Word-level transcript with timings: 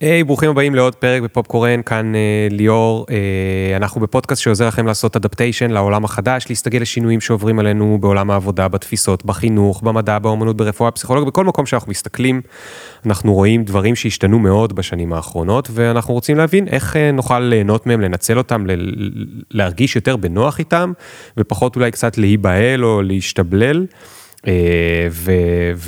היי, 0.00 0.20
hey, 0.20 0.24
ברוכים 0.24 0.50
הבאים 0.50 0.74
לעוד 0.74 0.94
פרק 0.94 1.22
בפופקורן, 1.22 1.82
כאן 1.82 2.12
uh, 2.14 2.54
ליאור. 2.54 3.06
Uh, 3.08 3.76
אנחנו 3.76 4.00
בפודקאסט 4.00 4.42
שעוזר 4.42 4.68
לכם 4.68 4.86
לעשות 4.86 5.16
אדפטיישן 5.16 5.70
לעולם 5.70 6.04
החדש, 6.04 6.44
להסתגל 6.48 6.82
לשינויים 6.82 7.20
שעוברים 7.20 7.58
עלינו 7.58 7.98
בעולם 8.00 8.30
העבודה, 8.30 8.68
בתפיסות, 8.68 9.24
בחינוך, 9.24 9.82
במדע, 9.82 10.18
באמנות, 10.18 10.56
ברפואה, 10.56 10.90
פסיכולוגיה, 10.90 11.30
בכל 11.30 11.44
מקום 11.44 11.66
שאנחנו 11.66 11.90
מסתכלים. 11.90 12.40
אנחנו 13.06 13.34
רואים 13.34 13.64
דברים 13.64 13.96
שהשתנו 13.96 14.38
מאוד 14.38 14.72
בשנים 14.72 15.12
האחרונות, 15.12 15.68
ואנחנו 15.72 16.14
רוצים 16.14 16.36
להבין 16.36 16.68
איך 16.68 16.96
uh, 16.96 16.98
נוכל 17.12 17.40
ליהנות 17.40 17.86
מהם, 17.86 18.00
לנצל 18.00 18.38
אותם, 18.38 18.64
להרגיש 19.50 19.96
יותר 19.96 20.16
בנוח 20.16 20.58
איתם, 20.58 20.92
ופחות 21.36 21.76
אולי 21.76 21.90
קצת 21.90 22.18
להיבהל 22.18 22.84
או 22.84 23.02
להשתבלל. 23.02 23.86
אה, 24.46 24.52
ו, 25.10 25.32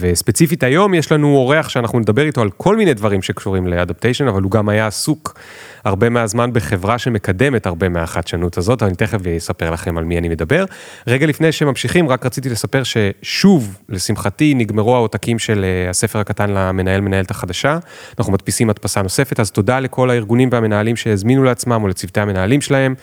וספציפית 0.01 0.63
היום 0.63 0.95
יש 0.95 1.13
לנו 1.13 1.37
אורח 1.37 1.69
שאנחנו 1.69 1.99
נדבר 1.99 2.27
איתו 2.27 2.43
על 2.43 2.51
כל 2.51 2.77
מיני 2.77 2.95
דברים 2.95 3.23
שקשורים 3.23 3.67
לאדפטיישן, 3.67 4.29
אבל 4.29 4.43
הוא 4.43 4.51
גם 4.51 4.69
היה 4.69 4.87
עסוק 4.87 5.41
הרבה 5.85 6.09
מהזמן 6.09 6.53
בחברה 6.53 6.99
שמקדמת 6.99 7.67
הרבה 7.67 7.89
מהחדשנות 7.89 8.59
הזאת, 8.59 8.83
אני 8.83 8.95
תכף 8.95 9.27
אספר 9.37 9.71
לכם 9.71 9.99
על 9.99 10.05
מי 10.05 10.19
אני 10.19 10.29
מדבר. 10.29 10.65
רגע 11.07 11.27
לפני 11.27 11.53
שממשיכים, 11.53 12.09
רק 12.09 12.27
רציתי 12.27 12.49
לספר 12.49 12.83
ששוב, 12.83 13.79
לשמחתי, 13.89 14.55
נגמרו 14.55 14.97
העותקים 14.97 15.39
של 15.39 15.65
אה, 15.65 15.91
הספר 15.91 16.19
הקטן 16.19 16.51
למנהל 16.51 17.01
מנהלת 17.01 17.31
החדשה, 17.31 17.79
אנחנו 18.19 18.33
מדפיסים 18.33 18.71
הדפסה 18.71 19.03
נוספת, 19.03 19.41
אז 19.41 19.51
תודה 19.51 19.81
לכל 19.81 20.11
הארגונים 20.11 20.49
והמנהלים 20.53 20.97
שהזמינו 20.97 21.45
לעצמם 21.45 21.83
או 21.83 21.89
לצוותי 21.89 22.21
המנהלים 22.21 22.61
שלהם. 22.61 22.95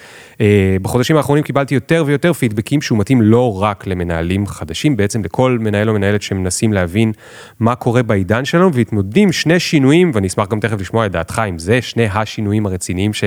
אה, 0.42 0.78
בחודשים 0.82 1.18
האחרונים 1.18 1.44
קיבלתי 1.44 1.76
יותר 1.76 2.04
ויותר 2.08 2.34
פידבקים 2.34 2.82
שהוא 2.82 3.00
מתאים 3.00 3.22
לא 3.22 3.62
רק 3.62 3.88
למנהלים 3.88 4.48
חדשים, 4.48 4.98
בעצם 4.98 5.24
לכל 5.24 5.58
מנהל 5.62 5.90
או 5.90 5.94
מנהלת 5.94 6.22
שמנסים 6.22 6.74
להבין 6.74 7.12
מה 7.60 7.76
קורה 7.76 8.04
בעידן 8.04 8.46
שלנו 8.46 8.74
ומתמודדים 8.74 9.32
שני 9.32 9.60
שינויים, 9.60 10.12
ואני 10.14 10.28
אשמח 10.28 10.48
גם 10.48 10.60
תכף 10.60 10.82
לשמוע 10.82 11.06
את 11.06 11.12
דעתך 11.12 11.42
אם 11.50 11.60
זה 11.60 11.82
שני 11.82 12.06
השינויים 12.06 12.65
הרציניים 12.66 13.14
ש... 13.14 13.24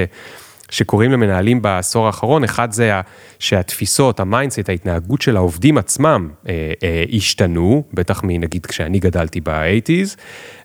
שקורים 0.71 1.13
למנהלים 1.13 1.63
בעשור 1.63 2.07
האחרון, 2.07 2.45
אחד 2.45 2.73
זה 2.73 3.01
שהתפיסות, 3.39 4.21
ה 4.21 4.26
mindset, 4.26 4.69
ההתנהגות 4.69 5.23
של 5.23 5.37
העובדים 5.37 5.79
עצמם 5.79 6.29
אה, 6.49 6.73
אה, 6.83 7.05
השתנו, 7.13 7.83
בטח 7.95 8.21
מנגיד 8.25 8.67
כשאני 8.67 8.99
גדלתי 8.99 9.41
ב 9.41 9.48
eighties, 9.48 10.17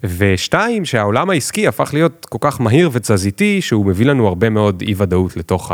ושתיים, 0.04 0.86
שהעולם 0.86 1.30
העסקי 1.30 1.68
הפך 1.68 1.90
להיות 1.94 2.26
כל 2.30 2.38
כך 2.42 2.62
מהיר 2.62 2.90
ותזזיתי, 2.94 3.62
שהוא 3.62 3.86
מביא 3.86 4.06
לנו 4.06 4.28
הרבה 4.28 4.50
מאוד 4.50 4.82
אי 4.82 4.94
ודאות 4.98 5.38
לתוך 5.38 5.72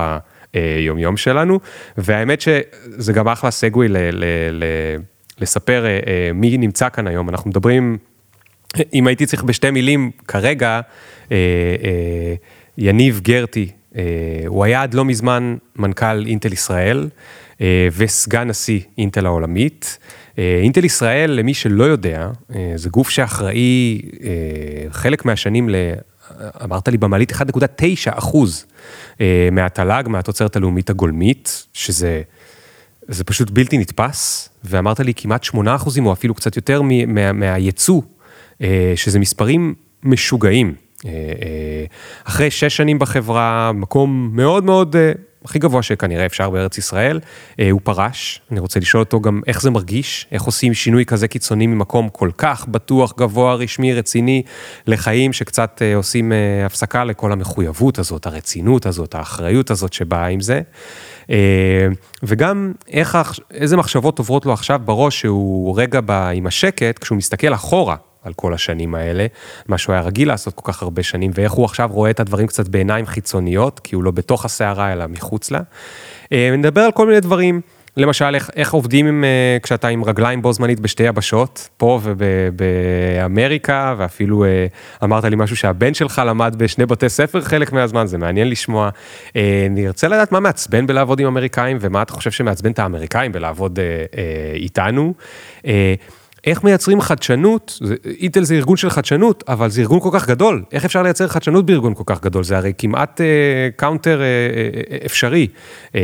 היומיום 0.54 1.18
שלנו, 1.18 1.60
והאמת 1.98 2.42
שזה 2.42 3.14
גם 3.14 3.28
אחלה 3.28 3.52
segue 3.52 3.88
ל, 3.88 3.98
ל, 3.98 4.24
ל, 4.52 4.64
לספר 5.42 5.86
אה, 5.86 5.90
אה, 5.90 6.32
מי 6.34 6.58
נמצא 6.58 6.90
כאן 6.90 7.08
היום, 7.08 7.30
אנחנו 7.30 7.50
מדברים, 7.50 7.98
אם 8.94 9.08
הייתי 9.08 9.26
צריך 9.26 9.44
בשתי 9.44 9.72
מילים 9.72 10.12
כרגע, 10.28 10.82
אה, 11.32 11.38
אה, 11.84 12.36
יניב 12.80 13.20
גרטי, 13.24 13.70
אה, 13.96 14.02
הוא 14.48 14.64
היה 14.64 14.84
עד 14.84 14.94
לא 14.94 15.06
מזמן 15.06 15.56
מנכ"ל 15.76 16.26
אינטל 16.26 16.54
ישראל 16.54 17.10
אה, 17.62 17.88
וסגן 17.98 18.48
נשיא 18.48 18.80
אינטל 18.98 19.26
העולמית. 19.26 19.98
אינטל 20.38 20.86
ישראל, 20.86 21.32
למי 21.32 21.54
שלא 21.54 21.84
יודע, 21.84 22.30
זה 22.76 22.90
גוף 22.90 23.10
שאחראי 23.10 24.02
חלק 24.90 25.26
מהשנים 25.26 25.70
ל... 25.70 25.76
אמרת 26.64 26.88
לי 26.88 26.98
במעלית 26.98 27.32
1.9 27.32 27.36
אחוז 28.06 28.66
מהתל"ג, 29.52 30.04
מהתוצרת 30.08 30.56
הלאומית 30.56 30.90
הגולמית, 30.90 31.68
שזה 31.74 32.22
זה 33.08 33.24
פשוט 33.24 33.50
בלתי 33.50 33.78
נתפס, 33.78 34.50
ואמרת 34.64 35.00
לי 35.00 35.14
כמעט 35.16 35.44
8 35.44 35.76
אחוזים 35.76 36.06
או 36.06 36.14
אפילו 36.14 36.34
קצת 36.34 36.56
יותר 36.56 36.82
מה, 36.82 37.34
מהייצוא, 37.34 38.02
שזה 38.96 39.20
מספרים 39.20 39.76
משוגעים. 40.04 40.76
אה, 41.06 41.12
אה, 41.12 41.86
אחרי 42.24 42.52
שש 42.52 42.78
שנים 42.78 43.00
בחברה, 43.00 43.72
מקום 43.72 44.30
מאוד 44.34 44.64
מאוד, 44.64 44.96
אה, 44.96 45.12
הכי 45.46 45.60
גבוה 45.60 45.84
שכנראה 45.84 46.26
אפשר 46.26 46.50
בארץ 46.50 46.78
ישראל, 46.78 47.20
הוא 47.72 47.82
פרש. 47.84 48.42
אני 48.52 48.60
רוצה 48.60 48.80
לשאול 48.80 49.04
אותו 49.04 49.22
גם 49.22 49.42
איך 49.48 49.62
זה 49.62 49.70
מרגיש, 49.70 50.28
איך 50.32 50.44
עושים 50.44 50.74
שינוי 50.74 51.06
כזה 51.06 51.28
קיצוני 51.28 51.68
ממקום 51.68 52.10
כל 52.10 52.30
כך 52.38 52.68
בטוח, 52.68 53.14
גבוה, 53.18 53.54
רשמי, 53.54 53.94
רציני, 53.94 54.44
לחיים 54.88 55.34
שקצת 55.34 55.82
עושים 55.96 56.32
הפסקה 56.66 57.04
לכל 57.04 57.32
המחויבות 57.32 58.00
הזאת, 58.00 58.26
הרצינות 58.26 58.86
הזאת, 58.86 59.16
האחריות 59.16 59.72
הזאת 59.72 59.94
שבאה 59.94 60.28
עם 60.28 60.40
זה. 60.40 60.62
וגם 62.24 62.72
איך, 62.88 63.18
איזה 63.52 63.78
מחשבות 63.78 64.20
עוברות 64.20 64.46
לו 64.46 64.54
עכשיו 64.54 64.82
בראש 64.86 65.20
שהוא 65.20 65.80
רגע 65.82 66.00
עם 66.34 66.48
השקט, 66.48 67.00
כשהוא 67.00 67.18
מסתכל 67.18 67.54
אחורה. 67.54 67.96
על 68.24 68.34
כל 68.34 68.54
השנים 68.54 68.96
האלה, 68.96 69.26
מה 69.68 69.78
שהוא 69.78 69.94
היה 69.94 70.02
רגיל 70.02 70.28
לעשות 70.28 70.54
כל 70.54 70.72
כך 70.72 70.82
הרבה 70.82 71.04
שנים, 71.04 71.32
ואיך 71.34 71.52
הוא 71.52 71.66
עכשיו 71.66 71.90
רואה 71.94 72.10
את 72.10 72.20
הדברים 72.20 72.48
קצת 72.48 72.68
בעיניים 72.68 73.06
חיצוניות, 73.06 73.80
כי 73.80 73.96
הוא 73.96 74.04
לא 74.04 74.12
בתוך 74.12 74.46
הסערה 74.46 74.94
אלא 74.94 75.08
מחוץ 75.08 75.52
לה. 75.52 75.60
אה, 76.32 76.56
נדבר 76.58 76.82
על 76.82 76.92
כל 76.92 77.08
מיני 77.08 77.20
דברים, 77.20 77.62
למשל 77.98 78.36
איך, 78.36 78.50
איך 78.56 78.74
עובדים 78.74 79.08
עם, 79.08 79.24
אה, 79.24 79.58
כשאתה 79.64 79.88
עם 79.88 80.04
רגליים 80.04 80.42
בו 80.42 80.54
זמנית 80.54 80.80
בשתי 80.80 81.04
יבשות, 81.04 81.70
פה 81.78 82.00
ובאמריקה, 82.04 83.96
ואפילו 83.98 84.44
אה, 84.44 84.68
אמרת 85.04 85.24
לי 85.24 85.36
משהו 85.36 85.56
שהבן 85.56 85.94
שלך 85.94 86.22
למד 86.26 86.56
בשני 86.58 86.86
בתי 86.86 87.10
ספר 87.10 87.42
חלק 87.42 87.72
מהזמן, 87.72 88.08
זה 88.08 88.18
מעניין 88.18 88.50
לשמוע. 88.50 88.90
אני 89.36 89.88
ארצה 89.88 90.08
לדעת 90.08 90.32
מה 90.32 90.40
מעצבן 90.40 90.88
בלעבוד 90.88 91.20
עם 91.20 91.28
אמריקאים, 91.28 91.78
ומה 91.82 92.02
אתה 92.02 92.14
חושב 92.14 92.32
שמעצבן 92.32 92.72
את 92.72 92.80
האמריקאים 92.80 93.32
בלעבוד 93.32 93.80
איתנו. 94.56 95.14
איך 96.46 96.64
מייצרים 96.64 97.02
חדשנות, 97.02 97.80
אינטל 98.06 98.44
זה 98.44 98.56
ארגון 98.56 98.78
של 98.78 98.90
חדשנות, 98.90 99.44
אבל 99.48 99.70
זה 99.70 99.82
ארגון 99.82 100.00
כל 100.00 100.10
כך 100.14 100.28
גדול, 100.28 100.64
איך 100.72 100.86
אפשר 100.86 101.04
לייצר 101.04 101.28
חדשנות 101.28 101.66
בארגון 101.66 101.94
כל 101.94 102.04
כך 102.06 102.22
גדול? 102.22 102.44
זה 102.44 102.58
הרי 102.58 102.74
כמעט 102.78 103.22
אה, 103.22 103.26
counter 103.76 104.22
אה, 104.22 104.26
אה, 104.26 104.98
אפשרי. 105.06 105.48
אה, 105.96 106.02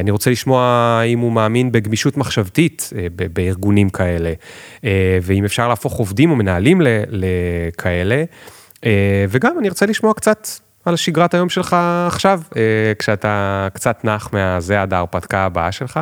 אני 0.00 0.10
רוצה 0.10 0.30
לשמוע 0.30 1.02
אם 1.06 1.18
הוא 1.18 1.32
מאמין 1.32 1.72
בגמישות 1.72 2.16
מחשבתית 2.16 2.90
אה, 2.96 3.06
בארגונים 3.32 3.90
כאלה, 3.90 4.32
אה, 4.84 5.18
ואם 5.22 5.44
אפשר 5.44 5.68
להפוך 5.68 5.92
עובדים 5.92 6.30
או 6.30 6.36
מנהלים 6.36 6.80
לכאלה, 7.10 8.24
אה, 8.84 9.24
וגם 9.28 9.58
אני 9.58 9.68
רוצה 9.68 9.86
לשמוע 9.86 10.14
קצת 10.14 10.48
על 10.84 10.96
שגרת 10.96 11.34
היום 11.34 11.48
שלך 11.48 11.76
עכשיו, 12.06 12.40
אה, 12.56 12.62
כשאתה 12.98 13.68
קצת 13.74 14.04
נח 14.04 14.28
מהזה 14.32 14.82
עד 14.82 14.94
ההרפתקה 14.94 15.38
הבאה 15.38 15.72
שלך, 15.72 16.00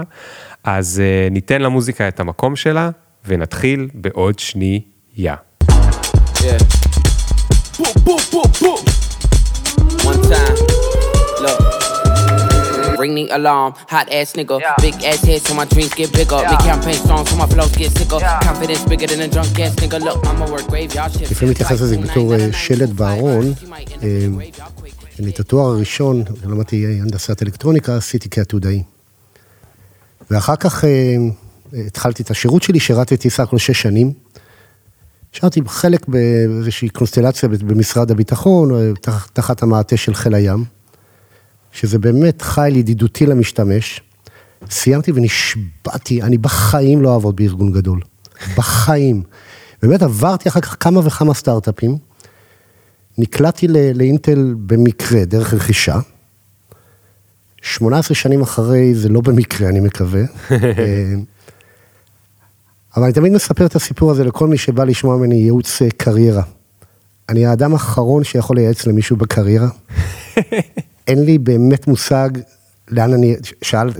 אז 0.64 1.02
אה, 1.04 1.28
ניתן 1.30 1.62
למוזיקה 1.62 2.08
את 2.08 2.20
המקום 2.20 2.56
שלה. 2.56 2.90
ונתחיל 3.26 3.88
בעוד 3.94 4.38
שנייה. 4.38 5.36
Yeah. 6.36 6.58
Ring 13.04 13.14
the 13.14 13.26
alarm, 13.38 13.70
hot 13.94 14.08
ass 14.18 14.30
nigga. 14.38 14.56
Yeah. 14.60 14.74
Big 14.86 14.96
ass 15.10 15.20
head 15.28 15.40
so 15.46 15.52
my 15.60 15.66
dreams 15.72 15.92
get 16.00 16.10
bigger. 16.18 16.40
Yeah. 16.42 16.50
Me 16.50 16.56
campaign 16.70 16.98
strong 17.04 17.24
so 17.30 17.34
my 17.42 17.48
flows 17.52 17.74
get 17.80 17.90
sicker. 17.98 18.20
Yeah. 18.20 18.48
Confidence 18.48 18.84
bigger 18.90 19.08
than 19.12 19.20
a 19.26 19.28
drunk 19.34 19.58
ass 19.64 19.74
nigga. 19.82 19.98
Look, 20.06 20.18
I'ma 20.30 20.46
work 20.52 20.66
graveyard 20.72 21.12
shift. 21.12 21.30
לפעמים 21.30 21.50
מתייחס 21.50 21.80
לזה 21.80 21.98
בתור 21.98 22.34
שלט 22.52 22.88
בארון. 22.88 23.52
אני 25.20 25.30
את 25.30 25.40
התואר 25.40 25.66
הראשון, 25.66 26.24
למדתי 26.44 26.86
הנדסת 26.86 27.42
אלקטרוניקה, 27.42 27.96
עשיתי 27.96 28.30
כעתודאי. 28.30 28.82
ואחר 30.30 30.56
כך 30.56 30.84
התחלתי 31.86 32.22
את 32.22 32.30
השירות 32.30 32.62
שלי, 32.62 32.80
שירתתי 32.80 33.30
סך 33.30 33.40
הכל 33.40 33.58
שש 33.58 33.82
שנים. 33.82 34.12
שירתי 35.32 35.60
חלק 35.66 36.08
באיזושהי 36.08 36.88
קונסטלציה 36.88 37.48
במשרד 37.48 38.10
הביטחון, 38.10 38.94
תחת 39.32 39.62
המעטה 39.62 39.96
של 39.96 40.14
חיל 40.14 40.34
הים, 40.34 40.64
שזה 41.72 41.98
באמת 41.98 42.42
חיל 42.42 42.76
ידידותי 42.76 43.26
למשתמש. 43.26 44.00
סיימתי 44.70 45.12
ונשבעתי, 45.12 46.22
אני 46.22 46.38
בחיים 46.38 47.02
לא 47.02 47.14
אעבוד 47.14 47.36
בארגון 47.36 47.72
גדול. 47.72 48.00
בחיים. 48.56 49.22
באמת 49.82 50.02
עברתי 50.02 50.48
אחר 50.48 50.60
כך 50.60 50.76
כמה 50.80 51.00
וכמה 51.06 51.34
סטארט-אפים. 51.34 51.96
נקלעתי 53.18 53.68
לאינטל 53.94 54.54
במקרה, 54.66 55.24
דרך 55.24 55.54
רכישה. 55.54 55.98
18 57.62 58.14
שנים 58.14 58.42
אחרי, 58.42 58.94
זה 58.94 59.08
לא 59.08 59.20
במקרה, 59.20 59.68
אני 59.68 59.80
מקווה. 59.80 60.22
אה, 62.98 63.00
אבל 63.00 63.04
אני 63.04 63.12
תמיד 63.12 63.32
מספר 63.32 63.66
את 63.66 63.76
הסיפור 63.76 64.10
הזה 64.10 64.24
לכל 64.24 64.48
מי 64.48 64.58
שבא 64.58 64.84
לשמוע 64.84 65.16
ממני 65.16 65.34
ייעוץ 65.34 65.82
אה, 65.82 65.88
קריירה. 65.96 66.42
אני 67.28 67.46
האדם 67.46 67.72
האחרון 67.72 68.24
שיכול 68.24 68.56
לייעץ 68.56 68.86
למישהו 68.86 69.16
בקריירה. 69.16 69.68
אין 71.08 71.24
לי 71.24 71.38
באמת 71.38 71.86
מושג 71.86 72.30
לאן 72.90 73.12
אני, 73.12 73.36
שאל, 73.62 73.90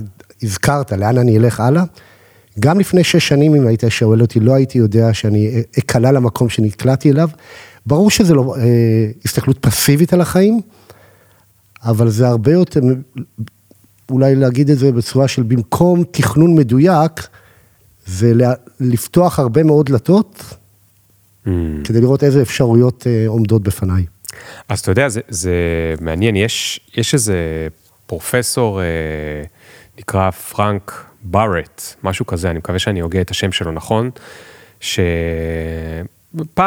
הזכרת, 0.43 0.93
לאן 0.93 1.19
אני 1.19 1.39
אלך 1.39 1.61
הלאה. 1.61 1.83
גם 2.61 2.81
לפני 2.81 3.05
שש 3.05 3.29
שנים, 3.29 3.55
אם 3.55 3.67
היית 3.67 3.85
שואל 3.89 4.21
אותי, 4.21 4.41
לא 4.41 4.55
הייתי 4.55 4.79
יודע 4.79 5.15
שאני 5.15 5.63
אקלע 5.79 6.13
למקום 6.13 6.49
שנקלעתי 6.49 7.11
אליו. 7.11 7.29
ברור 7.87 8.11
שזה 8.11 8.35
לא 8.35 8.57
אה, 8.57 9.11
הסתכלות 9.25 9.59
פסיבית 9.59 10.13
על 10.13 10.21
החיים, 10.21 10.61
אבל 11.85 12.09
זה 12.09 12.29
הרבה 12.29 12.53
יותר, 12.53 12.81
אולי 14.11 14.35
להגיד 14.35 14.71
את 14.71 14.79
זה 14.79 14.93
בצורה 14.93 15.29
של 15.29 15.43
במקום 15.43 16.05
תכנון 16.11 16.55
מדויק, 16.55 17.29
זה 18.09 18.33
לפתוח 18.81 19.39
הרבה 19.39 19.63
מאוד 19.63 19.87
דלתות, 19.87 20.43
mm. 21.47 21.49
כדי 21.85 22.01
לראות 22.01 22.25
איזה 22.25 22.43
אפשרויות 22.43 23.03
uh, 23.03 23.29
עומדות 23.29 23.63
בפניי. 23.63 24.05
אז 24.69 24.81
אתה 24.81 24.91
יודע, 24.91 25.09
זה, 25.09 25.21
זה 25.29 25.53
מעניין, 26.01 26.37
יש, 26.37 26.81
יש 26.97 27.15
איזה 27.15 27.69
פרופסור, 28.07 28.81
אה, 28.81 28.87
נקרא 29.99 30.31
פרנק 30.31 31.05
בארט, 31.23 31.95
משהו 32.03 32.27
כזה, 32.27 32.51
אני 32.51 32.59
מקווה 32.59 32.79
שאני 32.79 33.01
הוגה 33.01 33.21
את 33.21 33.31
השם 33.31 33.53
שלו 33.53 33.73
נכון, 33.73 34.11
שפעם 34.81 34.97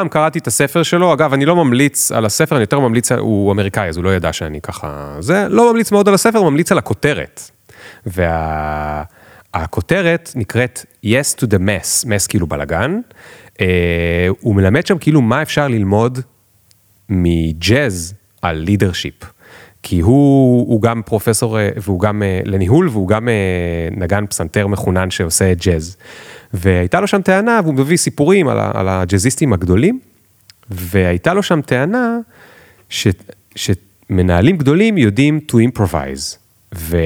קראתי 0.09 0.39
את 0.39 0.47
הספר 0.47 0.83
שלו, 0.83 1.13
אגב, 1.13 1.33
אני 1.33 1.45
לא 1.45 1.55
ממליץ 1.55 2.11
על 2.11 2.25
הספר, 2.25 2.55
אני 2.55 2.63
יותר 2.63 2.79
ממליץ, 2.79 3.11
הוא 3.11 3.51
אמריקאי, 3.51 3.89
אז 3.89 3.97
הוא 3.97 4.03
לא 4.03 4.15
ידע 4.15 4.33
שאני 4.33 4.61
ככה, 4.61 5.15
זה, 5.19 5.47
לא 5.49 5.71
ממליץ 5.71 5.91
מאוד 5.91 6.07
על 6.07 6.13
הספר, 6.13 6.43
ממליץ 6.43 6.71
על 6.71 6.77
הכותרת. 6.77 7.41
והכותרת 8.05 9.20
וה, 9.55 10.29
נקראת 10.35 10.85
Yes 11.05 11.41
to 11.41 11.45
the 11.45 11.57
mess, 11.59 12.05
mess 12.05 12.27
כאילו 12.29 12.47
בלאגן. 12.47 12.99
אה, 13.61 14.27
הוא 14.39 14.55
מלמד 14.55 14.85
שם 14.85 14.97
כאילו 14.97 15.21
מה 15.21 15.41
אפשר 15.41 15.67
ללמוד 15.67 16.19
מג'אז 17.09 18.13
על 18.41 18.57
לידרשיפ. 18.57 19.23
כי 19.83 19.99
הוא, 19.99 20.67
הוא 20.67 20.81
גם 20.81 21.01
פרופסור, 21.05 21.59
אה, 21.59 21.69
והוא 21.77 21.99
גם 21.99 22.23
אה, 22.23 22.41
לניהול, 22.45 22.89
והוא 22.89 23.07
גם 23.07 23.29
אה, 23.29 23.33
נגן 23.91 24.25
פסנתר 24.25 24.67
מחונן 24.67 25.11
שעושה 25.11 25.53
ג'אז. 25.53 25.97
והייתה 26.53 26.99
לו 27.01 27.07
שם 27.07 27.21
טענה, 27.21 27.59
והוא 27.63 27.73
מביא 27.73 27.97
סיפורים 27.97 28.47
על, 28.47 28.57
על 28.73 28.89
הג'אזיסטים 28.89 29.53
הגדולים, 29.53 29.99
והייתה 30.69 31.33
לו 31.33 31.43
שם 31.43 31.61
טענה 31.61 32.17
ש, 32.89 33.07
שמנהלים 33.55 34.57
גדולים 34.57 34.97
יודעים 34.97 35.39
to 35.51 35.55
improvise. 35.55 36.37
ו, 36.75 36.97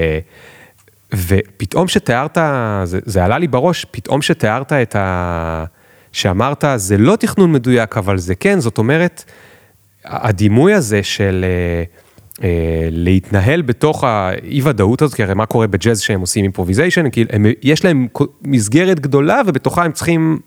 ופתאום 1.14 1.88
שתיארת, 1.88 2.38
זה, 2.84 2.98
זה 3.04 3.24
עלה 3.24 3.38
לי 3.38 3.48
בראש, 3.48 3.86
פתאום 3.90 4.22
שתיארת 4.22 4.72
את 4.72 4.96
ה... 4.96 5.64
שאמרת, 6.12 6.64
זה 6.76 6.98
לא 6.98 7.16
תכנון 7.16 7.52
מדויק, 7.52 7.96
אבל 7.96 8.18
זה 8.18 8.34
כן, 8.34 8.60
זאת 8.60 8.78
אומרת, 8.78 9.24
הדימוי 10.04 10.74
הזה 10.74 11.02
של... 11.02 11.44
אה, 12.42 12.88
להתנהל 12.90 13.62
בתוך 13.62 14.04
האי 14.04 14.60
ודאות 14.64 15.02
הזאת, 15.02 15.14
כי 15.14 15.22
הרי 15.22 15.34
מה 15.34 15.46
קורה 15.46 15.66
בג'אז 15.66 16.00
שהם 16.00 16.20
עושים 16.20 16.44
improvisation, 16.44 17.10
כי 17.10 17.24
הם, 17.30 17.46
יש 17.62 17.84
להם 17.84 18.06
מסגרת 18.42 19.00
גדולה 19.00 19.40
ובתוכה 19.46 19.84
הם 19.84 19.92
צריכים 19.92 20.38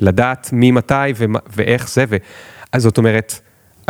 לדעת 0.00 0.48
מי, 0.52 0.70
מתי 0.70 0.94
ומה, 1.16 1.38
ואיך 1.56 1.88
זה, 1.90 2.04
ו... 2.08 2.16
אז 2.72 2.82
זאת 2.82 2.98
אומרת, 2.98 3.40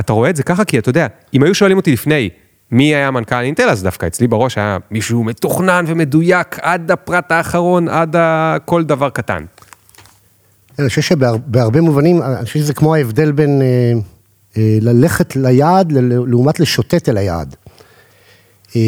אתה 0.00 0.12
רואה 0.12 0.30
את 0.30 0.36
זה 0.36 0.42
ככה, 0.42 0.64
כי 0.64 0.78
אתה 0.78 0.88
יודע, 0.88 1.06
אם 1.34 1.42
היו 1.42 1.54
שואלים 1.54 1.76
אותי 1.76 1.92
לפני, 1.92 2.28
מי 2.70 2.94
היה 2.94 3.10
מנכ"ל 3.10 3.42
אינטל, 3.42 3.68
אז 3.68 3.82
דווקא 3.82 4.06
אצלי 4.06 4.26
בראש 4.26 4.58
היה 4.58 4.78
מישהו 4.90 5.24
מתוכנן 5.24 5.84
ומדויק 5.88 6.58
עד 6.62 6.90
הפרט 6.90 7.32
האחרון, 7.32 7.88
עד 7.88 8.16
כל 8.64 8.84
דבר 8.84 9.10
קטן. 9.10 9.44
אני 10.78 10.88
חושב 10.88 11.02
שבהרבה 11.02 11.80
מובנים, 11.80 12.22
אני 12.22 12.44
חושב 12.44 12.58
שזה 12.58 12.74
כמו 12.74 12.94
ההבדל 12.94 13.32
בין... 13.32 13.62
אה, 13.62 13.92
אה, 14.56 14.78
ללכת 14.80 15.36
ליעד 15.36 15.92
לעומת 16.26 16.60
לשוטט 16.60 17.08
אל 17.08 17.16
היעד. 17.16 17.56
אה, 18.76 18.80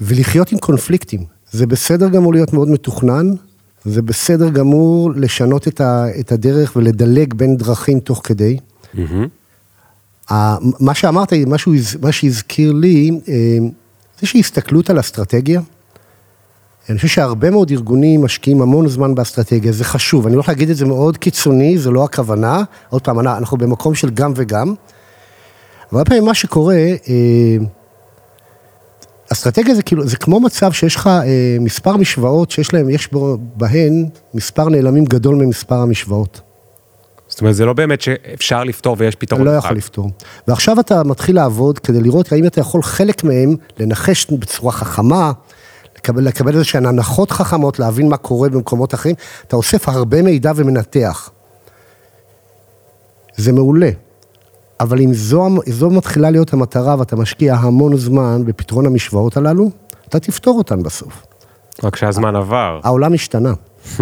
ולחיות 0.00 0.52
עם 0.52 0.58
קונפליקטים. 0.58 1.24
זה 1.50 1.66
בסדר 1.66 2.08
גמור 2.08 2.32
להיות 2.32 2.52
מאוד 2.52 2.68
מתוכנן, 2.68 3.26
זה 3.84 4.02
בסדר 4.02 4.48
גמור 4.48 5.10
לשנות 5.16 5.68
את, 5.68 5.80
ה, 5.80 6.06
את 6.20 6.32
הדרך 6.32 6.76
ולדלג 6.76 7.34
בין 7.34 7.56
דרכים 7.56 8.00
תוך 8.00 8.20
כדי. 8.24 8.56
Mm-hmm. 8.94 8.98
מה 10.80 10.94
שאמרת, 10.94 11.32
מה 12.00 12.12
שהזכיר 12.12 12.72
לי, 12.72 13.10
אה, 13.28 13.58
זה 13.58 13.68
איזושהי 14.22 14.40
הסתכלות 14.40 14.90
על 14.90 15.00
אסטרטגיה. 15.00 15.60
אני 16.88 16.96
חושב 16.96 17.08
שהרבה 17.08 17.50
מאוד 17.50 17.70
ארגונים 17.70 18.24
משקיעים 18.24 18.62
המון 18.62 18.88
זמן 18.88 19.14
באסטרטגיה, 19.14 19.72
זה 19.72 19.84
חשוב, 19.84 20.26
אני 20.26 20.34
הולך 20.34 20.48
להגיד 20.48 20.70
את 20.70 20.76
זה 20.76 20.84
מאוד 20.86 21.16
קיצוני, 21.16 21.78
זו 21.78 21.92
לא 21.92 22.04
הכוונה, 22.04 22.62
עוד 22.88 23.02
פעם, 23.02 23.20
אנחנו 23.20 23.56
במקום 23.56 23.94
של 23.94 24.10
גם 24.10 24.32
וגם, 24.36 24.74
אבל 25.92 26.04
פעמים 26.04 26.24
מה 26.24 26.34
שקורה, 26.34 26.74
אה, 26.74 27.56
אסטרטגיה 29.32 29.74
זה 29.74 29.82
כאילו, 29.82 30.06
זה 30.06 30.16
כמו 30.16 30.40
מצב 30.40 30.72
שיש 30.72 30.96
לך 30.96 31.06
אה, 31.06 31.56
מספר 31.60 31.96
משוואות 31.96 32.50
שיש 32.50 32.74
להם, 32.74 32.90
יש 32.90 33.08
בהן 33.56 34.06
מספר 34.34 34.68
נעלמים 34.68 35.04
גדול 35.04 35.34
ממספר 35.34 35.74
המשוואות. 35.74 36.40
זאת 37.32 37.40
אומרת, 37.40 37.54
זה 37.54 37.64
לא 37.64 37.72
באמת 37.72 38.00
שאפשר 38.00 38.64
לפתור 38.64 38.96
ויש 38.98 39.16
פתרון. 39.16 39.44
לא 39.44 39.50
יכול 39.50 39.76
לפתור. 39.76 40.10
ועכשיו 40.48 40.80
אתה 40.80 41.02
מתחיל 41.04 41.36
לעבוד 41.36 41.78
כדי 41.78 42.00
לראות 42.00 42.32
האם 42.32 42.46
אתה 42.46 42.60
יכול 42.60 42.82
חלק 42.82 43.24
מהם 43.24 43.56
לנחש 43.78 44.26
בצורה 44.30 44.72
חכמה, 44.72 45.32
לקבל, 45.96 46.24
לקבל 46.24 46.52
איזה 46.52 46.64
שהן 46.64 46.86
הנחות 46.86 47.30
חכמות, 47.30 47.78
להבין 47.78 48.08
מה 48.08 48.16
קורה 48.16 48.48
במקומות 48.48 48.94
אחרים, 48.94 49.14
אתה 49.46 49.56
אוסף 49.56 49.88
הרבה 49.88 50.22
מידע 50.22 50.52
ומנתח. 50.56 51.30
זה 53.36 53.52
מעולה. 53.52 53.90
אבל 54.80 55.00
אם 55.00 55.14
זו, 55.14 55.48
זו 55.66 55.90
מתחילה 55.90 56.30
להיות 56.30 56.52
המטרה 56.52 56.96
ואתה 56.98 57.16
משקיע 57.16 57.54
המון 57.54 57.96
זמן 57.96 58.42
בפתרון 58.44 58.86
המשוואות 58.86 59.36
הללו, 59.36 59.70
אתה 60.08 60.20
תפתור 60.20 60.58
אותן 60.58 60.82
בסוף. 60.82 61.26
רק 61.82 61.96
שהזמן 61.96 62.36
עבר. 62.36 62.80
העולם 62.82 63.14
השתנה. 63.14 63.52
Hmm. 63.96 64.00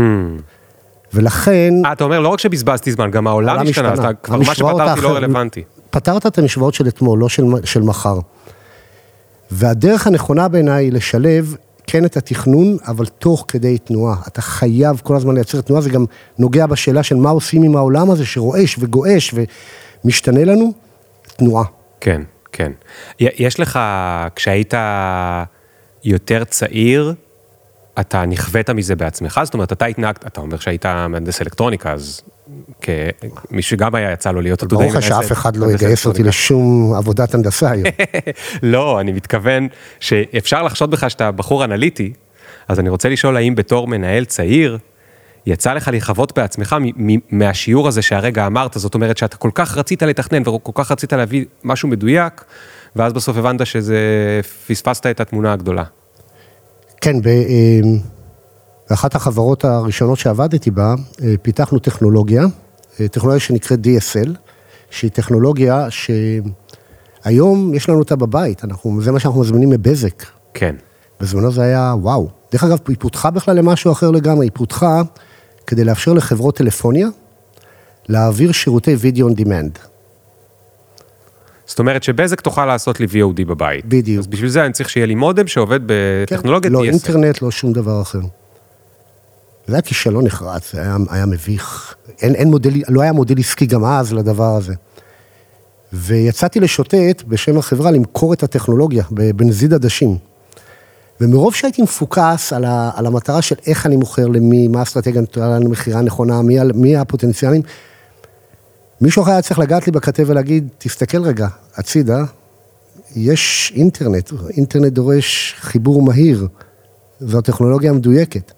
ולכן... 1.14 1.74
아, 1.84 1.92
אתה 1.92 2.04
אומר, 2.04 2.20
לא 2.20 2.28
רק 2.28 2.38
שבזבזתי 2.38 2.92
זמן, 2.92 3.10
גם 3.10 3.26
העולם, 3.26 3.48
העולם 3.48 3.70
השתנה, 3.70 3.92
השתנה. 3.92 4.14
כבר 4.14 4.36
מה 4.36 4.54
שפתרתי. 4.54 5.00
לא 5.00 5.16
רלוונטי. 5.16 5.62
פתרת 5.90 6.26
את 6.26 6.38
המשוואות 6.38 6.74
של 6.74 6.88
אתמול, 6.88 7.18
לא 7.18 7.28
של, 7.28 7.44
של 7.64 7.82
מחר. 7.82 8.18
והדרך 9.50 10.06
הנכונה 10.06 10.48
בעיניי 10.48 10.84
היא 10.84 10.92
לשלב 10.92 11.56
כן 11.86 12.04
את 12.04 12.16
התכנון, 12.16 12.76
אבל 12.86 13.06
תוך 13.06 13.44
כדי 13.48 13.78
תנועה. 13.78 14.16
אתה 14.28 14.42
חייב 14.42 15.00
כל 15.04 15.16
הזמן 15.16 15.34
לייצר 15.34 15.60
תנועה, 15.60 15.82
זה 15.82 15.90
גם 15.90 16.04
נוגע 16.38 16.66
בשאלה 16.66 17.02
של 17.02 17.16
מה 17.16 17.30
עושים 17.30 17.62
עם 17.62 17.76
העולם 17.76 18.10
הזה 18.10 18.26
שרועש 18.26 18.76
וגועש 18.78 19.34
ומשתנה 20.04 20.44
לנו, 20.44 20.72
תנועה. 21.36 21.64
כן, 22.00 22.22
כן. 22.52 22.72
יש 23.20 23.60
לך, 23.60 23.78
כשהיית 24.36 24.74
יותר 26.04 26.44
צעיר, 26.44 27.14
אתה 28.00 28.26
נכווית 28.26 28.70
מזה 28.70 28.96
בעצמך? 28.96 29.40
זאת 29.44 29.54
אומרת, 29.54 29.72
אתה 29.72 29.84
התנהגת, 29.86 30.26
אתה 30.26 30.40
אומר 30.40 30.56
שהיית 30.56 30.86
מהנדס 30.86 31.42
אלקטרוניקה, 31.42 31.92
אז 31.92 32.20
כמי 32.80 33.62
שגם 33.62 33.94
היה 33.94 34.12
יצא 34.12 34.30
לו 34.30 34.40
להיות 34.40 34.62
עתודאי. 34.62 34.88
ברור 34.88 34.98
לך 34.98 35.02
שאף 35.02 35.32
אחד 35.32 35.56
לא 35.56 35.72
יגייס 35.72 36.06
אותי 36.06 36.22
לשום 36.22 36.94
עבודת 36.94 37.34
הנדסה 37.34 37.70
היום. 37.70 37.86
לא, 38.62 39.00
אני 39.00 39.12
מתכוון 39.12 39.68
שאפשר 40.00 40.62
לחשוד 40.62 40.90
בך 40.90 41.10
שאתה 41.10 41.30
בחור 41.30 41.64
אנליטי, 41.64 42.12
אז 42.68 42.80
אני 42.80 42.88
רוצה 42.88 43.08
לשאול 43.08 43.36
האם 43.36 43.54
בתור 43.54 43.88
מנהל 43.88 44.24
צעיר, 44.24 44.78
יצא 45.46 45.72
לך 45.72 45.90
לחוות 45.92 46.38
בעצמך 46.38 46.76
מהשיעור 47.30 47.88
הזה 47.88 48.02
שהרגע 48.02 48.46
אמרת, 48.46 48.72
זאת 48.76 48.94
אומרת 48.94 49.16
שאתה 49.16 49.36
כל 49.36 49.50
כך 49.54 49.76
רצית 49.76 50.02
לתכנן 50.02 50.48
וכל 50.48 50.72
כך 50.74 50.90
רצית 50.90 51.12
להביא 51.12 51.44
משהו 51.64 51.88
מדויק, 51.88 52.44
ואז 52.96 53.12
בסוף 53.12 53.36
הבנת 53.36 53.66
שזה, 53.66 53.98
פספסת 54.66 55.06
את 55.06 55.20
התמונה 55.20 55.52
הגדולה. 55.52 55.84
כן, 57.00 57.16
באחת 58.90 59.14
החברות 59.14 59.64
הראשונות 59.64 60.18
שעבדתי 60.18 60.70
בה, 60.70 60.94
אה, 61.22 61.34
פיתחנו 61.42 61.78
טכנולוגיה, 61.78 62.44
אה, 63.00 63.08
טכנולוגיה 63.08 63.40
שנקראת 63.40 63.78
DSL, 63.86 64.30
שהיא 64.90 65.10
טכנולוגיה 65.10 65.86
שהיום 65.90 67.74
יש 67.74 67.88
לנו 67.88 67.98
אותה 67.98 68.16
בבית, 68.16 68.64
אנחנו, 68.64 69.02
זה 69.02 69.12
מה 69.12 69.20
שאנחנו 69.20 69.40
מזמינים 69.40 69.70
מבזק. 69.70 70.24
כן. 70.54 70.76
בזמנו 71.20 71.52
זה 71.52 71.62
היה 71.62 71.94
וואו. 72.00 72.28
דרך 72.52 72.64
אגב, 72.64 72.78
היא 72.88 72.96
פותחה 72.98 73.30
בכלל 73.30 73.56
למשהו 73.56 73.92
אחר 73.92 74.10
לגמרי, 74.10 74.46
היא 74.46 74.52
פותחה 74.54 75.02
כדי 75.66 75.84
לאפשר 75.84 76.12
לחברות 76.12 76.56
טלפוניה 76.56 77.08
להעביר 78.08 78.52
שירותי 78.52 78.94
וידאו 78.94 79.28
on 79.28 79.32
demand. 79.32 79.89
זאת 81.70 81.78
אומרת 81.78 82.02
שבזק 82.02 82.40
תוכל 82.40 82.66
לעשות 82.66 83.00
לי 83.00 83.06
VOD 83.06 83.44
בבית. 83.46 83.84
בדיוק. 83.86 84.18
אז 84.18 84.26
בשביל 84.26 84.50
זה 84.50 84.64
אני 84.64 84.72
צריך 84.72 84.90
שיהיה 84.90 85.06
לי 85.06 85.14
מודם 85.14 85.46
שעובד 85.46 85.80
בטכנולוגיית 85.86 86.72
כן, 86.72 86.78
לא 86.78 86.84
אינטרנט, 86.84 87.42
לא 87.42 87.50
שום 87.50 87.72
דבר 87.72 88.02
אחר. 88.02 88.18
זה 89.66 89.74
היה 89.74 89.82
כישלון 89.82 90.24
נחרץ, 90.24 90.72
זה 90.72 90.80
היה, 90.80 90.96
היה 91.10 91.26
מביך. 91.26 91.94
אין, 92.22 92.34
אין 92.34 92.50
מודל, 92.50 92.70
לא 92.88 93.00
היה 93.00 93.12
מודל 93.12 93.38
עסקי 93.38 93.66
גם 93.66 93.84
אז 93.84 94.12
לדבר 94.12 94.56
הזה. 94.56 94.74
ויצאתי 95.92 96.60
לשוטט 96.60 97.22
בשם 97.28 97.58
החברה 97.58 97.90
למכור 97.90 98.32
את 98.32 98.42
הטכנולוגיה 98.42 99.04
בנזיד 99.10 99.74
עדשים. 99.74 100.16
ומרוב 101.20 101.54
שהייתי 101.54 101.82
מפוקס 101.82 102.52
על, 102.52 102.64
ה, 102.64 102.90
על 102.94 103.06
המטרה 103.06 103.42
של 103.42 103.56
איך 103.66 103.86
אני 103.86 103.96
מוכר 103.96 104.26
למי, 104.26 104.68
מה 104.68 104.78
האסטרטגיה 104.78 105.22
למכירה 105.36 105.98
הנכונה, 105.98 106.42
מי, 106.42 106.58
מי 106.74 106.96
הפוטנציאלים, 106.96 107.62
מישהו 109.00 109.22
אחר 109.22 109.30
היה 109.30 109.42
צריך 109.42 109.58
לגעת 109.58 109.86
לי 109.86 109.92
בכתב 109.92 110.24
ולהגיד, 110.26 110.68
תסתכל 110.78 111.22
רגע, 111.22 111.48
הצידה, 111.76 112.24
יש 113.16 113.72
אינטרנט, 113.76 114.32
אינטרנט 114.56 114.92
דורש 114.92 115.54
חיבור 115.60 116.02
מהיר, 116.02 116.48
זו 117.20 117.38
הטכנולוגיה 117.38 117.90
המדויקת. 117.90 118.52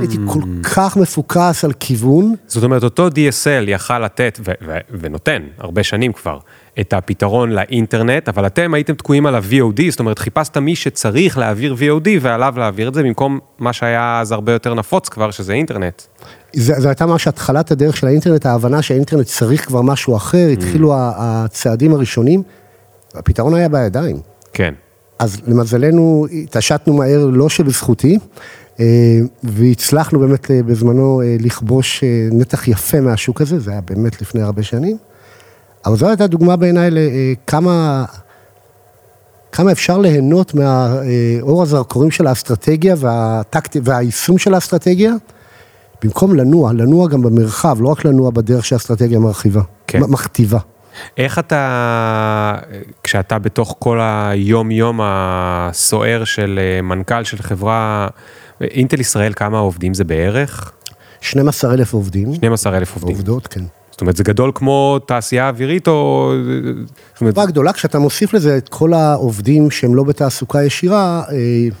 הייתי 0.00 0.16
כל 0.26 0.40
כך 0.62 0.96
מפוקס 0.96 1.64
על 1.64 1.72
כיוון. 1.72 2.34
זאת 2.46 2.64
אומרת, 2.64 2.84
אותו 2.84 3.08
DSL 3.08 3.68
יכל 3.68 3.98
לתת, 3.98 4.40
ו- 4.44 4.52
ו- 4.66 4.78
ונותן, 4.90 5.42
הרבה 5.58 5.82
שנים 5.82 6.12
כבר, 6.12 6.38
את 6.80 6.92
הפתרון 6.92 7.50
לאינטרנט, 7.50 8.28
אבל 8.28 8.46
אתם 8.46 8.74
הייתם 8.74 8.94
תקועים 8.94 9.26
על 9.26 9.34
ה-VOD, 9.34 9.82
זאת 9.90 10.00
אומרת, 10.00 10.18
חיפשת 10.18 10.56
מי 10.56 10.76
שצריך 10.76 11.38
להעביר 11.38 11.74
VOD 11.78 12.08
ועליו 12.20 12.54
להעביר 12.56 12.88
את 12.88 12.94
זה, 12.94 13.02
במקום 13.02 13.38
מה 13.58 13.72
שהיה 13.72 14.20
אז 14.20 14.32
הרבה 14.32 14.52
יותר 14.52 14.74
נפוץ 14.74 15.08
כבר, 15.08 15.30
שזה 15.30 15.52
אינטרנט. 15.52 16.02
זה, 16.52 16.74
זה 16.80 16.88
הייתה 16.88 17.06
ממש 17.06 17.28
התחלת 17.28 17.70
הדרך 17.70 17.96
של 17.96 18.06
האינטרנט, 18.06 18.46
ההבנה 18.46 18.82
שהאינטרנט 18.82 19.26
צריך 19.26 19.66
כבר 19.66 19.82
משהו 19.82 20.16
אחר, 20.16 20.48
התחילו 20.52 20.94
ה- 20.94 21.12
הצעדים 21.16 21.94
הראשונים, 21.94 22.42
הפתרון 23.14 23.54
היה 23.54 23.68
בידיים. 23.68 24.20
כן. 24.52 24.74
אז 25.18 25.40
למזלנו 25.46 26.26
התעשתנו 26.42 26.94
מהר, 26.94 27.26
לא 27.32 27.48
שבזכותי, 27.48 28.18
אה, 28.80 28.84
והצלחנו 29.42 30.18
באמת 30.20 30.50
אה, 30.50 30.62
בזמנו 30.62 31.22
אה, 31.22 31.36
לכבוש 31.40 32.04
נתח 32.32 32.68
יפה 32.68 33.00
מהשוק 33.00 33.40
הזה, 33.40 33.58
זה 33.58 33.70
היה 33.70 33.80
באמת 33.80 34.22
לפני 34.22 34.42
הרבה 34.42 34.62
שנים. 34.62 34.96
אבל 35.86 35.96
זו 35.96 36.08
הייתה 36.08 36.26
דוגמה 36.26 36.56
בעיניי 36.56 36.90
לכמה 36.92 38.04
כמה 39.54 39.72
אפשר 39.72 39.98
ליהנות 39.98 40.54
מהאור 40.54 41.62
הזרקורים 41.62 42.10
של 42.10 42.26
האסטרטגיה 42.26 42.94
והטקט... 42.98 43.76
והיישום 43.84 44.38
של 44.38 44.54
האסטרטגיה, 44.54 45.12
במקום 46.04 46.36
לנוע, 46.36 46.72
לנוע 46.72 47.08
גם 47.08 47.22
במרחב, 47.22 47.76
לא 47.80 47.88
רק 47.88 48.04
לנוע 48.04 48.30
בדרך 48.30 48.64
שהאסטרטגיה 48.64 49.18
מרחיבה, 49.18 49.60
כן. 49.86 50.00
מכתיבה. 50.00 50.58
איך 51.18 51.38
אתה, 51.38 52.54
כשאתה 53.02 53.38
בתוך 53.38 53.76
כל 53.78 54.00
היום-יום 54.02 55.00
הסוער 55.02 56.24
של 56.24 56.60
אה, 56.62 56.82
מנכ"ל 56.82 57.24
של 57.24 57.42
חברה, 57.42 58.08
אינטל 58.60 59.00
ישראל, 59.00 59.32
כמה 59.36 59.58
עובדים 59.58 59.94
זה 59.94 60.04
בערך? 60.04 60.72
12 61.20 61.74
אלף 61.74 61.94
עובדים. 61.94 62.34
12 62.34 62.76
אלף 62.76 62.94
עובדים. 62.94 63.16
עובדות, 63.16 63.46
כן. 63.46 63.64
זאת 63.94 64.00
אומרת, 64.00 64.16
זה 64.16 64.24
גדול 64.24 64.52
כמו 64.54 64.98
תעשייה 65.06 65.48
אווירית 65.48 65.88
או... 65.88 66.32
אומרת, 67.20 67.34
חברה 67.34 67.46
גדולה, 67.46 67.72
כשאתה 67.72 67.98
מוסיף 67.98 68.34
לזה 68.34 68.56
את 68.56 68.68
כל 68.68 68.92
העובדים 68.92 69.70
שהם 69.70 69.94
לא 69.94 70.02
בתעסוקה 70.02 70.62
ישירה, 70.62 71.22
אה, 71.30 71.36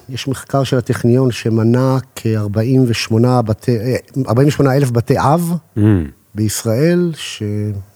יש 0.08 0.28
מחקר 0.28 0.64
של 0.64 0.78
הטכניון 0.78 1.30
שמנה 1.30 1.98
כ-48 2.16 3.42
בתי, 3.44 3.78
אה, 3.78 3.96
48 4.28 4.76
אלף 4.76 4.90
בתי 4.90 5.18
אב 5.18 5.52
mm, 5.78 5.80
בישראל 6.34 7.12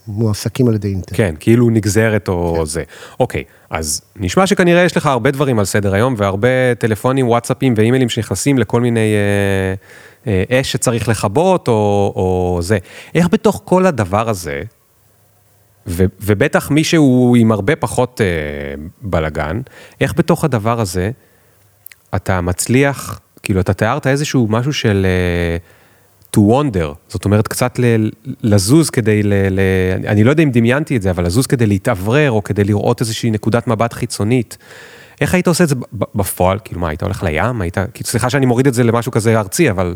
שמועסקים 0.08 0.68
על 0.68 0.74
ידי 0.74 0.88
אינטל. 0.88 1.16
כן, 1.16 1.34
כאילו 1.40 1.70
נגזרת 1.70 2.28
או 2.28 2.66
זה. 2.66 2.82
אוקיי, 3.20 3.44
אז 3.70 4.00
נשמע 4.16 4.46
שכנראה 4.46 4.82
יש 4.82 4.96
לך 4.96 5.06
הרבה 5.06 5.30
דברים 5.30 5.58
על 5.58 5.64
סדר 5.64 5.94
היום, 5.94 6.14
והרבה 6.16 6.74
טלפונים, 6.78 7.28
וואטסאפים 7.28 7.74
ואימיילים 7.76 8.08
שנכנסים 8.08 8.58
לכל 8.58 8.80
מיני 8.80 9.14
אה, 10.26 10.42
אה, 10.50 10.60
אש 10.60 10.72
שצריך 10.72 11.08
לכבות 11.08 11.68
או, 11.68 12.12
או 12.16 12.58
זה. 12.62 12.78
איך 13.14 13.28
בתוך 13.28 13.62
כל 13.64 13.86
הדבר 13.86 14.28
הזה, 14.28 14.62
ו, 15.86 16.04
ובטח 16.20 16.70
מישהו 16.70 17.36
עם 17.38 17.52
הרבה 17.52 17.76
פחות 17.76 18.20
אה, 18.20 18.26
בלגן, 19.02 19.60
איך 20.00 20.14
בתוך 20.16 20.44
הדבר 20.44 20.80
הזה 20.80 21.10
אתה 22.14 22.40
מצליח, 22.40 23.20
כאילו 23.42 23.60
אתה 23.60 23.72
תיארת 23.72 24.06
איזשהו 24.06 24.46
משהו 24.50 24.72
של 24.72 25.06
אה, 25.06 25.56
to 26.38 26.50
wonder, 26.50 26.94
זאת 27.08 27.24
אומרת 27.24 27.48
קצת 27.48 27.78
ל, 27.78 28.10
לזוז 28.42 28.90
כדי, 28.90 29.22
ל, 29.22 29.32
ל, 29.50 29.60
אני 30.06 30.24
לא 30.24 30.30
יודע 30.30 30.42
אם 30.42 30.50
דמיינתי 30.50 30.96
את 30.96 31.02
זה, 31.02 31.10
אבל 31.10 31.26
לזוז 31.26 31.46
כדי 31.46 31.66
להתאוורר 31.66 32.30
או 32.30 32.42
כדי 32.42 32.64
לראות 32.64 33.00
איזושהי 33.00 33.30
נקודת 33.30 33.66
מבט 33.66 33.92
חיצונית. 33.92 34.58
איך 35.20 35.34
היית 35.34 35.46
עושה 35.46 35.64
את 35.64 35.68
זה 35.68 35.74
בפועל? 36.14 36.58
כאילו 36.64 36.80
מה, 36.80 36.88
היית 36.88 37.02
הולך 37.02 37.22
לים? 37.22 37.60
היית, 37.60 37.78
כאילו, 37.94 38.10
סליחה 38.10 38.30
שאני 38.30 38.46
מוריד 38.46 38.66
את 38.66 38.74
זה 38.74 38.82
למשהו 38.82 39.12
כזה 39.12 39.38
ארצי, 39.38 39.70
אבל... 39.70 39.94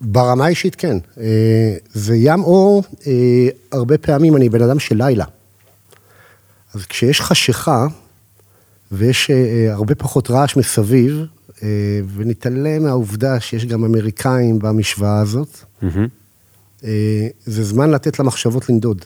ברמה 0.00 0.44
האישית 0.44 0.74
כן. 0.74 0.96
אה, 1.20 1.74
זה 1.92 2.16
ים 2.16 2.44
אור, 2.44 2.82
אה, 3.06 3.48
הרבה 3.72 3.98
פעמים 3.98 4.36
אני 4.36 4.48
בן 4.48 4.62
אדם 4.62 4.78
של 4.78 4.96
לילה. 4.96 5.24
אז 6.74 6.86
כשיש 6.86 7.20
חשיכה 7.20 7.86
ויש 8.92 9.30
אה, 9.30 9.72
הרבה 9.72 9.94
פחות 9.94 10.30
רעש 10.30 10.56
מסביב, 10.56 11.22
ונתעלם 12.16 12.82
מהעובדה 12.82 13.40
שיש 13.40 13.66
גם 13.66 13.84
אמריקאים 13.84 14.58
במשוואה 14.58 15.18
הזאת. 15.20 15.48
אה, 16.84 16.90
זה 17.46 17.64
זמן 17.64 17.90
לתת 17.90 18.18
למחשבות 18.18 18.68
לנדוד. 18.70 19.04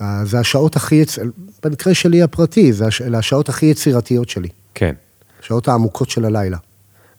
אה, 0.00 0.24
זה 0.24 0.38
השעות 0.40 0.76
הכי, 0.76 0.94
יצ... 0.94 1.18
במקרה 1.64 1.94
שלי 1.94 2.22
הפרטי, 2.22 2.72
זה 2.72 2.86
הש... 2.86 3.02
אלה 3.02 3.18
השעות 3.18 3.48
הכי 3.48 3.66
יצירתיות 3.66 4.28
שלי. 4.28 4.48
כן. 4.74 4.94
השעות 5.42 5.68
העמוקות 5.68 6.10
של 6.10 6.24
הלילה. 6.24 6.56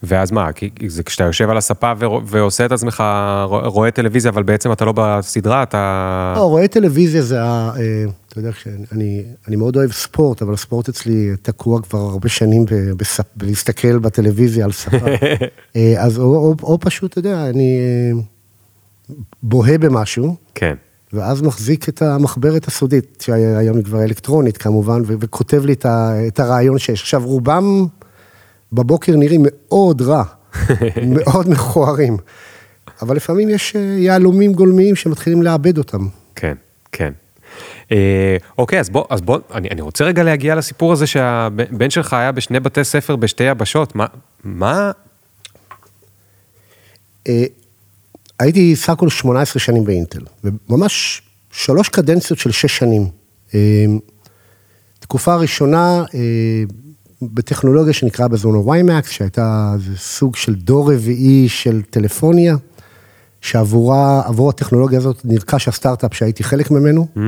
ואז 0.04 0.32
מה, 0.32 0.52
כי 0.52 0.70
זה 0.88 1.04
כשאתה 1.04 1.24
יושב 1.24 1.50
על 1.50 1.58
הספה 1.58 1.94
ורוא- 2.00 2.22
ועושה 2.26 2.66
את 2.66 2.72
עצמך, 2.72 3.04
רוא- 3.46 3.62
רואה 3.68 3.92
טלוויזיה, 3.92 4.32
אבל 4.32 4.44
בעצם 4.44 4.72
אתה 4.72 4.86
לא 4.86 4.94
בסדרה, 4.96 5.64
אתה... 5.64 6.34
לא, 6.38 6.42
רואה 6.42 6.68
טלוויזיה 6.68 7.22
זה 7.22 7.44
ה... 7.44 7.72
אתה 8.32 8.40
יודע, 8.40 8.52
אני, 8.92 9.24
אני 9.48 9.56
מאוד 9.56 9.76
אוהב 9.76 9.92
ספורט, 9.92 10.42
אבל 10.42 10.54
הספורט 10.54 10.90
אצלי 10.90 11.32
תקוע 11.42 11.82
כבר 11.82 12.00
הרבה 12.00 12.30
שנים 12.30 12.66
בספ, 12.98 13.24
בלהסתכל 13.36 14.00
בטלוויזיה 14.00 14.66
על 14.66 14.72
ספה. 14.72 14.98
אה, 15.76 16.04
אז 16.04 16.20
או, 16.20 16.24
או, 16.24 16.56
או 16.64 16.80
פשוט, 16.80 17.12
אתה 17.12 17.20
יודע, 17.20 17.50
אני 17.50 17.80
אה, 17.80 18.22
בוהה 19.44 19.78
במשהו, 19.78 20.36
כן. 20.56 20.76
ואז 21.14 21.42
מחזיק 21.42 21.90
את 21.90 22.02
המחברת 22.02 22.68
הסודית, 22.68 23.24
שהיום 23.26 23.78
היא 23.78 23.86
כבר 23.86 24.04
אלקטרונית 24.04 24.58
כמובן, 24.58 25.02
ו- 25.06 25.16
וכותב 25.20 25.66
לי 25.66 25.74
את, 25.74 25.86
ה, 25.86 26.14
את 26.28 26.40
הרעיון 26.40 26.78
שיש. 26.78 27.02
עכשיו, 27.02 27.26
רובם 27.26 27.86
בבוקר 28.74 29.16
נראים 29.16 29.46
מאוד 29.46 30.02
רע, 30.02 30.24
מאוד 31.16 31.50
מכוערים, 31.50 32.18
אבל 33.02 33.16
לפעמים 33.16 33.50
יש 33.50 33.76
אה, 33.76 33.82
יהלומים 33.82 34.54
גולמיים 34.54 34.96
שמתחילים 34.96 35.44
לאבד 35.44 35.78
אותם. 35.78 36.08
כן, 36.36 36.56
כן. 36.92 37.12
אה, 37.92 38.38
אוקיי, 38.58 38.80
אז 38.80 38.90
בוא, 38.90 39.06
אז 39.10 39.22
בוא, 39.22 39.40
אני, 39.54 39.70
אני 39.70 39.82
רוצה 39.82 40.04
רגע 40.04 40.24
להגיע 40.24 40.56
לסיפור 40.56 40.94
הזה 40.94 41.08
שהבן 41.08 41.90
שלך 41.90 42.14
היה 42.14 42.32
בשני 42.32 42.60
בתי 42.60 42.84
ספר 42.84 43.16
בשתי 43.16 43.44
יבשות, 43.44 43.96
מה, 43.96 44.06
מה, 44.44 44.92
אה, 47.28 47.44
הייתי 48.40 48.76
סך 48.76 48.90
הכל 48.90 49.10
18 49.10 49.60
שנים 49.60 49.84
באינטל, 49.84 50.22
וממש 50.44 51.22
שלוש 51.52 51.90
קדנציות 51.90 52.40
של 52.40 52.52
שש 52.52 52.78
שנים. 52.78 53.08
אה, 53.56 53.86
תקופה 55.00 55.36
ראשונה 55.36 56.04
בטכנולוגיה 57.22 57.94
שנקרא 57.94 58.28
בזמנו 58.28 58.74
WiMAX, 58.74 59.08
שהייתה 59.12 59.76
סוג 59.96 60.36
של 60.36 60.56
דור 60.56 60.94
רביעי 60.94 61.50
של 61.50 61.82
טלפוניה, 61.82 62.56
שעבורה, 63.42 64.22
עבור 64.26 64.50
הטכנולוגיה 64.50 65.00
הזאת 65.00 65.22
נרכש 65.26 65.68
הסטארט-אפ 65.68 66.14
שהייתי 66.14 66.44
חלק 66.44 66.72
ממנו. 66.72 67.08
mm, 67.16 67.20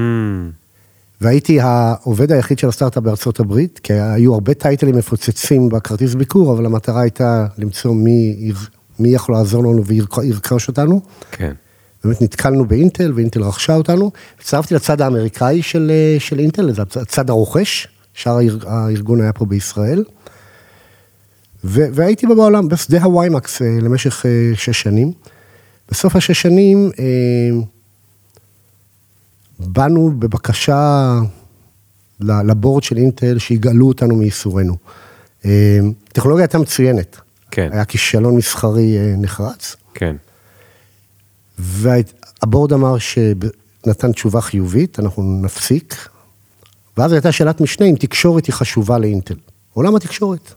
והייתי 1.22 1.60
העובד 1.62 2.32
היחיד 2.32 2.60
של 2.60 2.68
הסטארט-אפ 2.68 3.04
בארצות 3.04 3.40
הברית, 3.40 3.80
כי 3.84 3.94
היו 3.94 4.34
הרבה 4.34 4.54
טייטלים 4.54 4.96
מפוצצים 4.96 5.70
בכרטיס 5.70 6.14
ביקור, 6.14 6.54
אבל 6.54 6.66
המטרה 6.66 7.02
הייתה 7.02 7.46
למצוא 7.58 7.94
מי, 7.96 8.52
מי 9.00 9.10
יכול 9.10 9.36
לעזור 9.36 9.64
לנו 9.64 9.86
וירכוש 9.86 10.68
אותנו. 10.68 11.02
כן, 11.32 11.52
באמת 12.04 12.22
נתקלנו 12.22 12.66
באינטל, 12.66 13.12
ואינטל 13.16 13.44
רכשה 13.44 13.76
אותנו. 13.76 14.12
הצטרפתי 14.40 14.76
לצד 14.76 15.02
האמריקאי 15.02 15.62
של, 15.62 15.92
אה, 15.94 16.20
של 16.20 16.40
אינטל, 16.40 16.74
זה 16.74 16.82
הצד 16.82 17.30
הרוכש, 17.30 17.88
שאר 18.14 18.38
האר- 18.38 18.58
הארגון 18.68 19.22
היה 19.22 19.34
פה 19.34 19.46
בישראל. 19.46 20.04
ו- 21.66 21.86
והייתי 21.94 22.28
בעולם, 22.28 22.68
בשדה 22.68 23.04
הוויימקס 23.04 23.62
אה, 23.62 23.68
למשך 23.82 24.26
אה, 24.26 24.32
שש 24.56 24.82
שנים. 24.82 25.12
בסוף 25.94 26.16
השש 26.16 26.42
שנים 26.42 26.92
אה, 27.00 27.64
באנו 29.60 30.12
בבקשה 30.20 31.14
לבורד 32.20 32.84
של 32.84 32.98
אינטל 32.98 33.38
שיגאלו 33.38 33.88
אותנו 33.88 34.16
מייסורנו. 34.16 34.78
אה, 35.46 35.80
הטכנולוגיה 36.08 36.44
הייתה 36.44 36.58
מצוינת. 36.58 37.18
כן. 37.52 37.70
היה 37.72 37.86
כישלון 37.86 38.36
מסחרי 38.36 38.98
אה, 38.98 39.16
נחרץ. 39.18 39.76
כן, 39.94 40.16
והבורד 41.60 42.74
אמר 42.74 42.98
שנתן 42.98 44.12
תשובה 44.12 44.42
חיובית, 44.42 45.00
אנחנו 45.00 45.42
נפסיק. 45.42 46.10
ואז 46.98 47.12
הייתה 47.12 47.32
שאלת 47.32 47.62
משנה 47.62 47.88
אם 47.88 47.96
תקשורת 48.00 48.46
היא 48.46 48.54
חשובה 48.54 48.98
לאינטל. 48.98 49.38
עולם 49.74 49.96
התקשורת. 49.96 50.54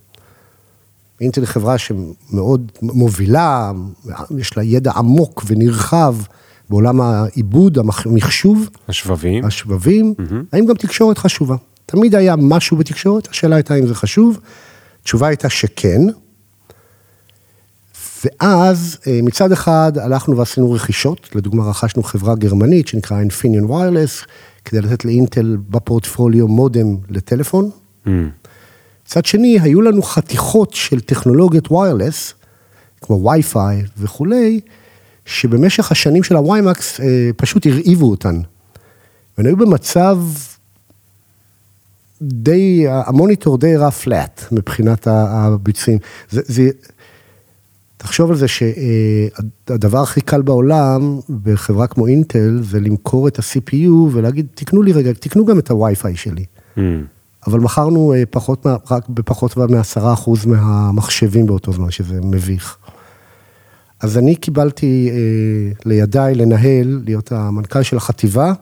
אינטל 1.21 1.41
היא 1.41 1.49
חברה 1.49 1.79
שמאוד 1.79 2.73
מובילה, 2.83 3.73
יש 4.39 4.57
לה 4.57 4.63
ידע 4.63 4.93
עמוק 4.97 5.45
ונרחב 5.47 6.17
בעולם 6.71 7.01
העיבוד, 7.01 7.79
המחשוב, 7.79 8.69
השבבים, 8.89 9.45
השבבים, 9.45 10.15
האם 10.53 10.67
גם 10.67 10.75
תקשורת 10.75 11.19
חשובה? 11.19 11.57
תמיד 11.87 12.15
היה 12.15 12.37
משהו 12.37 12.77
בתקשורת, 12.77 13.29
השאלה 13.31 13.57
הייתה 13.57 13.75
אם 13.75 13.87
זה 13.87 13.95
חשוב. 13.95 14.39
התשובה 15.03 15.27
הייתה 15.29 15.49
שכן. 15.51 16.01
ואז 18.25 18.99
אה, 19.07 19.21
מצד 19.23 19.53
אחד 19.53 19.93
הלכנו 19.99 20.37
ועשינו 20.37 20.73
רכישות, 20.73 21.29
לדוגמה 21.35 21.71
רכשנו 21.71 22.03
חברה 22.03 22.35
גרמנית 22.35 22.89
שנקרא 22.89 23.23
Infineon 23.23 23.69
Wireless, 23.69 24.27
כדי 24.65 24.81
לתת 24.81 25.05
לאינטל 25.05 25.57
בפורטפוליו 25.71 26.49
מודם 26.49 26.97
לטלפון. 27.09 27.71
mm, 28.07 28.11
מצד 29.07 29.25
שני, 29.25 29.61
היו 29.61 29.83
לנו 29.83 30.03
חתיכות 30.03 30.75
של 30.75 31.01
טכנולוגיות 31.01 31.73
ויירלס, 31.73 32.35
כמו 33.01 33.31
וי-פיי 33.31 33.83
וכולי, 33.99 34.61
שבמשך 35.25 35.93
השנים 35.93 36.23
של 36.23 36.37
הווי-מקס 36.37 37.01
אה, 37.01 37.31
פשוט 37.37 37.67
הרעיבו 37.67 38.11
אותן. 38.11 38.41
והן 39.39 39.47
היו 39.47 39.57
במצב 39.57 40.19
די, 42.23 42.85
המוניטור 42.89 43.59
די 43.59 43.77
רע 43.77 43.91
פלאט 43.91 44.45
מבחינת 44.53 45.07
הביצועים. 45.07 45.99
זה, 46.31 46.41
זה, 46.45 46.71
תחשוב 47.97 48.31
על 48.31 48.37
זה 48.37 48.47
שהדבר 48.49 50.03
הכי 50.03 50.21
קל 50.21 50.43
בעולם 50.43 51.21
בחברה 51.43 51.87
כמו 51.87 52.07
אינטל 52.07 52.59
זה 52.63 52.81
למכור 52.81 53.29
את 53.29 53.39
ה-CPU 53.39 53.91
ולהגיד, 54.13 54.47
תקנו 54.55 54.83
לי 54.83 54.93
רגע, 54.93 55.13
תקנו 55.13 55.45
גם 55.45 55.59
את 55.59 55.71
הווי-פיי 55.71 56.17
שלי. 56.17 56.45
Mm. 56.77 56.81
אבל 57.47 57.61
מכרנו 57.61 58.15
אה, 58.15 58.23
פחות, 58.31 58.67
רק 58.91 59.09
בפחות 59.09 59.57
מעשרה 59.57 60.13
אחוז 60.13 60.47
מהמחשבים 60.47 61.47
באותו 61.47 61.73
זמן, 61.73 61.91
שזה 61.91 62.21
מביך. 62.23 62.77
אז 64.01 64.19
אני 64.19 64.37
קיבלתי 64.37 65.11
אה, 65.13 65.17
לידיי 65.85 66.35
לנהל, 66.35 67.01
להיות 67.05 67.33
המנכ"ל 67.33 67.83
של 67.83 67.97
החטיבה, 67.97 68.53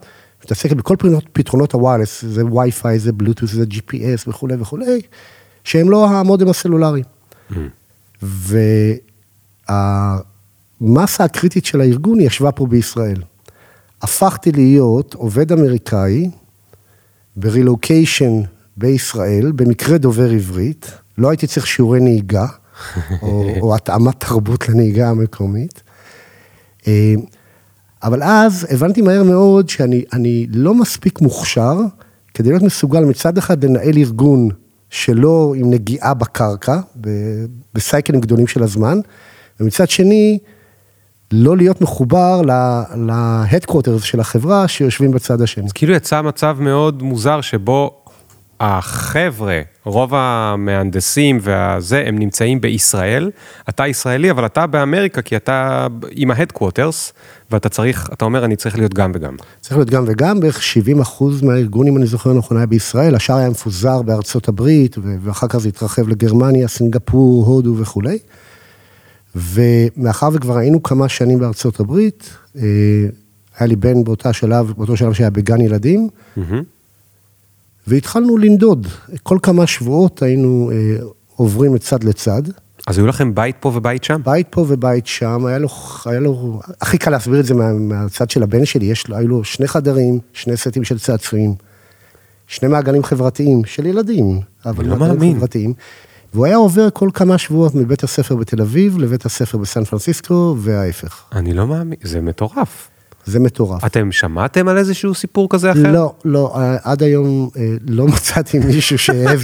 מתעסקת 0.44 0.76
בכל 0.76 0.96
פתרונות, 0.96 1.24
פתרונות 1.32 1.72
הוואלס, 1.72 2.24
זה 2.24 2.46
וי-פיי, 2.46 2.98
זה 2.98 3.12
בלוטוס, 3.12 3.52
זה 3.52 3.64
GPS 3.70 4.28
וכולי 4.28 4.54
וכולי, 4.58 5.00
שהם 5.64 5.90
לא 5.90 6.08
המודם 6.08 6.48
הסלולרי. 6.48 7.02
Mm. 7.50 7.54
והמסה 10.80 11.24
הקריטית 11.24 11.64
של 11.64 11.80
הארגון 11.80 12.20
ישבה 12.20 12.52
פה 12.52 12.66
בישראל. 12.66 13.22
הפכתי 14.02 14.52
להיות 14.52 15.14
עובד 15.14 15.52
אמריקאי 15.52 16.30
ברילוקיישן 17.36 18.40
בישראל, 18.76 19.52
במקרה 19.52 19.98
דובר 19.98 20.30
עברית, 20.30 20.90
לא 21.18 21.30
הייתי 21.30 21.46
צריך 21.46 21.66
שיעורי 21.66 22.00
נהיגה, 22.00 22.46
או, 23.22 23.44
או 23.60 23.74
התאמת 23.74 24.20
תרבות 24.20 24.68
לנהיגה 24.68 25.08
המקומית. 25.10 25.82
אה, 26.86 27.14
אבל 28.02 28.22
אז 28.22 28.66
הבנתי 28.70 29.02
מהר 29.02 29.22
מאוד 29.22 29.68
שאני 29.68 30.46
לא 30.50 30.74
מספיק 30.74 31.20
מוכשר 31.20 31.76
כדי 32.34 32.48
להיות 32.48 32.62
מסוגל 32.62 33.00
מצד 33.04 33.38
אחד 33.38 33.64
לנהל 33.64 33.98
ארגון 33.98 34.48
שלא 34.90 35.54
עם 35.56 35.70
נגיעה 35.70 36.14
בקרקע, 36.14 36.80
בסייקלים 37.74 38.20
גדולים 38.20 38.46
של 38.46 38.62
הזמן, 38.62 38.98
ומצד 39.60 39.90
שני, 39.90 40.38
לא 41.32 41.56
להיות 41.56 41.80
מחובר 41.80 42.42
להדקווטרס 42.96 44.02
של 44.02 44.20
החברה 44.20 44.68
שיושבים 44.68 45.10
בצד 45.10 45.42
השני. 45.42 45.64
אז 45.64 45.72
כאילו 45.72 45.92
יצא 45.94 46.22
מצב 46.22 46.56
מאוד 46.60 47.02
מוזר 47.02 47.40
שבו 47.40 48.03
החבר'ה, 48.64 49.60
רוב 49.84 50.14
המהנדסים 50.14 51.38
והזה, 51.42 52.04
הם 52.06 52.18
נמצאים 52.18 52.60
בישראל, 52.60 53.30
אתה 53.68 53.86
ישראלי, 53.86 54.30
אבל 54.30 54.46
אתה 54.46 54.66
באמריקה, 54.66 55.22
כי 55.22 55.36
אתה 55.36 55.86
עם 56.10 56.30
ה 56.30 56.36
headquarters, 56.36 57.12
ואתה 57.50 57.68
צריך, 57.68 58.10
אתה 58.12 58.24
אומר, 58.24 58.44
אני 58.44 58.56
צריך 58.56 58.78
להיות 58.78 58.94
גם 58.94 59.12
וגם. 59.14 59.36
צריך 59.60 59.76
להיות 59.76 59.90
גם 59.90 60.04
וגם, 60.06 60.40
בערך 60.40 60.62
70 60.62 61.00
אחוז 61.00 61.42
מהארגון, 61.42 61.86
אם 61.86 61.96
אני 61.96 62.06
זוכר 62.06 62.32
נכון, 62.32 62.56
היה 62.56 62.66
בישראל, 62.66 63.14
השאר 63.14 63.36
היה 63.36 63.50
מפוזר 63.50 64.02
בארצות 64.02 64.48
הברית, 64.48 64.96
ואחר 65.22 65.46
כך 65.48 65.58
זה 65.58 65.68
התרחב 65.68 66.08
לגרמניה, 66.08 66.68
סינגפור, 66.68 67.46
הודו 67.46 67.76
וכולי. 67.78 68.18
ומאחר 69.36 70.28
וכבר 70.32 70.56
היינו 70.56 70.82
כמה 70.82 71.08
שנים 71.08 71.38
בארצות 71.38 71.80
הברית, 71.80 72.30
אה, 72.56 72.62
היה 73.58 73.66
לי 73.66 73.76
בן 73.76 74.04
באותה 74.04 74.32
שלב, 74.32 74.72
באותו 74.76 74.96
שלב 74.96 75.12
שהיה 75.12 75.30
בגן 75.30 75.60
ילדים, 75.60 76.08
mm-hmm. 76.38 76.73
והתחלנו 77.86 78.36
לנדוד. 78.38 78.86
כל 79.22 79.38
כמה 79.42 79.66
שבועות 79.66 80.22
היינו 80.22 80.70
אה, 80.72 81.06
עוברים 81.36 81.74
מצד 81.74 82.04
לצד. 82.04 82.42
אז 82.86 82.98
היו 82.98 83.06
לכם 83.06 83.34
בית 83.34 83.56
פה 83.60 83.72
ובית 83.74 84.04
שם? 84.04 84.20
בית 84.24 84.46
פה 84.50 84.64
ובית 84.68 85.06
שם, 85.06 85.46
היה 85.46 85.58
לו, 85.58 85.68
היה 86.06 86.20
לו, 86.20 86.60
הכי 86.80 86.98
קל 86.98 87.10
להסביר 87.10 87.40
את 87.40 87.46
זה 87.46 87.54
מה, 87.54 87.72
מהצד 87.72 88.30
של 88.30 88.42
הבן 88.42 88.64
שלי, 88.64 88.86
יש, 88.86 89.04
היו 89.10 89.28
לו 89.28 89.44
שני 89.44 89.68
חדרים, 89.68 90.18
שני 90.32 90.56
סטים 90.56 90.84
של 90.84 90.98
צעצועים, 90.98 91.54
שני 92.46 92.68
מעגלים 92.68 93.04
חברתיים 93.04 93.64
של 93.64 93.86
ילדים, 93.86 94.40
אבל 94.66 94.86
לא 94.86 94.96
מאמין. 94.96 95.36
חברתיים. 95.36 95.74
והוא 96.34 96.46
היה 96.46 96.56
עובר 96.56 96.88
כל 96.90 97.08
כמה 97.14 97.38
שבועות 97.38 97.74
מבית 97.74 98.04
הספר 98.04 98.36
בתל 98.36 98.60
אביב 98.60 98.98
לבית 98.98 99.26
הספר 99.26 99.58
בסן 99.58 99.84
פרנסיסקו, 99.84 100.56
וההפך. 100.58 101.22
אני 101.32 101.54
לא 101.54 101.66
מאמין, 101.66 101.98
זה 102.02 102.20
מטורף. 102.20 102.88
זה 103.26 103.40
מטורף. 103.40 103.84
אתם 103.84 104.12
שמעתם 104.12 104.68
על 104.68 104.78
איזשהו 104.78 105.14
סיפור 105.14 105.48
כזה 105.50 105.72
אחר? 105.72 105.92
לא, 105.92 106.14
לא, 106.24 106.56
עד 106.82 107.02
היום 107.02 107.48
אה, 107.56 107.62
לא 107.88 108.06
מצאתי 108.14 108.58
מישהו 108.58 108.98
שאוהב 108.98 109.40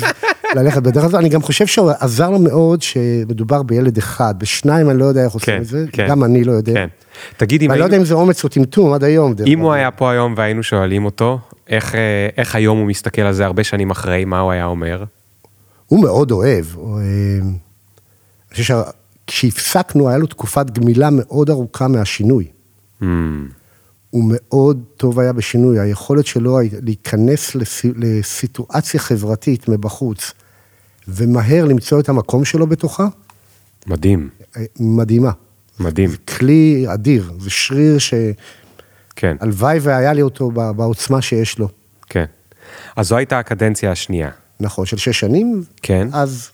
ללכת 0.55 0.83
בדרך 0.83 1.05
הזאת. 1.05 1.21
אני 1.21 1.29
גם 1.29 1.43
חושב 1.43 1.67
שעזר 1.67 2.31
לו 2.31 2.39
מאוד 2.39 2.83
שמדובר 2.83 3.63
בילד 3.63 3.99
אחד, 3.99 4.35
בשניים 4.39 4.91
אני 4.91 4.99
לא 4.99 5.05
יודע 5.05 5.25
איך 5.25 5.33
עושים 5.33 5.55
כן, 5.55 5.61
את 5.63 5.67
זה, 5.67 5.85
כן, 5.93 6.07
גם 6.09 6.25
אני 6.25 6.45
לא 6.45 6.53
יודע. 6.53 6.75
כן. 6.75 6.89
תגיד 7.37 7.63
אם... 7.63 7.71
אני 7.71 7.79
לא 7.79 7.85
יודע 7.85 7.97
אם 7.97 8.05
זה 8.05 8.15
אומץ 8.15 8.45
או 8.45 8.49
טמטום 8.49 8.93
עד 8.93 9.05
היום. 9.05 9.35
אם 9.47 9.59
הוא 9.59 9.73
היה 9.73 9.91
פה 9.91 10.11
היום 10.11 10.35
והיינו 10.37 10.63
שואלים 10.63 11.05
אותו, 11.05 11.39
איך, 11.69 11.95
אה, 11.95 12.29
איך 12.37 12.55
היום 12.55 12.79
הוא 12.79 12.87
מסתכל 12.87 13.23
על 13.23 13.33
זה 13.33 13.47
הרבה 13.47 13.65
שנים 13.65 13.91
אחרי, 13.91 14.25
מה 14.25 14.41
הוא 14.41 14.53
היה 14.53 14.65
אומר? 14.65 15.05
הוא 15.87 16.03
מאוד 16.03 16.31
אוהב. 16.31 16.65
אה, 16.79 16.83
אני 18.51 18.63
חושב 18.63 18.75
שכשהפסקנו, 19.27 20.09
היה 20.09 20.19
לו 20.19 20.27
תקופת 20.27 20.71
גמילה 20.71 21.09
מאוד 21.13 21.51
ארוכה 21.51 21.89
מהשינוי. 21.89 22.47
הוא 24.11 24.25
מאוד 24.27 24.83
טוב 24.97 25.21
היה 25.21 25.33
בשינוי, 25.33 25.81
היכולת 25.81 26.27
שלו 26.27 26.59
להיכנס 26.83 27.57
לסיטואציה 27.97 29.01
חברתית 29.01 29.69
מבחוץ, 29.69 30.33
ומהר 31.09 31.65
למצוא 31.65 32.01
את 32.01 32.09
המקום 32.09 32.45
שלו 32.45 32.67
בתוכה. 32.67 33.07
מדהים. 33.87 34.29
מדהימה. 34.81 35.31
מדהים. 35.81 36.11
זה 36.11 36.17
כלי 36.17 36.85
אדיר, 36.89 37.33
זה 37.39 37.51
שריר 37.51 37.99
ש... 37.99 38.15
כן. 39.17 39.37
הלוואי 39.41 39.79
והיה 39.83 40.13
לי 40.13 40.23
אותו 40.23 40.51
בעוצמה 40.51 41.23
שיש 41.23 41.59
לו. 41.59 41.69
כן. 42.09 42.25
אז 42.97 43.09
זו 43.09 43.17
הייתה 43.17 43.39
הקדנציה 43.39 43.93
השנייה. 43.93 44.31
נכון, 44.61 44.87
של 44.87 44.97
שש 44.97 45.21
שנים. 45.21 45.65
כן. 45.83 46.09
אז 46.13 46.51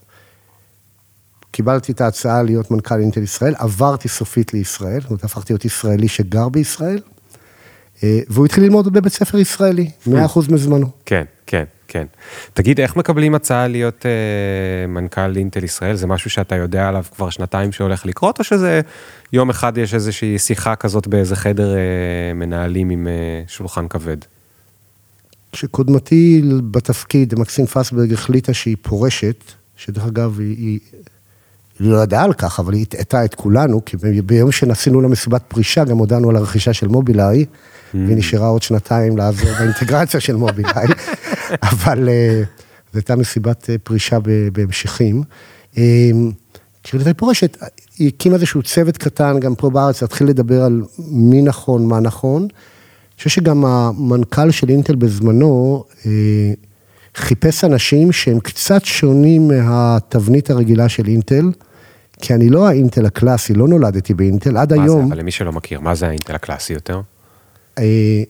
קיבלתי 1.51 1.93
את 1.93 2.01
ההצעה 2.01 2.43
להיות 2.43 2.71
מנכ"ל 2.71 3.01
אינטל 3.01 3.23
ישראל, 3.23 3.55
עברתי 3.59 4.09
סופית 4.09 4.55
לישראל, 4.55 5.01
זאת 5.01 5.11
אומרת, 5.11 5.25
הפכתי 5.25 5.53
להיות 5.53 5.65
ישראלי 5.65 6.09
שגר 6.09 6.49
בישראל. 6.49 7.01
אה, 8.05 8.21
והוא 8.29 8.47
התחיל 8.47 8.65
ללמוד 8.65 8.93
בבית 8.93 9.13
ספר 9.13 9.39
ישראלי, 9.39 9.91
100% 10.07 10.11
מזמנו. 10.53 10.91
כן, 11.07 11.25
כן, 11.47 11.65
כן. 11.89 12.07
תגיד, 12.55 12.81
איך 12.81 12.97
מקבלים 12.97 13.35
הצעה 13.35 13.69
להיות 13.69 14.07
אה, 14.07 14.87
מנכ"ל 14.87 15.37
אינטל 15.37 15.65
ישראל? 15.65 15.97
זה 15.97 16.07
משהו 16.07 16.31
שאתה 16.31 16.55
יודע 16.55 16.89
עליו 16.89 17.05
כבר 17.17 17.31
שנתיים 17.31 17.73
שהולך 17.73 18.07
לקרות, 18.07 18.39
או 18.39 18.45
שזה 18.45 18.81
יום 19.33 19.51
אחד 19.51 19.79
יש 19.79 19.95
איזושהי 19.95 20.39
שיחה 20.39 20.77
כזאת 20.77 21.07
באיזה 21.07 21.37
חדר 21.37 21.77
אה, 21.77 22.35
מנהלים 22.35 22.91
עם 22.91 23.09
אה, 23.09 23.43
שולחן 23.49 23.89
כבד? 23.89 24.17
כשקודמתי 25.53 26.43
בתפקיד, 26.71 27.35
מקסים 27.39 27.67
פסברג 27.67 28.13
החליטה 28.13 28.55
שהיא 28.55 28.77
פורשת, 28.83 29.45
שדרך 29.77 30.07
אגב, 30.07 30.41
היא 30.41 30.57
היא 30.57 30.79
לא 31.81 32.03
ידעה 32.03 32.25
על 32.25 32.33
כך, 32.33 32.61
אבל 32.61 32.73
היא 32.73 32.83
הטעתה 32.83 33.25
את 33.25 33.35
כולנו, 33.35 33.85
כי 33.85 33.97
ביום 34.27 34.53
שנסענו 34.53 35.01
למסיבת 35.01 35.43
פרישה, 35.49 35.85
גם 35.85 35.99
הודענו 35.99 36.31
על 36.31 36.37
הרכישה 36.37 36.73
של 36.73 36.89
מובילאיי, 36.89 37.45
mm. 37.45 37.97
והיא 37.97 38.17
נשארה 38.17 38.49
עוד 38.49 38.63
שנתיים 38.63 39.17
לעזור 39.17 39.51
באינטגרציה 39.59 40.21
של 40.21 40.37
מובילאיי, 40.37 40.87
אבל 41.73 42.09
אה, 42.09 42.43
זו 42.93 42.99
הייתה 42.99 43.17
מסיבת 43.17 43.71
אה, 43.71 43.79
פרישה 43.79 44.19
בהמשכים. 44.53 45.23
כשהיא 46.83 47.01
פורשת, 47.17 47.57
היא 47.99 48.09
הקימה 48.09 48.35
איזשהו 48.35 48.63
צוות 48.63 48.97
קטן, 48.97 49.41
גם 49.41 49.55
פה 49.55 49.71
בארץ, 49.71 50.03
להתחיל 50.03 50.27
לדבר 50.27 50.63
על 50.63 50.83
מי 50.99 51.43
נכון, 51.43 51.87
מה 51.87 52.01
נכון. 52.01 52.43
אני 52.43 53.19
חושב 53.19 53.31
שגם 53.31 53.65
המנכ"ל 53.65 54.51
של 54.51 54.69
אינטל 54.69 54.95
בזמנו, 54.95 55.85
אה, 56.07 56.11
חיפש 57.15 57.65
אנשים 57.65 58.13
שהם 58.13 58.41
קצת 58.41 58.85
שונים 58.85 59.49
מהתבנית 59.49 60.51
הרגילה 60.51 60.89
של 60.89 61.07
אינטל, 61.07 61.51
כי 62.21 62.35
אני 62.35 62.51
לא 62.51 62.69
האינטל 62.69 63.07
הקלאסי, 63.07 63.55
לא 63.55 63.69
נולדתי 63.69 64.15
באינטל, 64.15 64.57
עד 64.57 64.75
מה 64.75 64.83
היום... 64.83 64.99
מה 64.99 65.07
זה, 65.07 65.13
אבל 65.13 65.19
למי 65.19 65.31
שלא 65.31 65.53
מכיר, 65.53 65.81
מה 65.81 65.95
זה 65.95 66.09
האינטל 66.09 66.35
הקלאסי 66.35 66.73
יותר? 66.73 67.01
אה, 67.79 68.23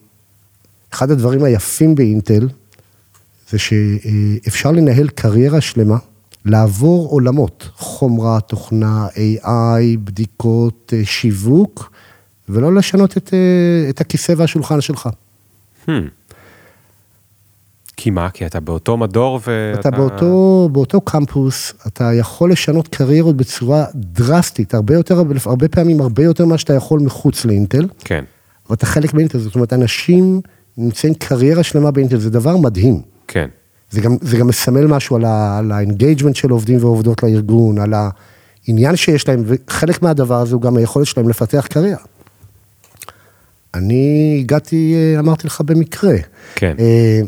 אחד 0.93 1.11
הדברים 1.11 1.43
היפים 1.43 1.95
באינטל, 1.95 2.47
זה 3.49 3.57
שאפשר 3.59 4.71
לנהל 4.71 5.07
קריירה 5.07 5.61
שלמה, 5.61 5.97
לעבור 6.45 7.09
עולמות, 7.09 7.69
חומרה, 7.75 8.39
תוכנה, 8.41 9.07
AI, 9.07 9.97
בדיקות, 10.03 10.93
אה, 10.97 11.05
שיווק, 11.05 11.91
ולא 12.49 12.75
לשנות 12.75 13.17
את, 13.17 13.33
אה, 13.33 13.89
את 13.89 14.01
הכיסא 14.01 14.33
והשולחן 14.37 14.81
שלך. 14.81 15.09
Hmm. 15.85 15.89
כי 17.97 18.09
מה? 18.09 18.29
כי 18.29 18.45
אתה 18.45 18.59
באותו 18.59 18.97
מדור 18.97 19.39
ואתה... 19.47 19.79
אתה 19.79 19.91
באותו, 19.91 20.69
באותו 20.71 21.01
קמפוס, 21.01 21.73
אתה 21.87 22.13
יכול 22.13 22.51
לשנות 22.51 22.87
קריירות 22.87 23.37
בצורה 23.37 23.85
דרסטית, 23.95 24.73
הרבה 24.73 24.93
יותר, 24.93 25.23
הרבה 25.45 25.67
פעמים 25.67 26.01
הרבה 26.01 26.23
יותר 26.23 26.45
ממה 26.45 26.57
שאתה 26.57 26.73
יכול 26.73 26.99
מחוץ 26.99 27.45
לאינטל. 27.45 27.87
כן. 27.99 28.23
ואתה 28.69 28.85
חלק 28.85 29.13
באינטל, 29.13 29.39
זאת 29.39 29.55
אומרת, 29.55 29.73
אנשים 29.73 30.41
נמצאים 30.77 31.13
קריירה 31.13 31.63
שלמה 31.63 31.91
באינטל, 31.91 32.17
זה 32.17 32.29
דבר 32.29 32.57
מדהים. 32.57 33.01
כן. 33.27 33.47
זה 33.91 34.01
גם, 34.01 34.17
זה 34.21 34.37
גם 34.37 34.47
מסמל 34.47 34.87
משהו 34.87 35.15
על, 35.15 35.71
ה 35.71 35.77
engagement 35.77 36.35
של 36.35 36.49
עובדים 36.49 36.77
ועובדות 36.83 37.23
לארגון, 37.23 37.79
על 37.79 37.93
עניין 38.67 38.95
שיש 38.95 39.27
להם, 39.27 39.43
וחלק 39.45 40.01
מהדבר 40.01 40.41
הזה 40.41 40.55
הוא 40.55 40.61
גם 40.61 40.77
היכולת 40.77 41.07
שלהם 41.07 41.29
לפתח 41.29 41.67
קריירה. 41.69 42.03
אני 43.73 44.37
הגעתי, 44.39 44.95
אה, 44.95 45.19
אמרתי 45.19 45.47
לך, 45.47 45.61
במקרה. 45.61 46.15
כן. 46.55 46.75
אה, 46.79 47.21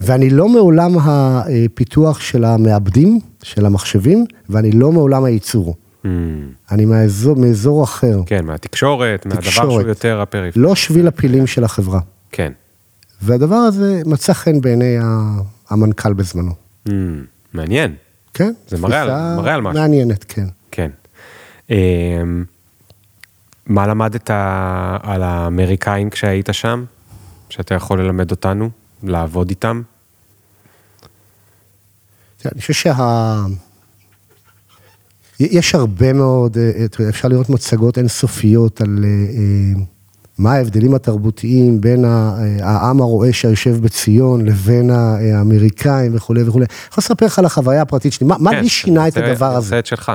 ואני 0.00 0.30
לא 0.30 0.48
מעולם 0.48 0.90
הפיתוח 1.00 2.20
של 2.20 2.44
המעבדים, 2.44 3.20
של 3.42 3.66
המחשבים, 3.66 4.24
ואני 4.48 4.72
לא 4.72 4.92
מעולם 4.92 5.24
הייצור. 5.24 5.74
Mm, 6.04 6.08
אני 6.70 6.84
מאזור, 6.84 7.36
מאזור 7.36 7.84
אחר. 7.84 8.20
כן, 8.26 8.44
מהתקשורת, 8.44 9.26
מהדבר 9.26 9.40
תקשורת. 9.42 9.70
שהוא 9.70 9.88
יותר 9.88 10.20
הפריפריה. 10.20 10.64
לא 10.66 10.74
שביל 10.74 11.06
הפילים 11.08 11.46
של 11.46 11.64
החברה. 11.64 12.00
כן. 12.32 12.52
והדבר 13.22 13.54
הזה 13.56 14.02
מצא 14.06 14.32
חן 14.32 14.60
בעיני 14.60 14.96
המנכ"ל 15.70 16.12
בזמנו. 16.12 16.52
Mm, 16.88 16.90
מעניין. 17.52 17.94
כן? 18.34 18.52
זה 18.68 18.78
מראה 18.78 19.02
על- 19.02 19.36
מראה 19.36 19.54
על 19.54 19.60
משהו. 19.60 19.80
מעניינת, 19.82 20.24
כן. 20.28 20.46
כן. 20.70 20.90
אמ, 21.70 22.44
מה 23.66 23.86
למדת 23.86 24.30
על 25.02 25.22
האמריקאים 25.22 26.10
כשהיית 26.10 26.48
שם? 26.52 26.84
שאתה 27.50 27.74
יכול 27.74 28.00
ללמד 28.02 28.30
אותנו? 28.30 28.70
לעבוד 29.02 29.48
איתם? 29.50 29.82
אני 32.52 32.60
חושב 32.60 32.72
שה... 32.72 33.36
יש 35.40 35.74
הרבה 35.74 36.12
מאוד, 36.12 36.58
אה, 36.58 36.62
יודע, 36.98 37.10
אפשר 37.10 37.28
לראות 37.28 37.50
מצגות 37.50 37.98
אינסופיות 37.98 38.80
על 38.80 39.04
אה, 39.04 39.08
אה, 39.08 39.82
מה 40.38 40.52
ההבדלים 40.52 40.94
התרבותיים 40.94 41.80
בין 41.80 42.04
אה, 42.04 42.34
העם 42.62 43.00
הרועה 43.00 43.32
שיושב 43.32 43.76
בציון 43.82 44.44
לבין 44.46 44.90
אה, 44.90 44.96
האמריקאים 45.38 46.14
וכולי 46.16 46.42
וכולי. 46.42 46.64
אני 46.64 46.74
יכול 46.90 47.02
לספר 47.02 47.26
לך 47.26 47.38
על 47.38 47.44
החוויה 47.44 47.82
הפרטית 47.82 48.12
שלי, 48.12 48.26
מה, 48.26 48.36
מה 48.38 48.50
כן, 48.50 48.60
לי 48.60 48.68
שינה 48.68 49.08
את 49.08 49.12
זה- 49.12 49.24
הדבר 49.24 49.50
זה 49.50 49.56
הזה? 49.56 49.66
עושה 49.66 49.78
את 49.78 49.86
שלך. 49.86 50.12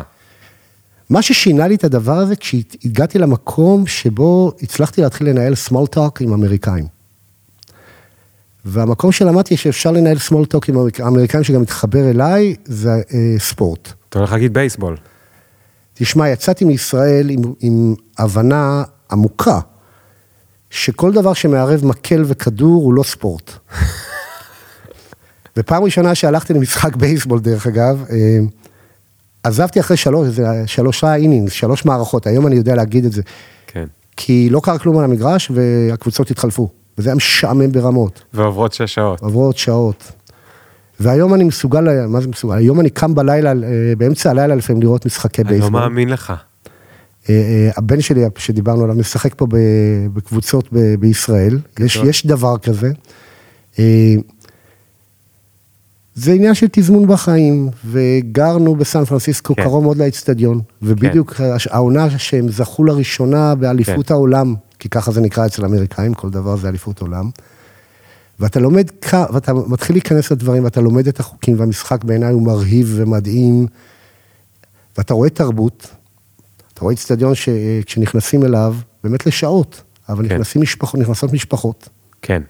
מה 1.10 1.22
ששינה 1.22 1.68
לי 1.68 1.76
את 1.76 1.84
הדבר 1.84 2.18
הזה, 2.18 2.36
כשהגעתי 2.36 3.20
למקום 3.20 3.88
שבו 3.88 4.52
הצלחתי 4.62 5.02
להתחיל 5.02 5.30
לנהל 5.30 5.54
small 5.70 5.96
talk 5.96 6.12
עם 6.20 6.34
אמריקאים. 6.34 6.86
והמקום 8.66 9.12
שלמדתי 9.12 9.58
שאפשר 9.58 9.92
לנהל 9.92 10.18
small 10.18 10.46
talk 10.56 10.60
עם 10.68 10.76
אמריק- 10.78 11.02
אמריקאים 11.02 11.44
שגם 11.44 11.62
מתחבר 11.62 12.10
אליי, 12.10 12.56
זה 12.66 12.90
אה, 13.14 13.36
ספורט. 13.40 13.94
אתה 14.10 14.20
הולך 14.20 14.32
להגיד 14.32 14.54
בייסבול. 14.54 14.98
תשמע, 15.94 16.30
יצאתי 16.30 16.66
מישראל 16.66 17.30
עם, 17.30 17.42
עם 17.60 17.96
הבנה 18.18 18.84
עמוקה, 19.12 19.60
שכל 20.70 21.12
דבר 21.12 21.34
שמערב 21.34 21.86
מקל 21.86 22.24
וכדור 22.28 22.84
הוא 22.84 22.94
לא 22.94 23.04
ספורט. 23.04 23.52
ופעם 25.58 25.84
ראשונה 25.84 26.16
שהלכתי 26.16 26.54
למשחק 26.54 26.96
בייסבול, 26.96 27.40
דרך 27.40 27.68
אגב, 27.68 28.04
אה, 28.10 28.40
עזבתי 29.44 29.80
אחרי 29.80 29.98
שלוש, 29.98 30.28
זה 30.28 30.46
שלושה 30.66 31.16
אינינגס, 31.16 31.52
שלוש 31.54 31.86
מערכות, 31.86 32.28
היום 32.28 32.48
אני 32.48 32.56
יודע 32.56 32.76
להגיד 32.76 33.06
את 33.06 33.12
זה. 33.12 33.22
כן. 33.68 33.86
כי 34.18 34.50
לא 34.50 34.60
קרה 34.64 34.80
כלום 34.80 34.98
על 34.98 35.04
המגרש 35.04 35.52
והקבוצות 35.54 36.32
התחלפו, 36.32 36.70
וזה 36.98 37.10
היה 37.10 37.16
משעמם 37.16 37.72
ברמות, 37.72 38.22
ועוברות 38.34 38.74
שש 38.74 38.94
שעות. 38.96 39.22
עוד 39.22 39.58
שעות. 39.58 40.12
והיום 41.00 41.34
אני 41.34 41.44
מסוגל, 41.44 42.06
מה 42.08 42.22
זה 42.22 42.28
מסוגל? 42.28 42.56
היום 42.56 42.80
אני 42.80 42.90
קם 42.90 43.16
בלילה, 43.16 43.50
אה, 43.50 43.56
באמצע 43.98 44.30
הלילה 44.30 44.56
לפעמים 44.56 44.82
לראות 44.82 45.06
משחקי 45.06 45.42
אני 45.42 45.50
בייסבול. 45.50 45.74
לא 45.74 45.80
מאמין 45.80 46.10
לך. 46.10 46.30
אה, 46.30 46.36
אה, 47.36 47.70
הבן 47.78 48.02
שלי, 48.02 48.22
שדיברנו 48.38 48.84
עליו, 48.84 48.96
משחק 48.96 49.34
פה 49.38 49.48
בקבוצות 50.14 50.70
בישראל, 51.00 51.60
יש, 51.80 51.98
גדול. 51.98 52.10
יש 52.10 52.26
דבר 52.26 52.58
כזה. 52.58 52.92
זה 56.16 56.32
עניין 56.34 56.54
של 56.54 56.68
תזמון 56.72 57.08
בחיים, 57.08 57.70
וגרנו 57.86 58.76
בסן 58.76 59.06
פרנסיסקו, 59.06 59.56
כן. 59.56 59.64
קרוב 59.64 59.84
מאוד 59.84 59.98
לאצטדיון, 59.98 60.62
ובדיוק 60.82 61.42
הש- 61.42 61.68
העונה 61.68 62.20
שהם 62.20 62.50
זכו 62.50 62.84
לראשונה 62.84 63.56
באליפות 63.56 64.08
כן. 64.08 64.14
העולם, 64.14 64.56
כי 64.82 64.90
ככה 64.90 65.12
זה 65.12 65.22
נקרא 65.22 65.46
אצל 65.46 65.64
האמריקאים, 65.64 66.14
כל 66.14 66.30
דבר 66.30 66.58
זה 66.58 66.70
אליפות 66.70 67.02
עולם. 67.02 67.30
ואתה 68.40 68.60
לומד, 68.60 68.92
ואתה 69.34 69.54
מתחיל 69.54 69.96
להיכנס 69.96 70.32
לדברים, 70.32 70.64
ואתה 70.64 70.82
לומד 70.82 71.08
את 71.08 71.20
החוקים, 71.20 71.60
והמשחק 71.60 72.04
בעיניי 72.04 72.34
הוא 72.34 72.42
מרהיב 72.42 72.92
ומדהים, 72.96 73.68
ואתה 74.98 75.14
רואה 75.14 75.30
תרבות, 75.30 75.88
אתה 76.74 76.82
רואה 76.82 76.94
אצטדיון 76.94 77.36
שכשנכנסים 77.36 78.46
אליו, 78.46 78.76
באמת 79.04 79.26
לשעות, 79.26 79.82
אבל 80.10 80.28
כן. 80.28 80.34
נכנסים 80.34 80.62
משפחות, 80.62 81.00
נכנסות 81.00 81.34
משפחות, 81.34 81.90
כן. 82.22 82.42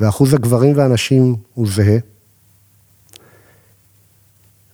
ואחוז 0.00 0.34
הגברים 0.34 0.76
והנשים 0.76 1.36
הוא 1.54 1.66
זהה. 1.68 1.98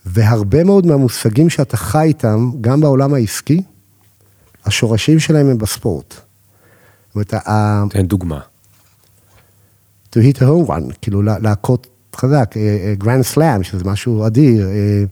והרבה 0.07 0.65
מאוד 0.65 0.87
מהמושגים 0.87 1.51
שאתה 1.51 1.77
חי 1.77 2.07
איתם, 2.07 2.51
גם 2.61 2.81
בעולם 2.81 3.15
העסקי, 3.15 3.63
השורשים 4.65 5.19
שלהם 5.19 5.47
הם 5.47 5.59
בספורט. 5.59 6.30
זאת 7.15 7.33
אומרת, 7.33 7.35
ה- 7.49 7.85
תן 7.91 8.07
דוגמה. 8.07 8.41
to 10.13 10.19
hit 10.19 10.37
a 10.37 10.43
home 10.43 10.69
run, 10.71 10.93
כאילו 11.03 11.23
לה- 11.23 11.39
להכות 11.39 11.87
חזק, 12.17 12.55
grand 12.99 13.23
slam, 13.23 13.63
שזה 13.63 13.85
משהו 13.85 14.27
אדיר. 14.27 14.67
אה, 14.69 15.05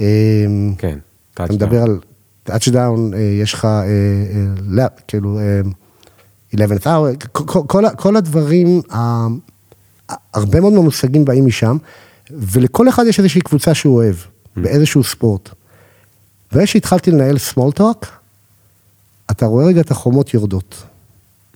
אה, 0.00 0.44
כן. 0.78 0.98
אתה 1.34 1.44
touchdown. 1.44 1.52
מדבר 1.52 1.82
על 1.82 1.98
touchdown, 2.42 3.10
יש 3.42 3.54
לך, 3.54 3.64
אה, 3.64 3.80
אה, 3.80 3.84
לאפ, 4.68 4.92
כאילו, 5.08 5.38
אה, 5.38 5.60
11th 6.54 6.84
hour, 6.86 7.28
כל- 7.96 8.16
הדברים, 8.16 8.80
הרבה 10.34 10.60
מאוד 10.60 10.72
מהמושגים 10.72 11.24
באים 11.24 11.46
משם, 11.46 11.76
ולכל 12.30 12.88
אחד 12.88 13.04
יש 13.08 13.18
איזושהי 13.18 13.40
קבוצה 13.40 13.74
שהוא 13.74 13.96
אוהב, 13.96 14.14
באיזשהו 14.56 15.04
ספורט. 15.04 15.50
ואיך 16.52 16.68
שהתחלתי 16.68 17.10
לנהל 17.10 17.36
small 17.36 17.78
talk, 17.80 18.06
אתה 19.30 19.46
רואה 19.46 19.66
רגע 19.66 19.80
את 19.80 19.90
החומות 19.90 20.34
יורדות. 20.34 20.82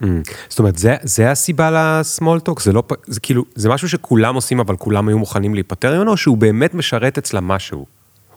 Mm. 0.04 0.32
זאת 0.48 0.58
אומרת, 0.58 0.78
זה, 0.78 0.96
זה 1.02 1.30
הסיבה 1.30 1.70
לסמולטוק? 1.70 2.60
זה 2.60 2.72
לא, 2.72 2.82
זה 3.06 3.20
כאילו, 3.20 3.44
זה 3.54 3.68
משהו 3.68 3.88
שכולם 3.88 4.34
עושים, 4.34 4.60
אבל 4.60 4.76
כולם 4.76 5.08
היו 5.08 5.18
מוכנים 5.18 5.54
להיפטר 5.54 5.96
ממנו, 5.96 6.10
או 6.10 6.16
שהוא 6.16 6.38
באמת 6.38 6.74
משרת 6.74 7.18
אצלם 7.18 7.48
משהו? 7.48 7.86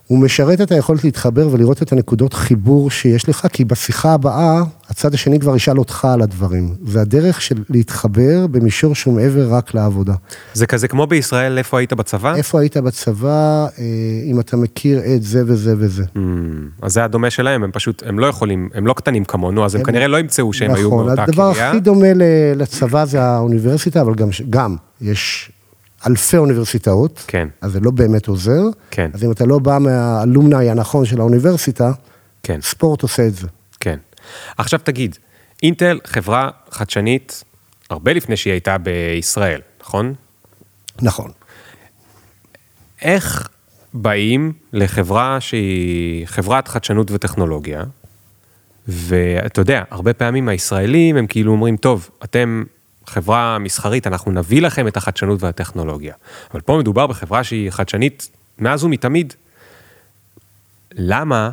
הוא 0.07 0.19
משרת 0.19 0.61
את 0.61 0.71
היכולת 0.71 1.03
להתחבר 1.03 1.47
ולראות 1.51 1.81
את 1.81 1.91
הנקודות 1.91 2.33
חיבור 2.33 2.91
שיש 2.91 3.29
לך, 3.29 3.47
כי 3.53 3.65
בשיחה 3.65 4.13
הבאה, 4.13 4.59
הצד 4.89 5.13
השני 5.13 5.39
כבר 5.39 5.55
ישאל 5.55 5.79
אותך 5.79 6.05
על 6.05 6.21
הדברים. 6.21 6.75
זה 6.85 7.01
הדרך 7.01 7.41
של 7.41 7.55
להתחבר 7.69 8.47
במישור 8.47 8.95
שהוא 8.95 9.13
מעבר 9.13 9.53
רק 9.55 9.73
לעבודה. 9.73 10.13
זה 10.53 10.67
כזה 10.67 10.87
כמו 10.87 11.07
בישראל, 11.07 11.57
איפה 11.57 11.77
היית 11.79 11.93
בצבא? 11.93 12.35
איפה 12.35 12.59
היית 12.59 12.77
בצבא, 12.77 13.29
אה, 13.79 13.83
אם 14.31 14.39
אתה 14.39 14.57
מכיר 14.57 15.01
את 15.15 15.23
זה 15.23 15.43
וזה 15.47 15.73
וזה. 15.77 16.03
Mm, 16.15 16.19
אז 16.81 16.93
זה 16.93 17.03
הדומה 17.03 17.29
שלהם, 17.29 17.63
הם 17.63 17.71
פשוט, 17.71 18.03
הם 18.05 18.19
לא 18.19 18.25
יכולים, 18.25 18.69
הם 18.73 18.87
לא 18.87 18.93
קטנים 18.93 19.25
כמונו, 19.25 19.65
אז 19.65 19.75
הם, 19.75 19.81
הם- 19.81 19.85
כנראה 19.85 20.07
לא 20.07 20.19
ימצאו 20.19 20.53
שהם 20.53 20.73
היו 20.73 20.87
נכון, 20.87 21.05
באותה 21.07 21.23
הדבר 21.23 21.53
קריה. 21.53 21.69
הכי 21.69 21.79
דומה 21.79 22.07
לצבא 22.55 23.05
זה 23.05 23.21
האוניברסיטה, 23.21 24.01
אבל 24.01 24.15
גם, 24.15 24.27
גם 24.49 24.75
יש 25.01 25.51
אלפי 26.07 26.37
אוניברסיטאות, 26.37 27.23
כן. 27.27 27.47
אז 27.61 27.71
זה 27.71 27.79
לא 27.79 27.91
באמת 27.91 28.27
עוזר. 28.27 28.61
כן. 28.91 29.11
אז 29.13 29.23
אם 29.23 29.31
אתה 29.31 29.45
לא 29.45 29.59
בא 29.59 29.77
מהאלומני 29.81 30.69
הנכון 30.69 31.05
של 31.05 31.19
האוניברסיטה, 31.19 31.91
כן. 32.43 32.61
ספורט 32.61 33.01
עושה 33.01 33.27
את 33.27 33.35
זה. 33.35 33.47
כן. 33.79 33.97
עכשיו 34.57 34.79
תגיד, 34.83 35.17
אינטל 35.63 35.99
חברה 36.05 36.49
חדשנית 36.71 37.43
הרבה 37.89 38.13
לפני 38.13 38.37
שהיא 38.37 38.51
הייתה 38.51 38.77
בישראל, 38.77 39.61
נכון? 39.81 40.13
נכון. 41.01 41.31
איך 43.01 43.49
באים 43.93 44.53
לחברה 44.73 45.41
שהיא 45.41 46.27
חברת 46.27 46.67
חדשנות 46.67 47.11
וטכנולוגיה, 47.11 47.83
ואתה 48.87 49.61
יודע, 49.61 49.83
הרבה 49.91 50.13
פעמים 50.13 50.49
הישראלים 50.49 51.17
הם 51.17 51.27
כאילו 51.27 51.51
אומרים, 51.51 51.77
טוב, 51.77 52.09
אתם 52.23 52.63
חברה 53.07 53.57
מסחרית, 53.59 54.07
אנחנו 54.07 54.31
נביא 54.31 54.61
לכם 54.61 54.87
את 54.87 54.97
החדשנות 54.97 55.43
והטכנולוגיה. 55.43 56.13
אבל 56.51 56.61
פה 56.61 56.77
מדובר 56.79 57.07
בחברה 57.07 57.43
שהיא 57.43 57.71
חדשנית 57.71 58.29
מאז 58.59 58.83
ומתמיד. 58.83 59.33
למה 60.93 61.51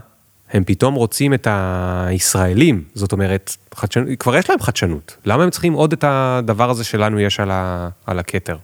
הם 0.53 0.65
פתאום 0.65 0.95
רוצים 0.95 1.35
את 1.35 1.47
הישראלים? 1.51 2.85
זאת 2.95 3.13
אומרת, 3.13 3.57
חדשנות, 3.75 4.09
כבר 4.19 4.37
יש 4.37 4.51
להם 4.51 4.61
חדשנות. 4.61 5.17
למה 5.25 5.43
הם 5.43 5.51
צריכים 5.51 5.73
עוד 5.73 5.93
את 5.93 6.05
הדבר 6.07 6.71
הזה 6.71 6.85
שלנו 6.85 7.21
יש 7.21 7.41
על, 7.41 7.51
ה, 7.51 7.89
על 8.07 8.19
הכתר? 8.19 8.57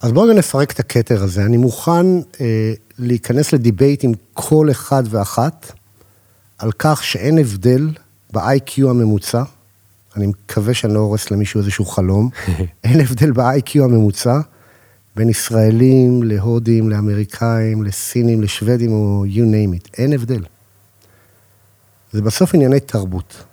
אז 0.00 0.12
בואו 0.12 0.32
נפרק 0.32 0.70
את 0.72 0.80
הכתר 0.80 1.22
הזה. 1.22 1.42
אני 1.42 1.56
מוכן 1.56 2.06
אה, 2.40 2.72
להיכנס 2.98 3.52
לדיבייט 3.52 4.04
עם 4.04 4.12
כל 4.34 4.70
אחד 4.70 5.02
ואחת 5.10 5.72
על 6.58 6.72
כך 6.78 7.04
שאין 7.04 7.38
הבדל 7.38 7.88
ב-IQ 8.32 8.88
הממוצע. 8.88 9.42
אני 10.16 10.26
מקווה 10.26 10.74
שאני 10.74 10.94
לא 10.94 10.98
הורס 10.98 11.30
למישהו 11.30 11.60
איזשהו 11.60 11.84
חלום. 11.84 12.28
אין 12.84 13.00
הבדל 13.00 13.30
ב-IQ 13.32 13.82
הממוצע 13.82 14.40
בין 15.16 15.28
ישראלים 15.28 16.22
להודים, 16.22 16.90
לאמריקאים, 16.90 17.82
לסינים, 17.82 18.42
לשוודים 18.42 18.92
או 18.92 19.24
you 19.28 19.38
name 19.38 19.84
it. 19.84 19.90
אין 19.98 20.12
הבדל. 20.12 20.42
זה 22.12 22.22
בסוף 22.22 22.54
ענייני 22.54 22.80
תרבות. 22.80 23.44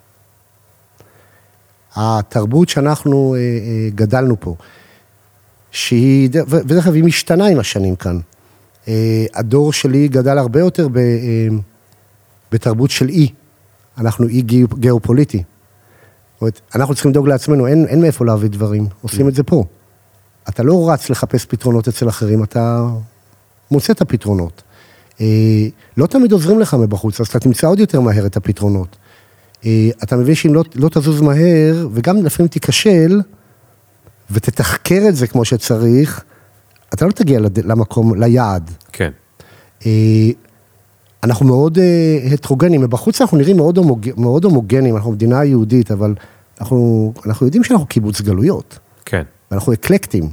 התרבות 1.96 2.68
שאנחנו 2.68 3.34
אה, 3.34 3.40
אה, 3.40 3.90
גדלנו 3.94 4.40
פה, 4.40 4.56
שהיא, 5.70 6.28
ודרך 6.48 6.86
אגב, 6.86 6.94
היא 6.94 7.04
משתנה 7.04 7.46
עם 7.46 7.58
השנים 7.58 7.96
כאן. 7.96 8.18
אה, 8.88 9.26
הדור 9.34 9.72
שלי 9.72 10.08
גדל 10.08 10.38
הרבה 10.38 10.60
יותר 10.60 10.88
ב, 10.88 10.96
אה, 10.98 11.48
בתרבות 12.52 12.90
של 12.90 13.08
אי. 13.08 13.28
אנחנו 13.98 14.28
אי 14.28 14.42
גיאו- 14.42 14.76
גיאופוליטי. 14.78 15.42
אומרת, 16.44 16.60
אנחנו 16.74 16.94
צריכים 16.94 17.10
לדאוג 17.10 17.28
לעצמנו, 17.28 17.66
אין, 17.66 17.86
אין 17.88 18.00
מאיפה 18.00 18.24
להביא 18.24 18.48
דברים, 18.48 18.86
עושים 19.02 19.28
את 19.28 19.34
זה 19.34 19.42
פה. 19.42 19.64
אתה 20.48 20.62
לא 20.62 20.90
רץ 20.90 21.10
לחפש 21.10 21.44
פתרונות 21.44 21.88
אצל 21.88 22.08
אחרים, 22.08 22.42
אתה 22.42 22.86
מוצא 23.70 23.92
את 23.92 24.00
הפתרונות. 24.00 24.62
אה, 25.20 25.26
לא 25.96 26.06
תמיד 26.06 26.32
עוזרים 26.32 26.60
לך 26.60 26.74
מבחוץ, 26.74 27.20
אז 27.20 27.26
אתה 27.26 27.38
תמצא 27.40 27.66
עוד 27.66 27.78
יותר 27.78 28.00
מהר 28.00 28.26
את 28.26 28.36
הפתרונות. 28.36 28.96
אה, 29.66 29.88
אתה 30.02 30.16
מבין 30.16 30.34
שאם 30.34 30.54
לא, 30.54 30.64
לא 30.74 30.88
תזוז 30.88 31.20
מהר, 31.20 31.88
וגם 31.92 32.16
לפעמים 32.16 32.48
תיכשל, 32.48 33.20
ותתחקר 34.30 35.02
את 35.08 35.16
זה 35.16 35.26
כמו 35.26 35.44
שצריך, 35.44 36.24
אתה 36.94 37.06
לא 37.06 37.10
תגיע 37.12 37.40
לד- 37.40 37.66
למקום, 37.66 38.14
ליעד. 38.14 38.70
כן. 38.92 39.10
אה, 39.86 39.90
אנחנו 41.22 41.46
מאוד 41.46 41.78
אה, 41.78 42.18
הטרוגנים, 42.32 42.80
מבחוץ 42.80 43.20
אנחנו 43.20 43.36
נראים 43.38 43.56
מאוד, 43.56 43.78
הומוג... 43.78 44.10
מאוד 44.16 44.44
הומוגנים, 44.44 44.96
אנחנו 44.96 45.12
מדינה 45.12 45.44
יהודית, 45.44 45.90
אבל 45.90 46.14
אנחנו, 46.60 47.12
אנחנו 47.26 47.46
יודעים 47.46 47.64
שאנחנו 47.64 47.86
קיבוץ 47.86 48.20
גלויות, 48.20 48.78
כן. 49.04 49.22
ואנחנו 49.50 49.72
אקלקטים. 49.72 50.30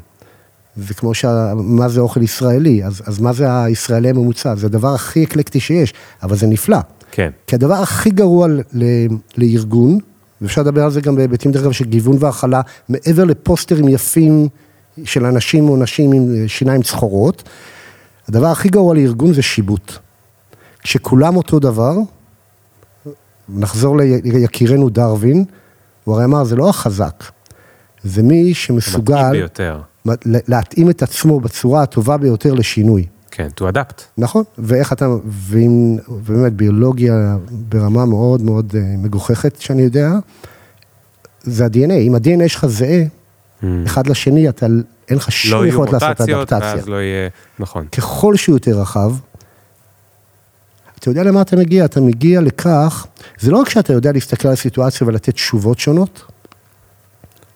זה 0.76 0.94
כמו 0.94 1.14
שה... 1.14 1.54
מה 1.56 1.90
זה 1.90 2.02
אוכל 2.02 2.22
ישראלי, 2.22 2.84
אז, 2.84 3.02
אז 3.06 3.20
מה 3.20 3.34
זה 3.34 3.64
הישראלי 3.64 4.10
הממוצע? 4.10 4.56
זה 4.56 4.66
הדבר 4.66 4.94
הכי 4.94 5.24
אקלקטי 5.24 5.60
שיש, 5.60 5.94
אבל 6.24 6.36
זה 6.36 6.48
נפלא. 6.48 6.78
כן. 7.12 7.30
כי 7.48 7.56
הדבר 7.56 7.74
הכי 7.74 8.10
גרוע 8.10 8.48
ל... 8.48 8.84
לארגון, 9.38 10.00
ואפשר 10.42 10.62
לדבר 10.62 10.84
על 10.84 10.92
זה 10.92 11.02
גם 11.02 11.16
בהיבטים 11.16 11.52
דרך 11.52 11.64
אגב 11.64 11.72
של 11.72 11.86
גיוון 11.86 12.18
והכלה, 12.20 12.62
מעבר 12.90 13.24
לפוסטרים 13.24 13.88
יפים 13.88 14.48
של 15.04 15.26
אנשים 15.26 15.70
או 15.70 15.78
נשים 15.78 16.12
עם 16.12 16.48
שיניים 16.48 16.82
צחורות, 16.82 17.44
הדבר 18.28 18.48
הכי 18.48 18.70
גרוע 18.70 18.96
לארגון 18.96 19.34
זה 19.34 19.42
שיבוט. 19.42 19.94
כשכולם 20.84 21.36
אותו 21.36 21.60
דבר, 21.60 21.96
נחזור 23.50 23.98
ליקירנו 24.24 24.90
דרווין, 24.90 25.46
הוא 26.04 26.16
הרי 26.16 26.26
אמר, 26.26 26.44
זה 26.44 26.56
לא 26.56 26.70
החזק, 26.70 27.24
זה 28.04 28.24
מי 28.24 28.54
שמסוגל 28.54 29.16
מתאים 29.16 29.32
ביותר. 29.32 29.82
להתאים 30.26 30.90
את 30.90 31.04
עצמו 31.04 31.40
בצורה 31.40 31.84
הטובה 31.84 32.18
ביותר 32.18 32.54
לשינוי. 32.54 33.06
כן, 33.32 33.48
to 33.60 33.64
adapt. 33.64 34.02
נכון, 34.18 34.44
ואיך 34.58 34.94
אתה, 34.94 35.08
ואם, 35.26 35.98
ובאמת 36.10 36.54
ביולוגיה 36.54 37.38
ברמה 37.52 38.06
מאוד 38.06 38.42
מאוד 38.42 38.76
אה, 38.76 38.82
מגוחכת 38.98 39.62
שאני 39.62 39.82
יודע, 39.82 40.12
זה 41.44 41.66
ה-DNA, 41.66 41.94
אם 41.94 42.16
ה-DNA 42.16 42.48
שלך 42.48 42.66
זהה, 42.66 43.04
אחד 43.86 44.08
לשני, 44.08 44.50
אתה, 44.50 44.66
אין 45.10 45.18
לך 45.18 45.28
לא 45.28 45.32
שום 45.32 45.64
יהיו 45.64 45.66
יכולת 45.66 45.94
לעשות 45.94 46.10
מוטציות, 46.10 46.54
אדפטציה. 46.54 46.76
ואז 46.76 46.90
לא 46.90 46.96
יהיה... 46.96 47.30
נכון. 47.60 47.86
ככל 47.92 48.36
שהוא 48.36 48.56
יותר 48.56 48.80
רחב, 48.80 49.14
אתה 51.02 51.10
יודע 51.10 51.24
למה 51.24 51.42
אתה 51.42 51.56
מגיע? 51.56 51.86
אתה 51.86 52.02
מגיע 52.02 52.42
לכך, 52.42 53.08
זה 53.40 53.52
לא 53.52 53.58
רק 53.58 53.70
שאתה 53.70 53.94
יודע 53.94 54.12
להסתכל 54.12 54.48
על 54.48 54.54
הסיטואציה 54.54 55.08
ולתת 55.08 55.34
תשובות 55.34 55.80
שונות, 55.80 56.22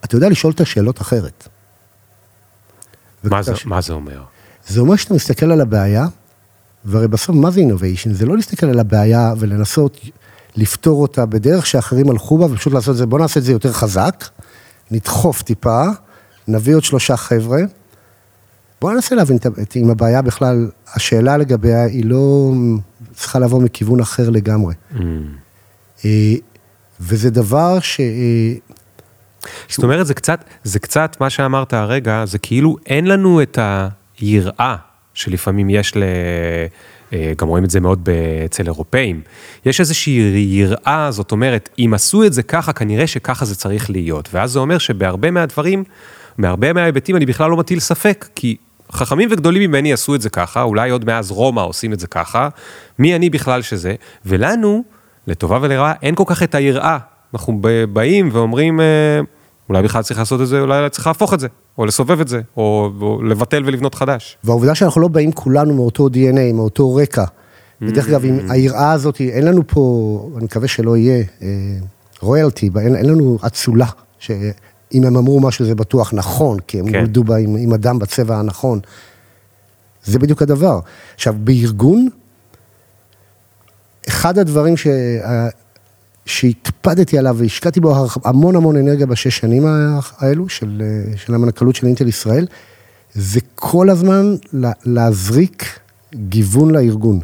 אתה 0.06 0.16
יודע 0.16 0.30
לשאול 0.30 0.54
את 0.54 0.62
השאלות 0.62 1.02
אחרת. 1.02 1.48
מה 3.24 3.42
זה- 3.42 3.52
וכשאתה- 3.52 3.70
מה 3.70 3.82
זה 3.82 3.94
אומר? 3.94 4.22
זה 4.68 4.80
אומר 4.80 4.96
שאתה 4.96 5.14
מסתכל 5.14 5.52
על 5.52 5.62
הבעיה, 5.62 6.06
והרי 6.86 7.08
בסוף 7.08 7.36
מה 7.36 7.52
זה 7.52 7.62
innovation? 7.62 8.10
זה 8.14 8.26
לא 8.26 8.36
להסתכל 8.36 8.66
על 8.66 8.80
הבעיה 8.80 9.34
ולנסות 9.40 10.00
לפתור 10.56 11.02
אותה 11.02 11.26
בדרך 11.26 11.66
שאחרים 11.66 12.10
הלכו 12.10 12.38
בה, 12.38 12.46
ופשוט 12.46 12.74
לעשות 12.74 12.92
את 12.94 12.98
זה, 12.98 13.06
בוא 13.06 13.20
נעשה 13.20 13.40
את 13.40 13.46
זה 13.46 13.52
יותר 13.52 13.72
חזק, 13.74 14.26
נדחוף 14.92 15.42
טיפה, 15.42 15.84
נביא 16.48 16.76
עוד 16.76 16.84
שלושה 16.84 17.18
חבר'ה. 17.18 17.60
בוא 18.82 18.94
ננסה 18.94 19.16
להבין 19.16 19.38
את- 19.38 19.76
אם 19.76 19.90
הבעיה 19.90 20.22
בכלל, 20.22 20.70
השאלה 20.96 21.38
לגביה 21.38 21.84
היא 21.84 22.06
לא 22.06 22.52
צריכה 23.16 23.40
לבוא 23.40 23.62
מכיוון 23.62 24.00
אחר 24.00 24.30
לגמרי. 24.30 24.74
אה, 26.06 26.34
וזה 27.00 27.30
דבר 27.30 27.80
ש... 27.80 28.00
אה, 28.00 28.54
זאת 29.70 29.84
אומרת, 29.84 30.08
זה 30.08 30.14
קצת, 30.14 30.44
זה 30.64 30.80
קצת, 30.80 31.18
מה 31.20 31.30
שאמרת 31.30 31.74
הרגע, 31.74 32.24
זה 32.26 32.38
כאילו 32.38 32.78
אין 32.86 33.08
לנו 33.08 33.42
את 33.42 33.60
היראה 34.20 34.76
שלפעמים 35.14 35.70
יש 35.70 35.98
ל... 35.98 36.04
אה, 37.14 37.34
גם 37.38 37.48
רואים 37.48 37.64
את 37.64 37.70
זה 37.70 37.80
מאוד 37.80 38.10
אצל 38.46 38.64
אירופאים. 38.66 39.22
יש 39.66 39.80
איזושהי 39.80 40.14
יראה, 40.50 41.08
זאת 41.12 41.32
אומרת, 41.32 41.70
אם 41.80 41.92
עשו 41.94 42.24
את 42.24 42.34
זה 42.34 42.44
ככה, 42.44 42.74
כנראה 42.74 43.08
שככה 43.08 43.46
זה 43.46 43.56
צריך 43.56 43.90
להיות. 43.90 44.30
ואז 44.34 44.52
זה 44.52 44.60
אומר 44.60 44.78
שבהרבה 44.78 45.32
מהדברים, 45.32 45.84
מהרבה 46.38 46.74
מההיבטים 46.74 47.16
אני 47.16 47.26
בכלל 47.26 47.50
לא 47.50 47.58
מטיל 47.58 47.80
ספק, 47.80 48.28
כי 48.36 48.56
חכמים 48.92 49.30
וגדולים 49.32 49.70
ממני 49.70 49.94
עשו 49.94 50.16
את 50.16 50.22
זה 50.22 50.30
ככה, 50.30 50.62
אולי 50.62 50.90
עוד 50.90 51.06
מאז 51.06 51.32
רומא 51.32 51.62
עושים 51.62 51.94
את 51.94 52.00
זה 52.00 52.08
ככה, 52.08 52.50
מי 53.00 53.16
אני 53.16 53.30
בכלל 53.30 53.62
שזה, 53.62 53.96
ולנו, 54.26 54.84
לטובה 55.28 55.60
ולרעה, 55.62 55.94
אין 56.02 56.16
כל 56.16 56.24
כך 56.28 56.44
את 56.44 56.56
היראה. 56.56 56.98
אנחנו 57.34 57.62
באים 57.94 58.30
ואומרים, 58.32 58.82
אה, 58.82 58.86
אולי 59.70 59.84
בכלל 59.84 60.02
צריך 60.02 60.20
לעשות 60.20 60.42
את 60.42 60.48
זה, 60.48 60.62
אולי 60.62 60.90
צריך 60.90 61.08
להפוך 61.08 61.34
את 61.34 61.40
זה, 61.40 61.48
או 61.78 61.86
לסובב 61.86 62.20
את 62.22 62.28
זה, 62.28 62.42
או, 62.58 62.92
או 63.02 63.24
לבטל 63.24 63.64
ולבנות 63.66 63.96
חדש. 63.96 64.38
והעובדה 64.44 64.76
שאנחנו 64.76 65.02
לא 65.02 65.08
באים 65.08 65.32
כולנו 65.32 65.74
מאותו 65.74 66.08
DNA, 66.08 66.54
מאותו 66.54 66.96
רקע. 66.96 67.24
ודרך 67.82 68.08
אגב, 68.08 68.26
עם 68.26 68.40
היראה 68.50 68.92
הזאת, 68.92 69.22
אין 69.22 69.46
לנו 69.46 69.62
פה, 69.68 70.30
אני 70.38 70.46
מקווה 70.46 70.68
שלא 70.68 70.98
יהיה, 70.98 71.24
רויאלטי, 72.22 72.70
אין, 72.82 72.96
אין 72.96 73.06
לנו 73.06 73.38
אצולה, 73.48 73.86
שאם 74.96 75.04
הם 75.04 75.18
אמרו 75.18 75.40
משהו 75.40 75.66
זה 75.66 75.76
בטוח 75.76 76.14
נכון, 76.14 76.60
כי 76.68 76.80
הם 76.80 76.92
כן. 76.92 76.98
נולדו 77.00 77.24
בה 77.24 77.38
עם, 77.38 77.56
עם 77.56 77.74
אדם 77.74 78.00
בצבע 78.00 78.38
הנכון. 78.40 78.80
זה 80.06 80.20
בדיוק 80.20 80.42
הדבר. 80.42 80.80
עכשיו, 81.16 81.36
בארגון, 81.40 82.08
אחד 84.10 84.38
הדברים 84.38 84.78
ש... 84.78 84.88
שהקפדתי 86.26 87.18
עליו 87.18 87.36
והשקעתי 87.40 87.80
בו 87.80 87.96
המון 88.24 88.56
המון 88.56 88.76
אנרגיה 88.78 89.06
בשש 89.06 89.38
שנים 89.38 89.64
האלו 90.20 90.50
של, 90.50 90.82
אה, 90.86 91.18
של 91.18 91.34
המנכ"לות 91.34 91.76
של 91.76 91.88
אינטל 91.88 92.08
ישראל, 92.08 92.48
זה 93.14 93.40
כל 93.56 93.90
הזמן 93.90 94.36
לה- 94.54 94.72
להזריק 94.86 95.80
גיוון 96.16 96.72
לארגון. 96.72 97.20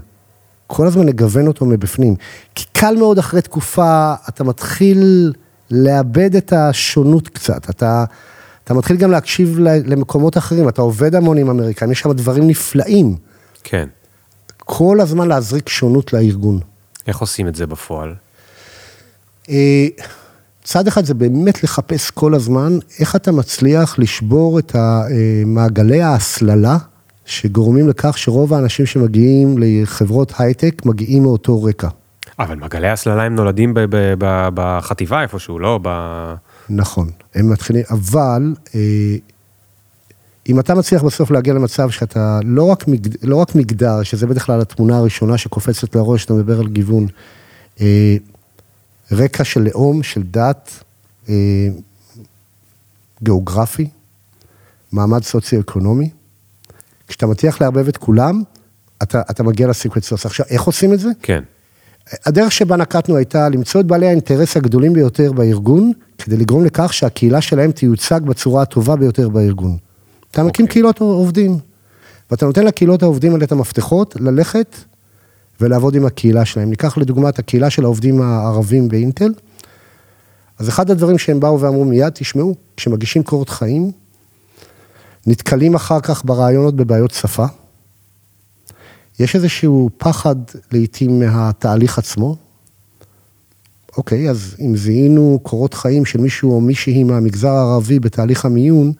כל 0.67 0.87
הזמן 0.87 1.05
לגוון 1.05 1.47
אותו 1.47 1.65
מבפנים. 1.65 2.15
כי 2.55 2.65
קל 2.73 2.95
מאוד 2.99 3.17
אחרי 3.19 3.41
תקופה, 3.41 4.13
אתה 4.29 4.43
מתחיל 4.43 5.33
לאבד 5.71 6.35
את 6.35 6.53
השונות 6.53 7.27
קצת. 7.27 7.69
אתה, 7.69 8.05
אתה 8.63 8.73
מתחיל 8.73 8.97
גם 8.97 9.11
להקשיב 9.11 9.59
למקומות 9.59 10.37
אחרים, 10.37 10.69
אתה 10.69 10.81
עובד 10.81 11.15
המון 11.15 11.37
עם 11.37 11.49
אמריקאים, 11.49 11.91
יש 11.91 11.99
שם 11.99 12.11
דברים 12.11 12.47
נפלאים. 12.47 13.15
כן. 13.63 13.87
כל 14.57 14.99
הזמן 15.01 15.27
להזריק 15.27 15.69
שונות 15.69 16.13
לארגון. 16.13 16.59
איך 17.07 17.17
עושים 17.17 17.47
את 17.47 17.55
זה 17.55 17.67
בפועל? 17.67 18.13
אה, 19.49 19.87
צד 20.63 20.87
אחד 20.87 21.05
זה 21.05 21.13
באמת 21.13 21.63
לחפש 21.63 22.11
כל 22.11 22.33
הזמן 22.33 22.77
איך 22.99 23.15
אתה 23.15 23.31
מצליח 23.31 23.99
לשבור 23.99 24.59
את 24.59 24.75
אה, 24.75 25.01
מעגלי 25.45 26.01
ההסללה 26.01 26.77
שגורמים 27.25 27.89
לכך 27.89 28.17
שרוב 28.17 28.53
האנשים 28.53 28.85
שמגיעים 28.85 29.55
לחברות 29.59 30.33
הייטק 30.37 30.85
מגיעים 30.85 31.23
מאותו 31.23 31.63
רקע. 31.63 31.87
אבל 32.39 32.55
מעגלי 32.55 32.89
הסללה 32.89 33.23
הם 33.23 33.35
נולדים 33.35 33.73
בחטיבה 34.53 35.21
איפשהו, 35.21 35.59
לא 35.59 35.79
ב... 35.83 35.89
נכון, 36.69 37.09
הם 37.35 37.51
מתחילים, 37.51 37.83
אבל 37.89 38.53
אה, 38.75 39.15
אם 40.49 40.59
אתה 40.59 40.75
מצליח 40.75 41.03
בסוף 41.03 41.31
להגיע 41.31 41.53
למצב 41.53 41.89
שאתה 41.89 42.39
לא 42.43 42.63
רק, 42.63 42.87
מגד, 42.87 43.25
לא 43.25 43.35
רק 43.35 43.55
מגדר, 43.55 44.03
שזה 44.03 44.27
בדרך 44.27 44.45
כלל 44.45 44.61
התמונה 44.61 44.97
הראשונה 44.97 45.37
שקופצת 45.37 45.95
לראש, 45.95 46.25
אתה 46.25 46.33
מדבר 46.33 46.59
על 46.59 46.67
גיוון, 46.67 47.07
אה, 47.81 48.15
רקע 49.11 49.43
של 49.43 49.61
לאום, 49.61 50.03
של 50.03 50.23
דת, 50.23 50.83
אה, 51.29 51.67
גיאוגרפי, 53.23 53.89
מעמד 54.91 55.23
סוציו-אקונומי, 55.23 56.09
כשאתה 57.07 57.27
מצליח 57.27 57.61
לערבב 57.61 57.87
את 57.87 57.97
כולם, 57.97 58.43
אתה, 59.03 59.21
אתה 59.31 59.43
מגיע 59.43 59.67
לסיקרט 59.67 60.03
סוס. 60.03 60.25
עכשיו, 60.25 60.45
איך 60.49 60.61
עושים 60.61 60.93
את 60.93 60.99
זה? 60.99 61.09
כן. 61.21 61.43
הדרך 62.25 62.51
שבה 62.51 62.75
נקטנו 62.75 63.17
הייתה 63.17 63.49
למצוא 63.49 63.81
את 63.81 63.85
בעלי 63.85 64.07
האינטרס 64.07 64.57
הגדולים 64.57 64.93
ביותר 64.93 65.31
בארגון, 65.31 65.91
כדי 66.17 66.37
לגרום 66.37 66.65
לכך 66.65 66.93
שהקהילה 66.93 67.41
שלהם 67.41 67.71
תיוצג 67.71 68.21
בצורה 68.25 68.61
הטובה 68.61 68.95
ביותר 68.95 69.29
בארגון. 69.29 69.77
אתה 70.31 70.43
מקים 70.43 70.65
אוקיי. 70.65 70.73
קהילות 70.73 70.99
עובדים, 70.99 71.57
ואתה 72.31 72.45
נותן 72.45 72.65
לקהילות 72.65 73.03
העובדים 73.03 73.33
האלה 73.33 73.43
את 73.43 73.51
המפתחות 73.51 74.15
ללכת 74.19 74.75
ולעבוד 75.61 75.95
עם 75.95 76.05
הקהילה 76.05 76.45
שלהם. 76.45 76.69
ניקח 76.69 76.97
לדוגמה 76.97 77.29
את 77.29 77.39
הקהילה 77.39 77.69
של 77.69 77.83
העובדים 77.83 78.21
הערבים 78.21 78.87
באינטל. 78.87 79.33
אז 80.59 80.69
אחד 80.69 80.91
הדברים 80.91 81.17
שהם 81.17 81.39
באו 81.39 81.59
ואמרו 81.59 81.85
מיד, 81.85 82.09
תשמעו, 82.09 82.55
כשמגישים 82.77 83.23
קורות 83.23 83.49
חיים, 83.49 83.91
נתקלים 85.27 85.75
אחר 85.75 85.99
כך 85.99 86.25
ברעיונות 86.25 86.75
בבעיות 86.75 87.11
שפה. 87.11 87.45
יש 89.21 89.35
איזשהו 89.35 89.89
פחד 89.97 90.35
לעתים 90.71 91.19
מהתהליך 91.19 91.97
עצמו. 91.97 92.35
אוקיי, 93.97 94.29
אז 94.29 94.55
אם 94.59 94.75
זיהינו 94.77 95.39
קורות 95.43 95.73
חיים 95.73 96.05
של 96.05 96.21
מישהו 96.21 96.51
או 96.51 96.61
מישהי 96.61 97.03
מהמגזר 97.03 97.49
הערבי 97.49 97.99
בתהליך 97.99 98.45
המיון, 98.45 98.91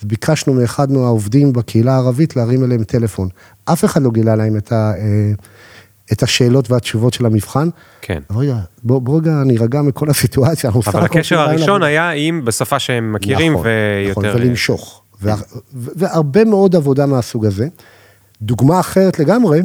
אז 0.00 0.04
ביקשנו 0.04 0.54
מאחד 0.54 0.92
מהעובדים 0.92 1.52
בקהילה 1.52 1.92
הערבית 1.94 2.36
להרים 2.36 2.64
אליהם 2.64 2.84
טלפון. 2.84 3.28
אף 3.64 3.84
אחד 3.84 4.02
לא 4.02 4.10
גילה 4.10 4.36
להם 4.36 4.56
את, 4.56 4.72
ה, 4.72 4.92
אה, 4.98 5.32
את 6.12 6.22
השאלות 6.22 6.70
והתשובות 6.70 7.14
של 7.14 7.26
המבחן. 7.26 7.68
כן. 8.00 8.22
אבל 8.30 8.40
רגע, 8.40 8.56
בוא, 8.82 9.00
בוא 9.00 9.20
רגע 9.20 9.42
נירגע 9.44 9.82
מכל 9.82 10.10
הסיטואציה, 10.10 10.70
אבל 10.70 11.04
הקשר 11.04 11.40
הראשון 11.40 11.68
לעבוד. 11.68 11.82
היה 11.82 12.10
עם 12.10 12.44
בשפה 12.44 12.78
שהם 12.78 13.12
מכירים 13.12 13.52
נכון, 13.52 13.66
ויותר... 13.66 14.20
נכון, 14.20 14.40
ולמשוך. 14.40 15.02
וה- 15.22 15.36
והרבה 15.72 16.44
מאוד 16.44 16.76
עבודה 16.76 17.06
מהסוג 17.06 17.46
הזה. 17.46 17.68
דוגמה 18.42 18.80
אחרת 18.80 19.18
לגמרי, 19.18 19.60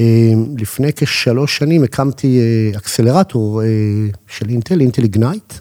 אה, 0.00 0.32
לפני 0.58 0.92
כשלוש 0.96 1.56
שנים 1.56 1.84
הקמתי 1.84 2.40
אה, 2.40 2.78
אקסלרטור 2.78 3.62
אה, 3.62 3.66
של 4.26 4.48
אינטל, 4.48 4.80
אינטל 4.80 5.02
איגנייט. 5.02 5.54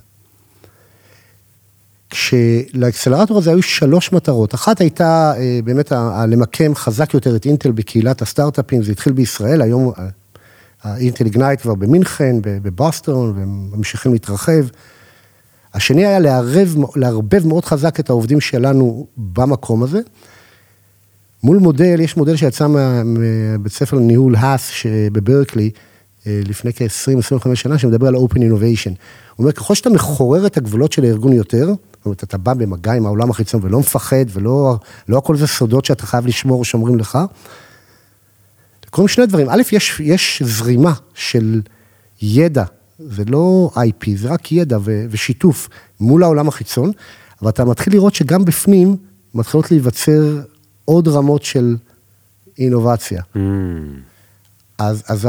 כשלאקסלרטור 2.10 3.38
הזה 3.38 3.50
היו 3.50 3.62
שלוש 3.62 4.14
מטרות. 4.14 4.56
אחת 4.56 4.82
הייתה 4.82 5.34
באמת 5.64 5.92
למקם 6.28 6.76
חזק 6.76 7.14
יותר 7.14 7.36
את 7.36 7.46
אינטל 7.46 7.72
בקהילת 7.72 8.22
הסטארט-אפים, 8.22 8.84
זה 8.84 8.92
התחיל 8.92 9.14
בישראל, 9.14 9.62
היום 9.62 9.92
האינטל 10.84 11.26
איגנייט 11.26 11.62
כבר 11.62 11.76
במינכן, 11.76 12.36
בבוסטון, 12.42 13.34
והם 13.38 13.70
ממשיכים 13.72 14.14
להתרחב. 14.14 14.66
השני 15.74 16.06
היה 16.06 16.20
לערב, 16.20 16.76
לערבב 16.96 17.48
מאוד 17.48 17.66
חזק 17.66 18.00
את 18.00 18.10
העובדים 18.10 18.42
שלנו 18.42 19.08
במקום 19.18 19.84
הזה. 19.84 20.00
מול 21.44 21.58
מודל, 21.58 22.00
יש 22.00 22.18
מודל 22.18 22.36
שיצא 22.36 22.68
מבית 23.06 23.74
ספר 23.74 23.98
לניהול 23.98 24.36
האס 24.36 24.72
בברקלי, 25.12 25.72
אה, 26.28 26.42
לפני 26.46 26.74
כ-20-25 26.74 27.56
שנה, 27.56 27.78
שמדבר 27.78 28.08
על 28.08 28.16
Open 28.16 28.38
Innovation. 28.38 28.90
הוא 28.90 29.40
אומר, 29.40 29.52
ככל 29.52 29.76
שאתה 29.76 29.90
מחורר 29.90 30.46
את 30.46 30.58
הגבולות 30.58 30.92
של 30.92 31.04
הארגון 31.04 31.34
יותר, 31.34 31.66
זאת 31.68 32.06
אומרת, 32.06 32.24
אתה 32.24 32.38
בא 32.38 32.54
במגע 32.54 32.94
עם 32.94 33.06
העולם 33.06 33.30
החיצון 33.30 33.62
ולא 33.64 33.80
מפחד, 33.80 34.26
ולא 34.34 34.78
לא 35.10 35.18
הכל 35.18 35.38
זה 35.38 35.48
סודות 35.48 35.86
שאתה 35.86 36.06
חייב 36.06 36.28
לשמור 36.28 36.60
או 36.60 36.66
שומרים 36.66 37.00
לך, 37.00 37.18
קורים 38.90 39.08
שני 39.08 39.26
דברים. 39.26 39.50
א', 39.50 39.62
יש, 39.72 40.00
יש 40.00 40.42
זרימה 40.46 40.94
של 41.14 41.62
ידע, 42.22 42.64
זה 43.00 43.24
לא 43.28 43.72
IP, 43.76 44.10
זה 44.16 44.30
רק 44.30 44.52
ידע 44.52 44.78
ו- 44.82 45.06
ושיתוף 45.10 45.70
מול 46.00 46.24
העולם 46.24 46.48
החיצון, 46.48 46.92
אבל 47.42 47.50
אתה 47.50 47.66
מתחיל 47.66 47.94
לראות 47.94 48.16
שגם 48.16 48.46
בפנים 48.46 48.96
מתחילות 49.34 49.72
להיווצר 49.72 50.40
עוד 50.86 51.08
רמות 51.08 51.44
של 51.44 51.76
אינובציה. 52.58 53.22
Mm, 53.36 53.40
אז, 54.78 55.04
אז 55.08 55.28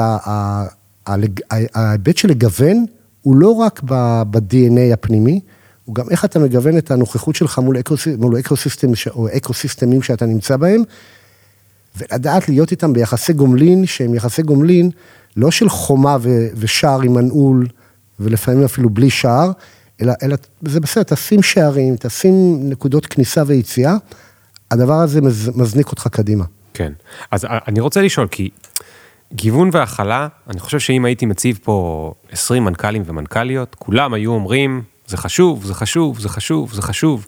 ההיבט 1.74 2.16
של 2.16 2.28
לגוון 2.28 2.84
הוא 3.22 3.36
לא 3.36 3.50
רק 3.50 3.80
ב-DNA 3.84 4.92
הפנימי, 4.92 5.40
הוא 5.84 5.94
גם 5.94 6.04
איך 6.10 6.24
אתה 6.24 6.38
מגוון 6.38 6.78
את 6.78 6.90
הנוכחות 6.90 7.34
שלך 7.34 7.58
מול, 7.58 7.80
ecosys, 7.80 8.16
מול 8.18 8.38
ecosystem 8.38 8.88
או 9.10 9.28
אקוסיסטמים 9.36 10.02
שאתה 10.02 10.26
נמצא 10.26 10.56
בהם, 10.56 10.82
ולדעת 11.96 12.48
להיות 12.48 12.70
איתם 12.70 12.92
ביחסי 12.92 13.32
גומלין, 13.32 13.86
שהם 13.86 14.14
יחסי 14.14 14.42
גומלין 14.42 14.90
לא 15.36 15.50
של 15.50 15.68
חומה 15.68 16.16
ו- 16.20 16.48
ושער 16.56 17.00
עם 17.00 17.14
מנעול, 17.14 17.66
ולפעמים 18.20 18.64
אפילו 18.64 18.90
בלי 18.90 19.10
שער, 19.10 19.52
אלא, 20.02 20.12
אלא 20.22 20.36
זה 20.62 20.80
בסדר, 20.80 21.02
תשים 21.02 21.42
שערים, 21.42 21.96
תשים 21.96 22.60
נקודות 22.62 23.06
כניסה 23.06 23.42
ויציאה, 23.46 23.96
הדבר 24.74 24.94
הזה 24.94 25.20
מז, 25.20 25.50
מזניק 25.56 25.90
אותך 25.90 26.06
קדימה. 26.08 26.44
כן. 26.74 26.92
אז 27.30 27.44
אני 27.68 27.80
רוצה 27.80 28.02
לשאול, 28.02 28.26
כי 28.30 28.50
גיוון 29.32 29.70
והכלה, 29.72 30.28
אני 30.50 30.60
חושב 30.60 30.78
שאם 30.78 31.04
הייתי 31.04 31.26
מציב 31.26 31.58
פה 31.62 32.12
20 32.30 32.64
מנכ"לים 32.64 33.02
ומנכ"ליות, 33.06 33.74
כולם 33.78 34.14
היו 34.14 34.32
אומרים, 34.32 34.82
זה 35.06 35.16
חשוב, 35.16 35.64
זה 35.64 35.74
חשוב, 35.74 36.18
זה 36.20 36.28
חשוב, 36.28 36.72
זה 36.72 36.82
חשוב. 36.82 37.26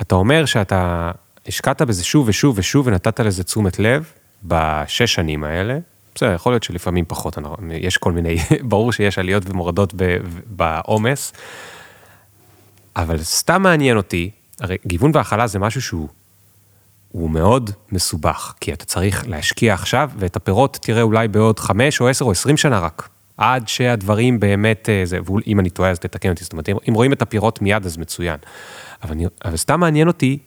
אתה 0.00 0.14
אומר 0.14 0.44
שאתה 0.44 1.10
השקעת 1.48 1.82
בזה 1.82 2.04
שוב 2.04 2.28
ושוב 2.28 2.58
ושוב 2.58 2.86
ונתת 2.86 3.20
לזה 3.20 3.44
תשומת 3.44 3.78
לב 3.78 4.04
בשש 4.44 5.14
שנים 5.14 5.44
האלה. 5.44 5.78
בסדר, 6.14 6.32
יכול 6.34 6.52
להיות 6.52 6.62
שלפעמים 6.62 7.04
פחות, 7.08 7.38
אני- 7.38 7.74
יש 7.74 7.96
כל 7.96 8.12
מיני, 8.12 8.36
ברור 8.68 8.92
שיש 8.92 9.18
עליות 9.18 9.42
ומורדות 9.50 9.94
בעומס, 10.46 11.32
אבל 12.96 13.18
סתם 13.22 13.62
מעניין 13.62 13.96
אותי, 13.96 14.30
הרי 14.60 14.76
גיוון 14.86 15.10
והכלה 15.14 15.46
זה 15.46 15.58
משהו 15.58 15.82
שהוא 15.82 16.08
הוא 17.12 17.30
מאוד 17.30 17.70
מסובך, 17.92 18.54
כי 18.60 18.72
אתה 18.72 18.84
צריך 18.84 19.24
להשקיע 19.28 19.74
עכשיו, 19.74 20.10
ואת 20.16 20.36
הפירות 20.36 20.78
תראה 20.82 21.02
אולי 21.02 21.28
בעוד 21.28 21.58
חמש 21.60 22.00
או 22.00 22.08
עשר 22.08 22.24
או 22.24 22.30
עשרים 22.30 22.56
שנה 22.56 22.78
רק. 22.80 23.08
עד 23.36 23.68
שהדברים 23.68 24.40
באמת, 24.40 24.88
אה, 24.88 25.02
זה, 25.04 25.18
ואם 25.26 25.60
אני 25.60 25.70
טועה 25.70 25.90
אז 25.90 25.98
תתקן 25.98 26.30
אותי, 26.30 26.44
זאת 26.44 26.52
אומרת, 26.52 26.68
אם- 26.68 26.76
אם 26.88 26.94
רואים 26.94 27.12
את 27.12 27.22
הפירות 27.22 27.62
מיד 27.62 27.86
אז 27.86 27.96
מצוין. 27.96 28.36
אבל, 29.02 29.12
אני, 29.12 29.26
אבל 29.44 29.56
סתם 29.56 29.80
מעניין 29.80 30.08
אותי, 30.08 30.38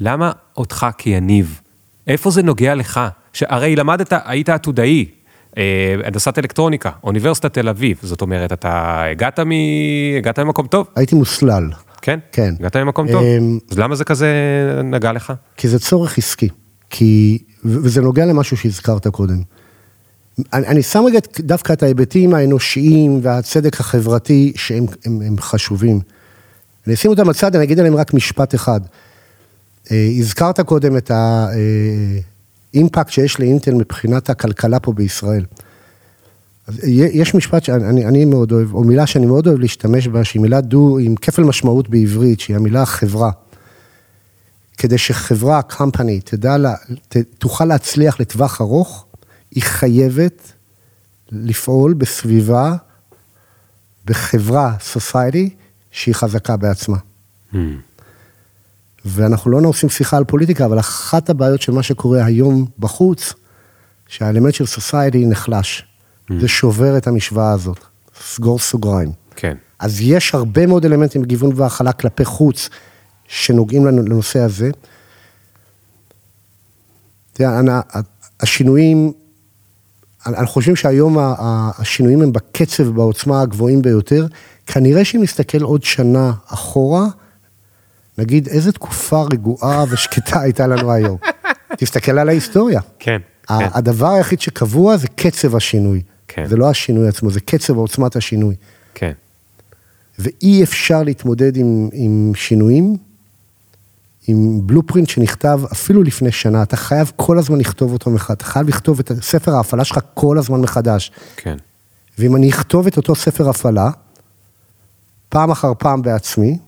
למה 0.00 0.32
אותך 0.56 0.86
כיניב? 0.98 1.60
איפה 2.06 2.30
זה 2.30 2.42
נוגע 2.42 2.74
לך? 2.74 3.00
שהרי 3.32 3.76
למדת, 3.76 4.12
היית 4.24 4.48
עתודאי, 4.48 5.06
אה, 5.58 5.62
הנדסת 6.04 6.38
אלקטרוניקה, 6.38 6.90
אוניברסיטת 7.04 7.54
תל 7.54 7.68
אביב, 7.68 7.98
זאת 8.02 8.20
אומרת, 8.22 8.52
אתה 8.52 9.02
הגעת, 9.10 9.40
מ... 9.40 9.50
הגעת 10.18 10.38
ממקום 10.38 10.66
טוב, 10.66 10.88
הייתי 10.96 11.14
מוסלל. 11.16 11.70
כן? 12.04 12.18
כן. 12.32 12.54
הגעת 12.58 12.76
ממקום 12.76 13.12
טוב, 13.12 13.22
אמ, 13.22 13.58
אז 13.70 13.78
למה 13.78 13.94
זה 13.96 14.04
כזה 14.04 14.28
נגע 14.84 15.12
לך? 15.12 15.32
כי 15.56 15.68
זה 15.68 15.78
צורך 15.78 16.18
עסקי, 16.18 16.48
כי, 16.90 17.38
וזה 17.64 18.00
נוגע 18.00 18.26
למשהו 18.26 18.56
שהזכרת 18.56 19.06
קודם. 19.06 19.42
אני, 20.52 20.66
אני 20.66 20.82
שם 20.82 21.04
רגע 21.06 21.18
דווקא 21.40 21.72
את 21.72 21.82
ההיבטים 21.82 22.34
האנושיים 22.34 23.20
והצדק 23.22 23.80
החברתי 23.80 24.52
שהם 24.56 24.86
הם, 25.04 25.20
הם 25.26 25.36
חשובים. 25.40 26.00
אני 26.86 26.94
אשים 26.94 27.10
אותם 27.10 27.28
בצד, 27.28 27.56
אני 27.56 27.64
אגיד 27.64 27.78
עליהם 27.78 27.96
רק 27.96 28.14
משפט 28.14 28.54
אחד. 28.54 28.80
אה, 29.90 30.08
הזכרת 30.18 30.60
קודם 30.60 30.96
את 30.96 31.10
האימפקט 32.74 33.10
שיש 33.10 33.40
לאינטל 33.40 33.74
מבחינת 33.74 34.30
הכלכלה 34.30 34.80
פה 34.80 34.92
בישראל. 34.92 35.44
אז 36.66 36.80
יש 36.88 37.34
משפט 37.34 37.64
שאני 37.64 38.06
אני 38.06 38.24
מאוד 38.24 38.52
אוהב, 38.52 38.74
או 38.74 38.84
מילה 38.84 39.06
שאני 39.06 39.26
מאוד 39.26 39.46
אוהב 39.46 39.58
להשתמש 39.58 40.08
בה, 40.08 40.24
שהיא 40.24 40.42
מילה 40.42 40.60
דו, 40.60 40.98
עם 40.98 41.16
כפל 41.16 41.42
משמעות 41.42 41.88
בעברית, 41.88 42.40
שהיא 42.40 42.56
המילה 42.56 42.86
חברה. 42.86 43.30
כדי 44.78 44.98
שחברה, 44.98 45.60
company, 45.70 46.20
תדע, 46.24 46.56
לה, 46.56 46.74
ת, 47.08 47.16
תוכל 47.38 47.64
להצליח 47.64 48.20
לטווח 48.20 48.60
ארוך, 48.60 49.06
היא 49.50 49.62
חייבת 49.62 50.52
לפעול 51.32 51.94
בסביבה, 51.94 52.74
בחברה, 54.04 54.76
society, 54.94 55.48
שהיא 55.90 56.14
חזקה 56.14 56.56
בעצמה. 56.56 56.96
ואנחנו 59.04 59.50
לא 59.50 59.68
עושים 59.68 59.88
שיחה 59.88 60.16
על 60.16 60.24
פוליטיקה, 60.24 60.66
אבל 60.66 60.78
אחת 60.78 61.30
הבעיות 61.30 61.62
של 61.62 61.72
מה 61.72 61.82
שקורה 61.82 62.24
היום 62.24 62.66
בחוץ, 62.78 63.34
שהאלמנט 64.08 64.54
של 64.54 64.64
society 64.64 65.16
נחלש. 65.16 65.93
זה 66.40 66.48
שובר 66.48 66.96
את 66.96 67.06
המשוואה 67.06 67.52
הזאת. 67.52 67.78
סגור 68.22 68.58
סוגריים. 68.58 69.12
כן. 69.36 69.56
אז 69.78 70.00
יש 70.00 70.34
הרבה 70.34 70.66
מאוד 70.66 70.84
אלמנטים 70.84 71.22
בגיוון 71.22 71.50
והכלה 71.56 71.92
כלפי 71.92 72.24
חוץ, 72.24 72.68
שנוגעים 73.28 73.86
לנו- 73.86 74.02
לנושא 74.02 74.38
הזה. 74.40 74.70
תראה, 77.32 77.60
השינויים, 78.40 79.12
אנחנו 80.26 80.46
חושבים 80.46 80.76
שהיום 80.76 81.16
השינויים 81.78 82.22
הם 82.22 82.32
בקצב 82.32 82.88
ובעוצמה 82.88 83.40
הגבוהים 83.40 83.82
ביותר. 83.82 84.26
כנראה 84.66 85.04
שאם 85.04 85.22
נסתכל 85.22 85.62
עוד 85.62 85.82
שנה 85.82 86.32
אחורה, 86.46 87.06
נגיד 88.18 88.48
איזה 88.48 88.72
תקופה 88.72 89.22
רגועה 89.32 89.84
ושקטה 89.90 90.40
הייתה 90.40 90.66
לנו 90.66 90.92
היום. 90.92 91.16
תסתכל 91.78 92.18
על 92.18 92.28
ההיסטוריה. 92.28 92.80
כן, 92.98 93.18
כן. 93.48 93.54
הדבר 93.74 94.08
היחיד 94.12 94.40
שקבוע 94.40 94.96
זה 94.96 95.08
קצב 95.08 95.56
השינוי. 95.56 96.02
כן. 96.28 96.46
זה 96.46 96.56
לא 96.56 96.70
השינוי 96.70 97.08
עצמו, 97.08 97.30
זה 97.30 97.40
קצב 97.40 97.76
ועוצמת 97.76 98.16
השינוי. 98.16 98.54
כן. 98.94 99.12
ואי 100.18 100.62
אפשר 100.62 101.02
להתמודד 101.02 101.56
עם, 101.56 101.88
עם 101.92 102.32
שינויים, 102.34 102.96
עם 104.26 104.66
בלופרינט 104.66 105.08
שנכתב 105.08 105.60
אפילו 105.72 106.02
לפני 106.02 106.32
שנה, 106.32 106.62
אתה 106.62 106.76
חייב 106.76 107.12
כל 107.16 107.38
הזמן 107.38 107.58
לכתוב 107.58 107.92
אותו 107.92 108.10
מחדש, 108.10 108.36
אתה 108.36 108.44
חייב 108.44 108.68
לכתוב 108.68 108.98
את 109.00 109.12
ספר 109.22 109.54
ההפעלה 109.54 109.84
שלך 109.84 109.98
כל 110.14 110.38
הזמן 110.38 110.60
מחדש. 110.60 111.12
כן. 111.36 111.56
ואם 112.18 112.36
אני 112.36 112.50
אכתוב 112.50 112.86
את 112.86 112.96
אותו 112.96 113.14
ספר 113.14 113.48
הפעלה, 113.48 113.90
פעם 115.28 115.50
אחר 115.50 115.72
פעם 115.78 116.02
בעצמי, 116.02 116.58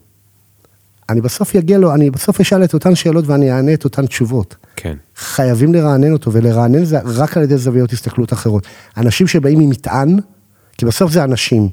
אני 1.09 1.21
בסוף 1.21 1.55
יגיע 1.55 1.79
לו, 1.79 1.95
אני 1.95 2.11
בסוף 2.11 2.41
אשאל 2.41 2.65
את 2.65 2.75
אותן 2.75 2.95
שאלות 2.95 3.27
ואני 3.27 3.53
אענה 3.53 3.75
את 3.75 3.85
אותן 3.85 4.07
תשובות. 4.07 4.57
כן. 4.77 4.97
חייבים 5.17 5.75
לרענן 5.75 6.13
אותו, 6.13 6.33
ולרענן 6.33 6.85
זה 6.85 6.99
רק 7.05 7.37
על 7.37 7.43
ידי 7.43 7.57
זוויות 7.57 7.93
הסתכלות 7.93 8.33
אחרות. 8.33 8.67
אנשים 8.97 9.27
שבאים 9.27 9.61
עם 9.61 9.71
מטען, 9.71 10.19
כי 10.79 10.87
בסוף 10.87 11.13
זה 11.13 11.25
אנשים. 11.25 11.69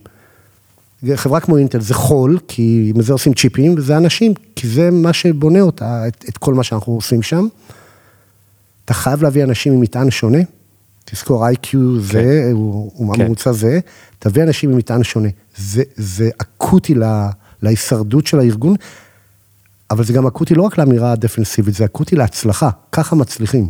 חברה 1.15 1.39
כמו 1.39 1.57
אינטל 1.57 1.81
זה 1.81 1.93
חול, 1.93 2.39
כי 2.47 2.93
מזה 2.95 3.13
עושים 3.13 3.33
צ'יפים, 3.33 3.75
וזה 3.77 3.97
אנשים, 3.97 4.33
כי 4.55 4.67
זה 4.67 4.91
מה 4.91 5.13
שבונה 5.13 5.61
אותה, 5.61 6.07
את, 6.07 6.25
את 6.29 6.37
כל 6.37 6.53
מה 6.53 6.63
שאנחנו 6.63 6.93
עושים 6.93 7.21
שם. 7.21 7.47
אתה 8.85 8.93
חייב 8.93 9.23
להביא 9.23 9.43
אנשים 9.43 9.73
עם 9.73 9.81
מטען 9.81 10.11
שונה, 10.11 10.39
תזכור, 11.05 11.47
איי-קיו 11.47 11.99
זה, 11.99 12.49
הוא, 12.53 12.91
הוא 12.95 13.15
כן. 13.15 13.21
ממוצע 13.25 13.51
זה, 13.51 13.79
תביא 14.19 14.43
אנשים 14.43 14.69
עם 14.69 14.77
מטען 14.77 15.03
שונה. 15.03 15.29
זה, 15.57 15.83
זה 15.95 16.29
אקוטי 16.37 16.93
לה, 16.93 17.29
להישרדות 17.61 18.27
של 18.27 18.39
הארגון, 18.39 18.75
אבל 19.93 20.03
זה 20.03 20.13
גם 20.13 20.27
אקוטי 20.27 20.55
לא 20.55 20.63
רק 20.63 20.77
לאמירה 20.77 21.11
הדפנסיבית, 21.11 21.73
זה 21.73 21.85
אקוטי 21.85 22.15
להצלחה, 22.15 22.69
ככה 22.91 23.15
מצליחים. 23.15 23.69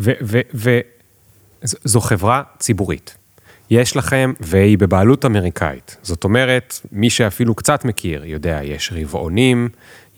ו- 0.00 0.12
ו- 0.22 0.40
ו- 0.54 0.80
זו 1.62 2.00
חברה 2.00 2.42
ציבורית. 2.58 3.16
יש 3.70 3.96
לכם, 3.96 4.32
והיא 4.40 4.78
בבעלות 4.78 5.24
אמריקאית. 5.24 5.96
זאת 6.02 6.24
אומרת, 6.24 6.80
מי 6.92 7.10
שאפילו 7.10 7.54
קצת 7.54 7.84
מכיר, 7.84 8.24
יודע, 8.24 8.60
יש 8.62 8.92
רבעונים, 8.94 9.68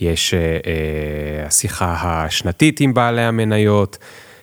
יש 0.00 0.34
אה, 0.34 0.40
אה, 0.40 1.46
השיחה 1.46 1.94
השנתית 2.00 2.80
עם 2.80 2.94
בעלי 2.94 3.22
המניות, 3.22 3.98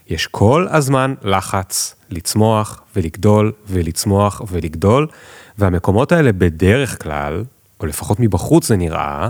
יש 0.07 0.27
כל 0.27 0.67
הזמן 0.69 1.13
לחץ 1.21 1.95
לצמוח 2.09 2.81
ולגדול 2.95 3.51
ולצמוח 3.67 4.41
ולגדול, 4.51 5.07
והמקומות 5.57 6.11
האלה 6.11 6.31
בדרך 6.31 7.03
כלל, 7.03 7.43
או 7.79 7.85
לפחות 7.85 8.19
מבחוץ 8.19 8.67
זה 8.67 8.77
נראה, 8.77 9.29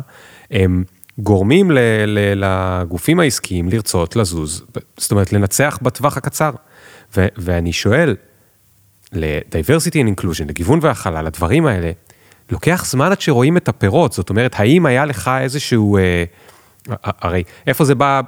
הם 0.51 0.83
גורמים 1.19 1.71
ל, 1.71 1.79
ל, 2.05 2.45
לגופים 2.45 3.19
העסקיים 3.19 3.69
לרצות 3.69 4.15
לזוז, 4.15 4.65
זאת 4.97 5.11
אומרת 5.11 5.33
לנצח 5.33 5.79
בטווח 5.81 6.17
הקצר. 6.17 6.51
ו, 7.17 7.27
ואני 7.37 7.73
שואל, 7.73 8.15
ל-diversity 9.13 9.93
and 9.93 10.21
inclusion, 10.21 10.45
לגיוון 10.47 10.79
והכלה, 10.81 11.21
לדברים 11.21 11.65
האלה, 11.65 11.91
לוקח 12.51 12.85
זמן 12.85 13.11
עד 13.11 13.21
שרואים 13.21 13.57
את 13.57 13.67
הפירות, 13.67 14.13
זאת 14.13 14.29
אומרת, 14.29 14.55
האם 14.55 14.85
היה 14.85 15.05
לך 15.05 15.31
איזשהו, 15.41 15.97
אה, 15.97 16.23
הרי 17.03 17.43
איפה 17.67 17.85
זה 17.85 17.95
בא, 17.95 18.21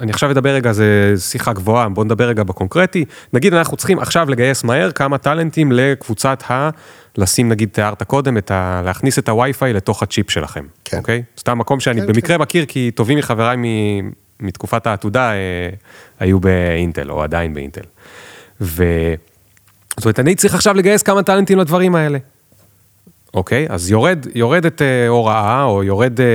אני 0.00 0.12
עכשיו 0.12 0.30
אדבר 0.30 0.54
רגע, 0.54 0.72
זה 0.72 1.14
שיחה 1.16 1.52
גבוהה, 1.52 1.88
בוא 1.88 2.04
נדבר 2.04 2.28
רגע 2.28 2.42
בקונקרטי, 2.42 3.04
נגיד 3.32 3.54
אנחנו 3.54 3.76
צריכים 3.76 3.98
עכשיו 3.98 4.30
לגייס 4.30 4.64
מהר 4.64 4.90
כמה 4.92 5.18
טאלנטים 5.18 5.72
לקבוצת 5.72 6.42
ה... 6.50 6.70
לשים 7.18 7.48
נגיד 7.48 7.68
תיארת 7.72 8.02
קודם, 8.02 8.38
את 8.38 8.50
ה... 8.50 8.82
להכניס 8.84 9.18
את 9.18 9.28
הווי-פיי 9.28 9.72
לתוך 9.72 10.02
הצ'יפ 10.02 10.30
שלכם, 10.30 10.64
כן. 10.84 10.98
אוקיי? 10.98 11.22
סתם 11.38 11.58
מקום 11.58 11.80
שאני 11.80 12.00
כן, 12.00 12.06
במקרה 12.06 12.36
כן. 12.36 12.42
מכיר, 12.42 12.64
כי 12.64 12.90
טובים 12.94 13.18
מחבריי 13.18 13.56
מ... 13.56 13.64
מתקופת 14.40 14.86
העתודה 14.86 15.32
אה, 15.32 15.36
היו 16.20 16.40
באינטל, 16.40 17.10
או 17.10 17.22
עדיין 17.22 17.54
באינטל. 17.54 17.84
ו... 18.60 18.84
זאת 19.96 20.04
אומרת, 20.04 20.20
אני 20.20 20.34
צריך 20.34 20.54
עכשיו 20.54 20.74
לגייס 20.74 21.02
כמה 21.02 21.22
טאלנטים 21.22 21.58
לדברים 21.58 21.94
האלה. 21.94 22.18
אוקיי, 23.34 23.66
אז 23.68 23.90
יורד, 23.90 24.26
יורדת 24.34 24.82
אה, 24.82 25.08
הוראה, 25.08 25.64
או 25.64 25.84
יורד, 25.84 26.20
אה, 26.20 26.26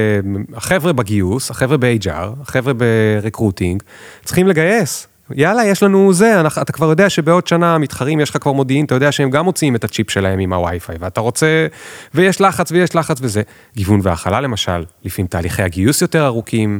החבר'ה 0.53 0.93
בגיוס, 0.93 1.51
החבר'ה 1.51 1.77
ב-HR, 1.77 2.41
החבר'ה 2.41 2.73
ב 2.73 2.83
recruiting, 2.83 3.84
צריכים 4.23 4.47
לגייס. 4.47 5.07
יאללה, 5.31 5.65
יש 5.65 5.83
לנו 5.83 6.13
זה, 6.13 6.41
אתה 6.61 6.71
כבר 6.71 6.89
יודע 6.89 7.09
שבעוד 7.09 7.47
שנה 7.47 7.75
המתחרים, 7.75 8.19
יש 8.19 8.29
לך 8.29 8.37
כבר 8.41 8.51
מודיעין, 8.51 8.85
אתה 8.85 8.95
יודע 8.95 9.11
שהם 9.11 9.29
גם 9.29 9.45
מוציאים 9.45 9.75
את 9.75 9.83
הצ'יפ 9.83 10.11
שלהם 10.11 10.39
עם 10.39 10.53
הווי-פיי, 10.53 10.95
ואתה 10.99 11.21
רוצה, 11.21 11.67
ויש 12.13 12.41
לחץ 12.41 12.71
ויש 12.71 12.95
לחץ 12.95 13.17
וזה. 13.21 13.41
גיוון 13.75 13.99
והכלה 14.03 14.41
למשל, 14.41 14.83
לפעמים 15.05 15.27
תהליכי 15.27 15.63
הגיוס 15.63 16.01
יותר 16.01 16.25
ארוכים, 16.25 16.79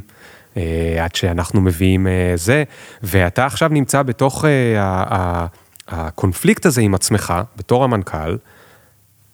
אה, 0.57 0.97
עד 1.03 1.16
שאנחנו 1.16 1.61
מביאים 1.61 2.07
אה, 2.07 2.34
זה, 2.36 2.63
ואתה 3.03 3.45
עכשיו 3.45 3.70
נמצא 3.70 4.03
בתוך 4.03 4.45
אה, 4.45 5.45
הקונפליקט 5.88 6.66
הזה 6.66 6.82
עם 6.82 6.95
עצמך, 6.95 7.34
בתור 7.57 7.84
המנכ"ל, 7.84 8.36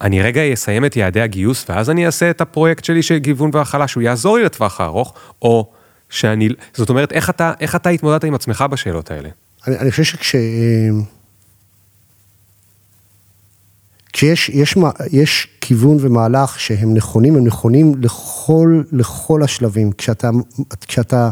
אני 0.02 0.22
רגע 0.22 0.54
אסיים 0.54 0.86
את 0.86 0.96
יעדי 0.96 1.22
הגיוס, 1.22 1.66
ואז 1.70 1.90
אני 1.90 2.06
אעשה 2.06 2.30
את 2.30 2.42
הפרויקט 2.42 2.84
שלי 2.84 3.04
של 3.04 3.18
גיוון 3.18 3.50
והכלה, 3.54 3.88
שהוא 3.88 4.04
יעזור 4.04 4.38
לי 4.38 4.44
לטווח 4.44 4.82
הארוך, 4.82 5.14
או 5.42 5.72
שאני, 6.10 6.50
זאת 6.74 6.90
אומרת, 6.90 7.12
איך 7.12 7.30
אתה, 7.30 7.54
איך 7.60 7.76
אתה 7.76 7.90
התמודדת 7.90 8.24
עם 8.24 8.36
עצמך 8.36 8.66
בשאלות 8.72 9.12
האלה? 9.12 9.30
אני, 9.68 9.78
אני 9.78 9.92
חושב 9.92 10.04
שכש... 10.04 10.36
כשיש 14.14 14.50
יש, 14.50 14.78
יש 15.12 15.48
כיוון 15.62 15.98
ומהלך 16.00 16.60
שהם 16.60 16.94
נכונים, 16.94 17.36
הם 17.36 17.46
נכונים 17.46 17.94
לכל, 18.02 18.82
לכל 18.92 19.44
השלבים. 19.44 19.92
כשאתה, 19.92 20.30
כשאתה 20.88 21.30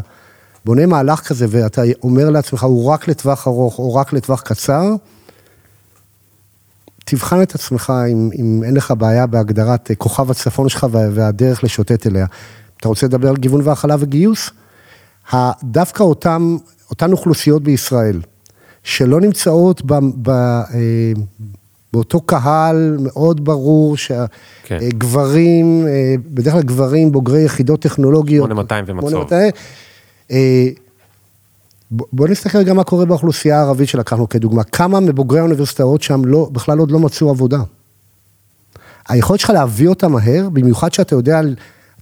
בונה 0.64 0.86
מהלך 0.86 1.20
כזה 1.20 1.46
ואתה 1.50 1.82
אומר 2.02 2.30
לעצמך, 2.30 2.64
הוא 2.64 2.90
רק 2.90 3.08
לטווח 3.08 3.48
ארוך 3.48 3.78
או 3.78 3.94
רק 3.94 4.12
לטווח 4.12 4.40
קצר, 4.40 4.82
תבחן 7.10 7.42
את 7.42 7.54
עצמך 7.54 7.92
אם, 8.12 8.30
אם 8.38 8.62
אין 8.64 8.76
לך 8.76 8.94
בעיה 8.98 9.26
בהגדרת 9.26 9.90
כוכב 9.98 10.30
הצפון 10.30 10.68
שלך 10.68 10.86
והדרך 10.92 11.64
לשוטט 11.64 12.06
אליה. 12.06 12.26
אתה 12.76 12.88
רוצה 12.88 13.06
לדבר 13.06 13.28
על 13.28 13.36
גיוון 13.36 13.60
והכלה 13.64 13.96
וגיוס? 13.98 14.50
דווקא 15.64 16.02
אותם, 16.02 16.56
אותן 16.90 17.12
אוכלוסיות 17.12 17.62
בישראל, 17.62 18.20
שלא 18.82 19.20
נמצאות 19.20 19.82
ב, 19.86 19.94
ב, 20.22 20.30
אה, 20.30 21.12
באותו 21.92 22.20
קהל 22.20 22.96
מאוד 23.00 23.44
ברור 23.44 23.96
שהגברים, 23.96 25.82
כן. 25.82 25.88
אה, 25.88 26.14
בדרך 26.26 26.52
כלל 26.52 26.62
גברים 26.62 27.12
בוגרי 27.12 27.44
יחידות 27.44 27.82
טכנולוגיות. 27.82 28.46
8200 28.46 28.84
ומצור. 28.88 29.26
אה, 30.30 30.68
בוא 31.90 32.28
נסתכל 32.28 32.62
גם 32.62 32.76
מה 32.76 32.84
קורה 32.84 33.04
באוכלוסייה 33.04 33.58
הערבית 33.58 33.88
שלקחנו 33.88 34.28
כדוגמה. 34.28 34.64
כמה 34.64 35.00
מבוגרי 35.00 35.38
האוניברסיטאות 35.38 36.02
שם 36.02 36.24
לא, 36.24 36.48
בכלל 36.52 36.78
עוד 36.78 36.90
לא 36.90 36.98
מצאו 36.98 37.30
עבודה. 37.30 37.58
היכולת 39.08 39.40
שלך 39.40 39.50
להביא 39.50 39.88
אותה 39.88 40.08
מהר, 40.08 40.48
במיוחד 40.52 40.92
שאתה 40.92 41.14
יודע, 41.14 41.40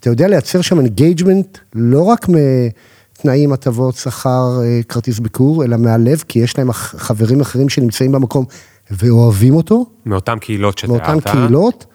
אתה 0.01 0.11
יודע 0.11 0.28
לייצר 0.28 0.61
שם 0.61 0.78
engagement, 0.79 1.59
לא 1.74 2.03
רק 2.03 2.26
מתנאים, 2.28 3.53
הטבות, 3.53 3.95
שכר, 3.95 4.61
אה, 4.62 4.80
כרטיס 4.89 5.18
ביקור, 5.18 5.64
אלא 5.64 5.76
מהלב, 5.76 6.24
כי 6.28 6.39
יש 6.39 6.59
להם 6.59 6.72
חברים 6.72 7.41
אחרים 7.41 7.68
שנמצאים 7.68 8.12
במקום 8.12 8.45
ואוהבים 8.91 9.55
אותו. 9.55 9.86
מאותן 10.07 10.39
קהילות 10.39 10.78
שתיארת. 10.78 11.09
מאותן 11.09 11.20
קהילות, 11.20 11.86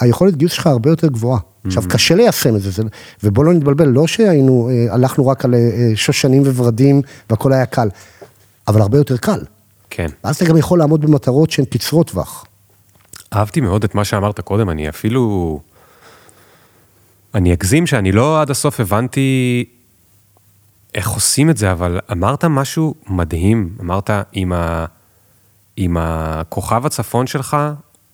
היכולת 0.00 0.36
גיוס 0.36 0.52
שלך 0.52 0.66
הרבה 0.66 0.90
יותר 0.90 1.06
גבוהה. 1.08 1.40
עכשיו, 1.64 1.82
mm-hmm. 1.82 1.86
קשה 1.92 2.14
ליישם 2.14 2.56
את 2.56 2.62
זה, 2.62 2.70
זה, 2.70 2.82
ובוא 3.24 3.44
לא 3.44 3.52
נתבלבל, 3.52 3.88
לא 3.88 4.06
שהיינו, 4.06 4.70
אה, 4.70 4.94
הלכנו 4.94 5.26
רק 5.26 5.44
על 5.44 5.54
אה, 5.54 5.92
שושנים 5.94 6.42
וורדים 6.42 7.02
והכל 7.30 7.52
היה 7.52 7.66
קל, 7.66 7.88
אבל 8.68 8.80
הרבה 8.80 8.98
יותר 8.98 9.16
קל. 9.16 9.40
כן. 9.90 10.06
ואז 10.24 10.36
אתה 10.36 10.44
גם 10.44 10.56
יכול 10.56 10.78
לעמוד 10.78 11.00
במטרות 11.00 11.50
שהן 11.50 11.64
קצרות 11.64 12.10
טווח. 12.10 12.44
אהבתי 13.34 13.60
מאוד 13.60 13.84
את 13.84 13.94
מה 13.94 14.04
שאמרת 14.04 14.40
קודם, 14.40 14.70
אני 14.70 14.88
אפילו... 14.88 15.60
אני 17.34 17.52
אגזים 17.52 17.86
שאני 17.86 18.12
לא 18.12 18.40
עד 18.40 18.50
הסוף 18.50 18.80
הבנתי 18.80 19.64
איך 20.94 21.10
עושים 21.10 21.50
את 21.50 21.56
זה, 21.56 21.72
אבל 21.72 22.00
אמרת 22.12 22.44
משהו 22.44 22.94
מדהים, 23.06 23.76
אמרת 23.80 24.10
עם, 24.32 24.52
ה... 24.52 24.84
עם 25.76 25.96
הכוכב 26.00 26.86
הצפון 26.86 27.26
שלך, 27.26 27.56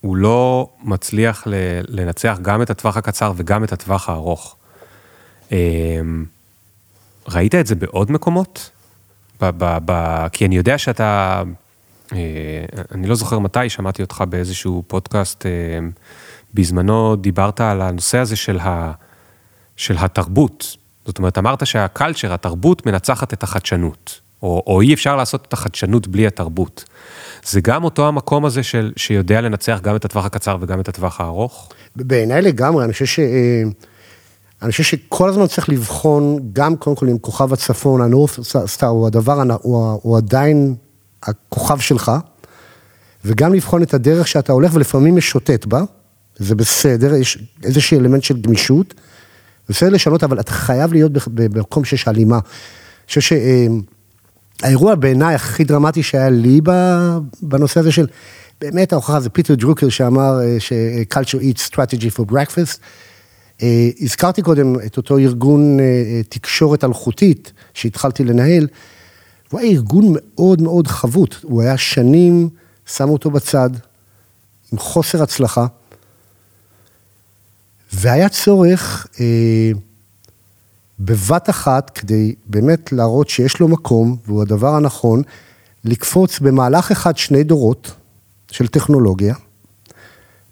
הוא 0.07 0.17
לא 0.17 0.69
מצליח 0.83 1.47
לנצח 1.89 2.39
גם 2.43 2.63
את 2.63 2.71
הטווח 2.71 2.97
הקצר 2.97 3.33
וגם 3.37 3.65
את 3.65 3.73
הטווח 3.73 4.09
הארוך. 4.09 4.57
אמ, 5.53 6.25
ראית 7.29 7.55
את 7.55 7.67
זה 7.67 7.75
בעוד 7.75 8.13
מקומות? 8.13 8.71
ב- 9.41 9.51
ב- 9.59 9.79
ב- 9.85 10.29
כי 10.33 10.47
אני 10.47 10.57
יודע 10.57 10.79
שאתה, 10.79 11.43
אה, 12.13 12.19
אני 12.95 13.07
לא 13.07 13.15
זוכר 13.15 13.39
מתי, 13.39 13.69
שמעתי 13.69 14.03
אותך 14.03 14.25
באיזשהו 14.29 14.83
פודקאסט, 14.87 15.47
אה, 15.47 15.51
בזמנו 16.55 17.17
דיברת 17.17 17.61
על 17.61 17.83
הנושא 17.83 18.19
הזה 18.19 18.37
של, 18.37 18.59
ה, 18.59 18.93
של 19.77 19.97
התרבות. 19.99 20.77
זאת 21.07 21.19
אומרת, 21.19 21.39
אמרת 21.39 21.67
שהקלצ'ר, 21.67 22.33
התרבות, 22.33 22.87
מנצחת 22.87 23.33
את 23.33 23.43
החדשנות, 23.43 24.21
או, 24.43 24.63
או 24.67 24.81
אי 24.81 24.95
אפשר 24.95 25.17
לעשות 25.17 25.45
את 25.49 25.53
החדשנות 25.53 26.09
בלי 26.09 26.27
התרבות. 26.27 26.85
זה 27.51 27.61
גם 27.61 27.85
אותו 27.85 28.09
המקום 28.09 28.45
הזה 28.45 28.63
של, 28.63 28.93
שיודע 28.97 29.41
לנצח 29.41 29.81
גם 29.83 29.97
את 29.97 30.05
הטווח 30.05 30.25
הקצר 30.25 30.57
וגם 30.61 30.81
את 30.81 30.89
הטווח 30.89 31.21
הארוך? 31.21 31.69
בעיניי 31.97 32.43
לגמרי, 32.43 32.85
אני 32.85 32.93
חושב 32.93 33.05
ש... 33.07 33.19
אה, 33.19 33.63
אני 34.63 34.71
חושב 34.71 34.83
שכל 34.83 35.29
הזמן 35.29 35.47
צריך 35.47 35.69
לבחון, 35.69 36.39
גם 36.53 36.77
קודם 36.77 36.97
כל 36.97 37.09
עם 37.09 37.19
כוכב 37.19 37.53
הצפון, 37.53 38.01
הנוף 38.01 38.41
סטאר 38.67 38.89
הוא 38.89 39.07
הדבר, 39.07 39.43
הוא, 39.63 40.01
הוא 40.03 40.17
עדיין 40.17 40.75
הכוכב 41.23 41.79
שלך, 41.79 42.13
וגם 43.25 43.55
לבחון 43.55 43.83
את 43.83 43.95
הדרך 43.95 44.29
שאתה 44.29 44.53
הולך 44.53 44.75
ולפעמים 44.75 45.17
משוטט 45.17 45.67
בה, 45.67 45.83
זה 46.37 46.55
בסדר, 46.55 47.15
יש 47.15 47.39
איזשהו 47.63 48.01
אלמנט 48.01 48.23
של 48.23 48.41
גמישות, 48.41 48.95
בסדר 49.69 49.91
לשנות, 49.91 50.25
אבל 50.25 50.41
אתה 50.41 50.53
חייב 50.53 50.93
להיות 50.93 51.13
במקום 51.35 51.85
שיש 51.85 52.09
הלימה. 52.09 52.37
אני 52.37 53.09
חושב 53.09 53.21
ש... 53.21 53.33
אה, 53.33 53.67
האירוע 54.63 54.95
בעיניי 54.95 55.35
הכי 55.35 55.65
דרמטי 55.65 56.03
שהיה 56.03 56.31
לי 56.31 56.61
בנושא 57.43 57.81
הזה 57.81 57.93
של, 57.93 58.07
באמת 58.61 58.93
ההוכחה 58.93 59.21
זה 59.21 59.31
פיטר 59.31 59.55
דרוקר 59.55 59.89
שאמר 59.89 60.41
אה, 60.41 60.57
ש-culture 60.59 61.41
eats 61.43 61.73
strategy 61.73 62.19
for 62.19 62.31
breakfast. 62.33 62.79
אה, 63.63 63.89
הזכרתי 64.01 64.43
קודם 64.43 64.75
את 64.87 64.97
אותו 64.97 65.19
ארגון 65.19 65.81
אה, 65.81 66.21
תקשורת 66.29 66.85
אלחוטית 66.85 67.53
שהתחלתי 67.75 68.25
לנהל, 68.25 68.67
הוא 69.51 69.61
היה 69.61 69.71
ארגון 69.71 70.05
מאוד 70.13 70.63
מאוד 70.63 70.87
חבוט, 70.87 71.37
הוא 71.43 71.63
היה 71.63 71.77
שנים, 71.79 72.49
שמו 72.87 73.13
אותו 73.13 73.31
בצד, 73.31 73.71
עם 74.73 74.79
חוסר 74.79 75.23
הצלחה, 75.23 75.67
והיה 77.93 78.29
צורך 78.29 79.07
בבת 81.01 81.51
אחת, 81.51 81.91
כדי 81.91 82.35
באמת 82.47 82.93
להראות 82.93 83.29
שיש 83.29 83.61
לו 83.61 83.69
מקום, 83.69 84.17
והוא 84.27 84.43
הדבר 84.43 84.75
הנכון, 84.75 85.23
לקפוץ 85.85 86.41
במהלך 86.41 86.91
אחד 86.91 87.17
שני 87.17 87.45
דורות 87.45 87.95
של 88.51 88.67
טכנולוגיה, 88.67 89.35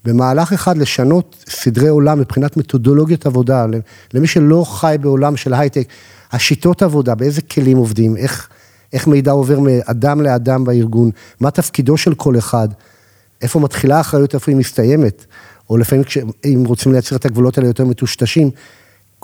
במהלך 0.05 0.53
אחד 0.53 0.76
לשנות 0.76 1.45
סדרי 1.49 1.88
עולם 1.88 2.20
מבחינת 2.20 2.57
מתודולוגיות 2.57 3.26
עבודה, 3.26 3.66
למי 4.14 4.26
שלא 4.26 4.64
חי 4.68 4.97
בעולם 5.01 5.36
של 5.36 5.55
הייטק, 5.55 5.88
השיטות 6.32 6.82
עבודה, 6.82 7.14
באיזה 7.14 7.42
כלים 7.42 7.76
עובדים, 7.76 8.16
איך, 8.16 8.49
איך 8.92 9.07
מידע 9.07 9.30
עובר 9.30 9.59
מאדם 9.61 10.20
לאדם 10.20 10.64
בארגון, 10.64 11.11
מה 11.40 11.51
תפקידו 11.51 11.97
של 11.97 12.14
כל 12.14 12.38
אחד, 12.38 12.68
איפה 13.42 13.61
מתחילה 13.61 13.97
האחריות, 13.97 14.34
איפה 14.34 14.51
היא 14.51 14.59
מסתיימת, 14.59 15.24
או 15.70 15.76
לפעמים 15.76 16.05
אם 16.45 16.64
רוצים 16.66 16.92
לייצר 16.92 17.16
את 17.16 17.24
הגבולות 17.24 17.59
האלה 17.59 17.68
יותר 17.68 17.84
מטושטשים. 17.84 18.51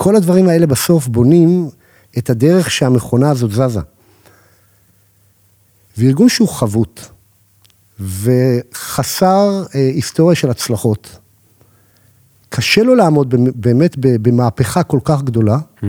כל 0.03 0.17
הדברים 0.17 0.49
האלה 0.49 0.67
בסוף 0.67 1.09
בונים 1.09 1.69
את 2.19 2.31
הדרך 2.31 2.71
שהמכונה 2.71 3.31
הזאת 3.31 3.51
זזה. 3.51 3.81
וארגון 5.99 6.29
שהוא 6.29 6.49
חבוט 6.49 7.01
וחסר 8.01 9.65
אה, 9.75 9.81
היסטוריה 9.81 10.37
של 10.37 10.51
הצלחות, 10.51 11.19
קשה 12.49 12.83
לו 12.83 12.95
לעמוד 12.95 13.35
באמת 13.55 13.97
במהפכה 13.99 14.83
כל 14.83 14.99
כך 15.05 15.23
גדולה, 15.23 15.59
mm. 15.59 15.85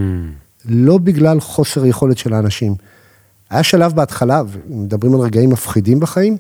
לא 0.65 0.97
בגלל 0.97 1.39
חוסר 1.39 1.85
יכולת 1.85 2.17
של 2.17 2.33
האנשים. 2.33 2.75
היה 3.49 3.63
שלב 3.63 3.93
בהתחלה, 3.95 4.41
ומדברים 4.47 5.13
על 5.13 5.19
רגעים 5.19 5.49
מפחידים 5.49 5.99
בחיים, 5.99 6.37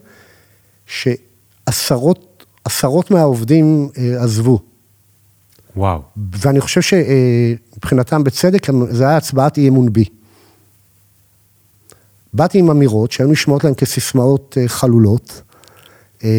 שעשרות 0.85 2.45
עשרות 2.65 3.11
מהעובדים 3.11 3.89
אה, 3.97 4.23
עזבו. 4.23 4.70
וואו. 5.75 6.01
ואני 6.31 6.61
חושב 6.61 6.81
שמבחינתם 6.81 8.23
בצדק, 8.23 8.67
זה 8.89 9.07
היה 9.07 9.17
הצבעת 9.17 9.57
אי 9.57 9.69
אמון 9.69 9.93
בי. 9.93 10.05
באתי 12.33 12.59
עם 12.59 12.69
אמירות 12.69 13.11
שהיו 13.11 13.27
נשמעות 13.27 13.63
להם 13.63 13.73
כסיסמאות 13.73 14.57
אה, 14.61 14.67
חלולות. 14.67 15.41
אה, 16.23 16.29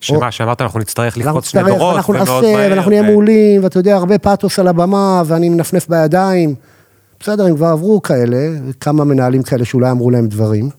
שמה, 0.00 0.26
או... 0.26 0.32
שאמרת 0.32 0.60
אנחנו 0.60 0.80
נצטרך 0.80 1.16
לקפוץ 1.16 1.48
שני 1.48 1.62
דורות, 1.62 1.96
אנחנו 1.96 2.14
נעשה, 2.14 2.68
ואנחנו 2.70 2.90
נהיה 2.90 3.02
מעולים, 3.02 3.64
ואתה 3.64 3.78
יודע, 3.78 3.96
הרבה 3.96 4.18
פאתוס 4.18 4.58
על 4.58 4.68
הבמה, 4.68 5.22
ואני 5.26 5.48
מנפנף 5.48 5.88
בידיים. 5.88 6.54
בסדר, 7.20 7.46
הם 7.46 7.56
כבר 7.56 7.66
עברו 7.66 8.02
כאלה, 8.02 8.58
כמה 8.80 9.04
מנהלים 9.04 9.42
כאלה 9.42 9.64
שאולי 9.64 9.90
אמרו 9.90 10.10
להם 10.10 10.28
דברים. 10.28 10.70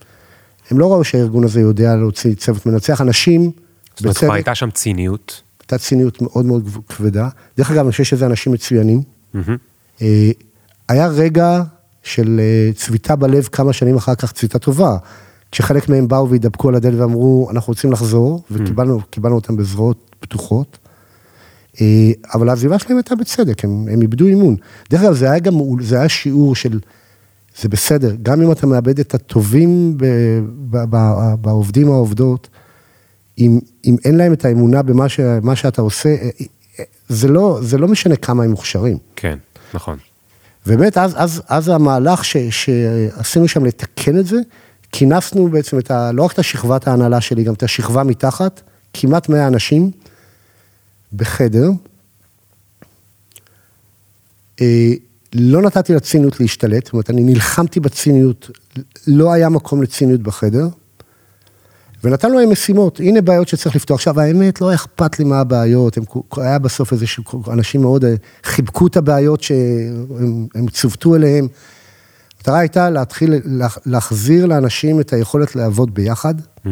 הם 0.71 0.79
לא 0.79 0.93
ראו 0.93 1.03
שהארגון 1.03 1.43
הזה 1.43 1.61
יודע 1.61 1.95
להוציא 1.95 2.35
צוות 2.35 2.65
מנצח, 2.65 3.01
אנשים, 3.01 3.51
זאת 3.95 4.03
אומרת, 4.03 4.17
כבר 4.17 4.33
הייתה 4.33 4.55
שם 4.55 4.71
ציניות. 4.71 5.41
הייתה 5.71 5.85
ציניות 5.85 6.21
מאוד 6.21 6.45
מאוד 6.45 6.69
כבדה. 6.89 7.29
דרך 7.57 7.71
אגב, 7.71 7.83
אני 7.83 7.91
חושב 7.91 8.03
שזה 8.03 8.25
אנשים 8.25 8.53
מצוינים. 8.53 9.01
Mm-hmm. 9.35 10.01
היה 10.89 11.07
רגע 11.07 11.63
של 12.03 12.39
אה, 12.39 12.73
צביטה 12.73 13.15
בלב 13.15 13.43
כמה 13.51 13.73
שנים 13.73 13.95
אחר 13.95 14.15
כך, 14.15 14.31
צביטה 14.31 14.59
טובה. 14.59 14.97
כשחלק 15.51 15.89
מהם 15.89 16.07
באו 16.07 16.29
והתדפקו 16.29 16.69
על 16.69 16.75
הדלת 16.75 16.99
ואמרו, 16.99 17.47
אנחנו 17.51 17.71
רוצים 17.71 17.91
לחזור, 17.91 18.43
וקיבלנו 18.51 19.35
אותם 19.35 19.57
בזרועות 19.57 20.15
פתוחות. 20.19 20.77
אה, 21.81 22.11
אבל 22.33 22.49
העזיבה 22.49 22.79
שלהם 22.79 22.97
הייתה 22.97 23.15
בצדק, 23.15 23.65
הם, 23.65 23.85
הם 23.91 24.01
איבדו 24.01 24.27
אימון. 24.27 24.55
דרך 24.89 25.01
אגב, 25.01 25.13
זה 25.13 25.31
היה 25.31 25.39
גם, 25.39 25.53
זה 25.81 25.99
היה 25.99 26.09
שיעור 26.09 26.55
של, 26.55 26.79
זה 27.61 27.69
בסדר, 27.69 28.15
גם 28.21 28.41
אם 28.41 28.51
אתה 28.51 28.67
מאבד 28.67 28.99
את 28.99 29.13
הטובים 29.13 29.97
ב, 29.97 30.05
ב, 30.69 30.77
ב, 30.89 30.97
בעובדים 31.41 31.87
או 31.87 31.93
העובדות, 31.93 32.49
אם, 33.39 33.59
אם 33.85 33.95
אין 34.05 34.17
להם 34.17 34.33
את 34.33 34.45
האמונה 34.45 34.81
במה 34.81 35.09
ש, 35.09 35.19
שאתה 35.55 35.81
עושה, 35.81 36.09
אה, 36.09 36.29
אה, 36.79 36.83
זה 37.09 37.27
לא, 37.27 37.59
זה 37.61 37.77
לא 37.77 37.87
משנה 37.87 38.15
כמה 38.15 38.43
הם 38.43 38.51
מוכשרים. 38.51 38.97
כן, 39.15 39.37
נכון. 39.73 39.97
באמת, 40.65 40.97
אז, 40.97 41.13
אז, 41.17 41.41
אז 41.47 41.69
המהלך 41.69 42.25
ש, 42.25 42.37
שעשינו 42.37 43.47
שם 43.47 43.65
לתקן 43.65 44.19
את 44.19 44.25
זה, 44.25 44.37
כינסנו 44.91 45.49
בעצם 45.49 45.79
את 45.79 45.91
ה, 45.91 46.11
לא 46.11 46.23
רק 46.23 46.33
את 46.33 46.39
השכבת 46.39 46.87
ההנהלה 46.87 47.21
שלי, 47.21 47.43
גם 47.43 47.53
את 47.53 47.63
השכבה 47.63 48.03
מתחת, 48.03 48.61
כמעט 48.93 49.29
100 49.29 49.47
אנשים, 49.47 49.91
בחדר, 51.13 51.69
אה, 54.61 54.91
לא 55.33 55.61
נתתי 55.61 55.93
לציניות 55.93 56.39
להשתלט, 56.39 56.85
זאת 56.85 56.93
אומרת, 56.93 57.09
אני 57.09 57.23
נלחמתי 57.23 57.79
בציניות, 57.79 58.49
לא 59.07 59.33
היה 59.33 59.49
מקום 59.49 59.83
לציניות 59.83 60.21
בחדר, 60.21 60.67
ונתנו 62.03 62.39
להם 62.39 62.51
משימות, 62.51 62.99
הנה 62.99 63.21
בעיות 63.21 63.47
שצריך 63.47 63.75
לפתור. 63.75 63.95
עכשיו, 63.95 64.19
האמת, 64.19 64.61
לא 64.61 64.73
אכפת 64.73 65.19
לי 65.19 65.25
מה 65.25 65.39
הבעיות, 65.39 65.97
הם, 65.97 66.03
היה 66.37 66.59
בסוף 66.59 66.93
איזה 66.93 67.05
אנשים 67.51 67.81
מאוד 67.81 68.05
אה, 68.05 68.13
חיבקו 68.43 68.87
את 68.87 68.97
הבעיות 68.97 69.43
שהם 69.43 70.67
צוותו 70.71 71.15
אליהם. 71.15 71.47
המטרה 72.49 72.59
הייתה 72.59 72.89
להתחיל 72.89 73.33
להחזיר 73.85 74.45
לאנשים 74.45 74.99
את 74.99 75.13
היכולת 75.13 75.55
לעבוד 75.55 75.93
ביחד, 75.93 76.35
mm, 76.39 76.69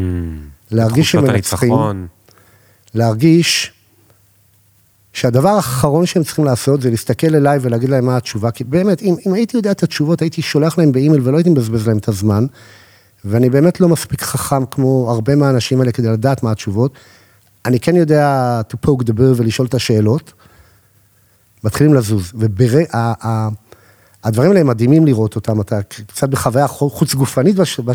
להרגיש 0.71 1.11
שהם 1.11 1.23
מנצחים, 1.23 1.73
להרגיש 2.93 3.71
שהדבר 5.13 5.49
האחרון 5.49 6.05
שהם 6.05 6.23
צריכים 6.23 6.45
לעשות 6.45 6.81
זה 6.81 6.89
להסתכל 6.89 7.35
אליי 7.35 7.59
ולהגיד 7.61 7.89
להם 7.89 8.05
מה 8.05 8.17
התשובה, 8.17 8.51
כי 8.51 8.63
באמת, 8.63 9.01
אם, 9.01 9.15
אם 9.27 9.33
הייתי 9.33 9.57
יודע 9.57 9.71
את 9.71 9.83
התשובות, 9.83 10.21
הייתי 10.21 10.41
שולח 10.41 10.77
להם 10.77 10.91
באימייל 10.91 11.21
ולא 11.23 11.37
הייתי 11.37 11.49
מבזבז 11.49 11.87
להם 11.87 11.97
את 11.97 12.07
הזמן, 12.07 12.45
ואני 13.25 13.49
באמת 13.49 13.81
לא 13.81 13.89
מספיק 13.89 14.21
חכם 14.21 14.65
כמו 14.65 15.11
הרבה 15.11 15.35
מהאנשים 15.35 15.79
האלה 15.79 15.91
כדי 15.91 16.07
לדעת 16.07 16.43
מה 16.43 16.51
התשובות. 16.51 16.93
אני 17.65 17.79
כן 17.79 17.95
יודע 17.95 18.61
to 18.71 18.87
poke 18.87 19.03
the 19.03 19.11
bear 19.11 19.35
ולשאול 19.35 19.67
את 19.67 19.73
השאלות, 19.73 20.33
מתחילים 21.63 21.93
לזוז, 21.93 22.33
והדברים 24.23 24.51
האלה 24.51 24.63
מדהימים 24.63 25.05
לראות 25.05 25.35
אותם, 25.35 25.61
אתה 25.61 25.83
קצת 25.83 26.29
בחוויה 26.29 26.67
חוץ 26.67 27.13
גופנית 27.13 27.55
בשלב, 27.55 27.85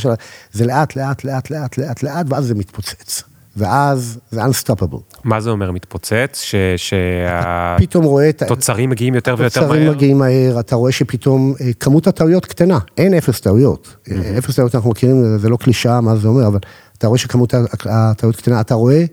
זה 0.53 0.67
לאט, 0.67 0.97
לאט, 0.97 1.25
לאט, 1.25 1.51
לאט, 1.51 1.79
לאט, 1.79 2.03
לאט, 2.03 2.27
ואז 2.29 2.47
זה 2.47 2.55
מתפוצץ. 2.55 3.23
ואז 3.57 4.19
זה 4.31 4.45
unstoppable. 4.45 5.17
מה 5.25 5.41
זה 5.41 5.51
אומר 5.51 5.71
מתפוצץ? 5.71 6.41
ש... 6.41 6.55
שה... 6.77 7.77
פתאום 7.79 8.05
רואה 8.05 8.29
את... 8.29 8.43
תוצרים 8.43 8.91
מגיעים 8.91 9.15
יותר 9.15 9.35
ויותר 9.39 9.61
מהר? 9.61 9.69
תוצרים 9.69 9.91
מגיעים 9.91 10.19
מהר, 10.19 10.61
אתה 10.61 10.77
רואה 10.77 10.93
שפתאום 10.93 11.55
אה, 11.61 11.71
כמות 11.81 12.07
הטעויות 12.07 12.47
קטנה, 12.47 12.79
אין 12.99 13.15
אפס 13.15 13.41
טעויות. 13.41 13.97
Mm-hmm. 14.09 14.13
אפס 14.39 14.55
טעויות 14.55 14.75
אנחנו 14.75 14.91
מכירים, 14.91 15.39
זה 15.39 15.49
לא 15.49 15.57
קלישאה, 15.57 16.01
מה 16.01 16.17
זה 16.17 16.29
אומר, 16.29 16.47
אבל 16.47 16.59
אתה 16.99 17.07
רואה 17.07 17.19
שכמות 17.19 17.55
הטעויות 17.85 18.37
קטנה, 18.37 18.61
אתה 18.61 18.75
רואה 18.75 19.05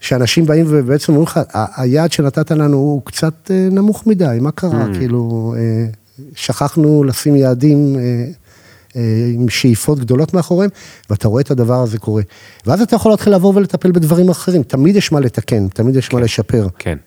שאנשים 0.00 0.46
באים 0.46 0.66
ובעצם 0.68 1.12
אומרים 1.12 1.26
לך, 1.26 1.40
היעד 1.76 2.12
שנתת 2.12 2.50
לנו 2.50 2.76
הוא 2.76 3.02
קצת 3.04 3.50
אה, 3.50 3.68
נמוך 3.70 4.06
מדי, 4.06 4.38
מה 4.40 4.50
קרה? 4.50 4.86
Mm-hmm. 4.86 4.98
כאילו, 4.98 5.54
שכחנו 6.34 7.04
לשים 7.04 7.36
יעדים 7.36 7.96
עם 9.34 9.48
שאיפות 9.48 9.98
גדולות 9.98 10.34
מאחוריהם, 10.34 10.70
ואתה 11.10 11.28
רואה 11.28 11.42
את 11.42 11.50
הדבר 11.50 11.82
הזה 11.82 11.98
קורה. 11.98 12.22
ואז 12.66 12.82
אתה 12.82 12.96
יכול 12.96 13.10
להתחיל 13.10 13.32
לעבור 13.32 13.56
ולטפל 13.56 13.92
בדברים 13.92 14.28
אחרים, 14.28 14.62
תמיד 14.62 14.96
יש 14.96 15.12
מה 15.12 15.20
לתקן, 15.20 15.68
תמיד 15.68 15.96
יש 15.96 16.08
כן, 16.08 16.16
מה 16.16 16.22
לשפר. 16.22 16.66
כן. 16.78 16.98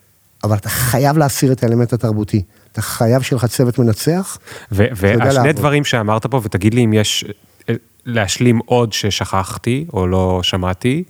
אבל 0.44 0.56
אתה 0.56 0.70
חייב 0.70 1.18
להסיר 1.18 1.52
את 1.52 1.64
האלמנט 1.64 1.94
התרבותי. 1.94 2.44
אתה 2.72 2.82
חייב 2.82 3.22
שיהיה 3.22 3.38
לך 3.38 3.46
צוות 3.46 3.80
מנצח. 3.80 4.38
והשני 4.72 5.54
דברים 5.54 5.84
שאמרת 5.84 6.26
פה, 6.26 6.42
ותגיד 6.44 6.74
לי 6.74 6.86
אם 6.86 6.94
יש 6.94 7.26
אה, 7.70 7.74
להשלים 8.06 8.60
עוד 8.66 8.94
ששכחתי 8.94 9.86
או 9.94 10.08
לא 10.08 10.40
שמעתי. 10.44 11.04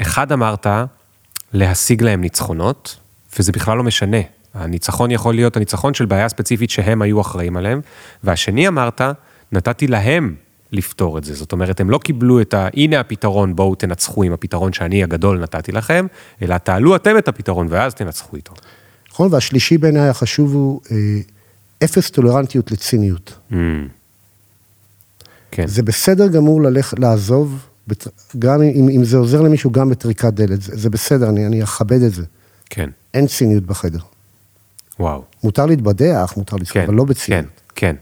אחד 0.00 0.32
אמרת, 0.32 0.66
להשיג 1.52 2.02
להם 2.02 2.20
ניצחונות, 2.20 2.96
וזה 3.38 3.52
בכלל 3.52 3.76
לא 3.76 3.82
משנה. 3.82 4.20
הניצחון 4.54 5.10
יכול 5.10 5.34
להיות 5.34 5.56
הניצחון 5.56 5.94
של 5.94 6.06
בעיה 6.06 6.28
ספציפית 6.28 6.70
שהם 6.70 7.02
היו 7.02 7.20
אחראים 7.20 7.56
עליהם. 7.56 7.80
והשני 8.24 8.68
אמרת, 8.68 9.00
נתתי 9.52 9.86
להם 9.86 10.34
לפתור 10.72 11.18
את 11.18 11.24
זה. 11.24 11.34
זאת 11.34 11.52
אומרת, 11.52 11.80
הם 11.80 11.90
לא 11.90 11.98
קיבלו 11.98 12.40
את 12.40 12.54
ה... 12.54 12.68
הנה 12.74 13.00
הפתרון, 13.00 13.56
בואו 13.56 13.74
תנצחו 13.74 14.22
עם 14.22 14.32
הפתרון 14.32 14.72
שאני 14.72 15.02
הגדול 15.02 15.38
נתתי 15.40 15.72
לכם, 15.72 16.06
אלא 16.42 16.58
תעלו 16.58 16.96
אתם 16.96 17.18
את 17.18 17.28
הפתרון 17.28 17.66
ואז 17.70 17.94
תנצחו 17.94 18.36
איתו. 18.36 18.54
נכון, 19.10 19.28
והשלישי 19.32 19.78
בעיניי 19.78 20.08
החשוב 20.08 20.54
הוא 20.54 20.80
אה, 20.90 20.96
אפס 21.84 22.10
טולרנטיות 22.10 22.70
לציניות. 22.70 23.38
Mm. 23.50 23.54
כן. 25.50 25.66
זה 25.66 25.82
בסדר 25.82 26.28
גמור 26.28 26.62
ללכת, 26.62 26.98
לעזוב, 26.98 27.66
גם 28.38 28.62
אם, 28.62 28.88
אם 28.88 29.04
זה 29.04 29.16
עוזר 29.16 29.40
למישהו, 29.40 29.70
גם 29.70 29.90
בטריקת 29.90 30.32
דלת, 30.32 30.62
זה, 30.62 30.76
זה 30.76 30.90
בסדר, 30.90 31.28
אני, 31.28 31.46
אני 31.46 31.62
אכבד 31.62 32.02
את 32.02 32.12
זה. 32.12 32.24
כן. 32.70 32.90
אין 33.14 33.26
ציניות 33.26 33.64
בחדר. 33.64 33.98
וואו. 35.00 35.22
מותר 35.44 35.66
להתבדח, 35.66 36.34
מותר 36.36 36.56
לצחוק, 36.56 36.74
כן, 36.74 36.84
אבל 36.84 36.94
לא 36.94 37.04
בציניות. 37.04 37.46
כן, 37.74 37.94
כן. 37.94 37.96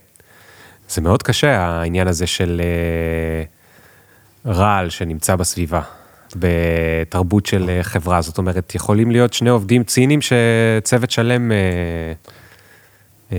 זה 0.90 1.00
מאוד 1.00 1.22
קשה, 1.22 1.58
העניין 1.58 2.08
הזה 2.08 2.26
של 2.26 2.60
אה, 2.64 4.52
רעל 4.52 4.90
שנמצא 4.90 5.36
בסביבה, 5.36 5.80
בתרבות 6.36 7.46
של 7.46 7.70
אה, 7.70 7.82
חברה. 7.82 8.22
זאת 8.22 8.38
אומרת, 8.38 8.74
יכולים 8.74 9.10
להיות 9.10 9.32
שני 9.32 9.50
עובדים 9.50 9.84
ציניים 9.84 10.20
שצוות 10.22 11.10
שלם... 11.10 11.52
אה, 11.52 13.38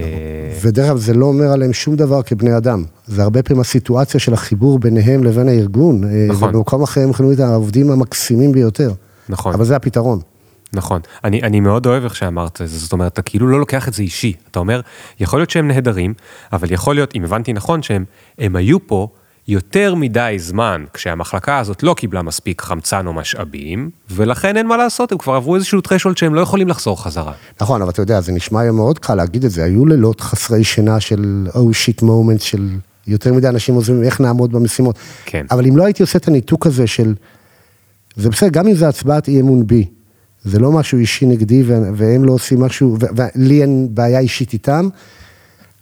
ודרך 0.61 0.85
אגב, 0.85 0.97
זה 0.97 1.13
לא 1.13 1.25
אומר 1.25 1.51
עליהם 1.51 1.73
שום 1.73 1.95
דבר 1.95 2.23
כבני 2.23 2.57
אדם. 2.57 2.83
זה 3.05 3.23
הרבה 3.23 3.43
פעמים 3.43 3.61
הסיטואציה 3.61 4.19
של 4.19 4.33
החיבור 4.33 4.79
ביניהם 4.79 5.23
לבין 5.23 5.47
הארגון. 5.47 6.01
נכון. 6.27 6.49
ובמקום 6.49 6.83
אחר 6.83 7.01
הם 7.01 7.09
יכולים 7.09 7.31
להיות 7.31 7.49
העובדים 7.49 7.91
המקסימים 7.91 8.51
ביותר. 8.51 8.91
נכון. 9.29 9.53
אבל 9.53 9.65
זה 9.65 9.75
הפתרון. 9.75 10.19
נכון. 10.73 11.01
אני, 11.23 11.41
אני 11.41 11.59
מאוד 11.59 11.85
אוהב 11.85 12.03
איך 12.03 12.15
שאמרת 12.15 12.61
את 12.61 12.67
זה, 12.67 12.77
זאת 12.77 12.93
אומרת, 12.93 13.13
אתה 13.13 13.21
כאילו 13.21 13.47
לא 13.47 13.59
לוקח 13.59 13.87
את 13.87 13.93
זה 13.93 14.03
אישי. 14.03 14.33
אתה 14.51 14.59
אומר, 14.59 14.81
יכול 15.19 15.39
להיות 15.39 15.49
שהם 15.49 15.67
נהדרים, 15.67 16.13
אבל 16.53 16.71
יכול 16.71 16.95
להיות, 16.95 17.15
אם 17.15 17.23
הבנתי 17.23 17.53
נכון, 17.53 17.83
שהם 17.83 18.05
היו 18.55 18.87
פה 18.87 19.07
יותר 19.47 19.95
מדי 19.95 20.35
זמן, 20.37 20.85
כשהמחלקה 20.93 21.59
הזאת 21.59 21.83
לא 21.83 21.93
קיבלה 21.93 22.21
מספיק 22.21 22.61
חמצן 22.61 23.07
או 23.07 23.13
משאבים, 23.13 23.89
ולכן 24.11 24.57
אין 24.57 24.67
מה 24.67 24.77
לעשות, 24.77 25.11
הם 25.11 25.17
כבר 25.17 25.33
עברו 25.33 25.55
איזשהו 25.55 25.81
טרשולד 25.81 26.17
שהם 26.17 26.35
לא 26.35 26.41
יכולים 26.41 26.67
לחזור 26.67 27.03
חזרה. 27.03 27.33
נכון, 27.61 27.81
אבל 27.81 27.91
אתה 27.91 28.01
יודע, 28.01 28.21
זה 28.21 28.31
נשמע 28.31 28.71
מאוד 28.71 28.99
קל 28.99 29.15
להגיד 29.15 29.45
את 29.45 29.51
זה, 29.51 29.63
היו 29.63 29.85
לילות 29.85 30.21
חסרי 30.21 30.63
שינה 30.63 30.99
של 30.99 31.47
oh 31.49 31.55
shit 31.55 32.03
moments 32.03 32.43
של 32.43 32.69
יותר 33.07 33.33
מדי 33.33 33.47
אנשים 33.47 33.75
עוזבים, 33.75 34.03
איך 34.03 34.21
נעמוד 34.21 34.51
במשימות. 34.51 34.95
כן. 35.25 35.45
אבל 35.51 35.65
אם 35.65 35.77
לא 35.77 35.85
הייתי 35.85 36.03
עושה 36.03 36.17
את 36.17 36.27
הניתוק 36.27 36.67
הזה 36.67 36.87
של, 36.87 37.13
זה 38.15 38.29
בסדר, 38.29 38.49
גם 38.49 38.67
אם 38.67 38.73
זה 38.73 38.87
הצבעת 38.87 39.27
אי 39.27 39.41
אמון 39.41 39.67
בי, 39.67 39.85
זה 40.47 40.59
לא 40.59 40.71
משהו 40.71 40.97
אישי 40.97 41.25
נגדי 41.25 41.63
והם 41.95 42.25
לא 42.25 42.31
עושים 42.31 42.59
משהו, 42.59 42.97
ולי 42.99 43.61
אין 43.61 43.87
בעיה 43.91 44.19
אישית 44.19 44.53
איתם, 44.53 44.89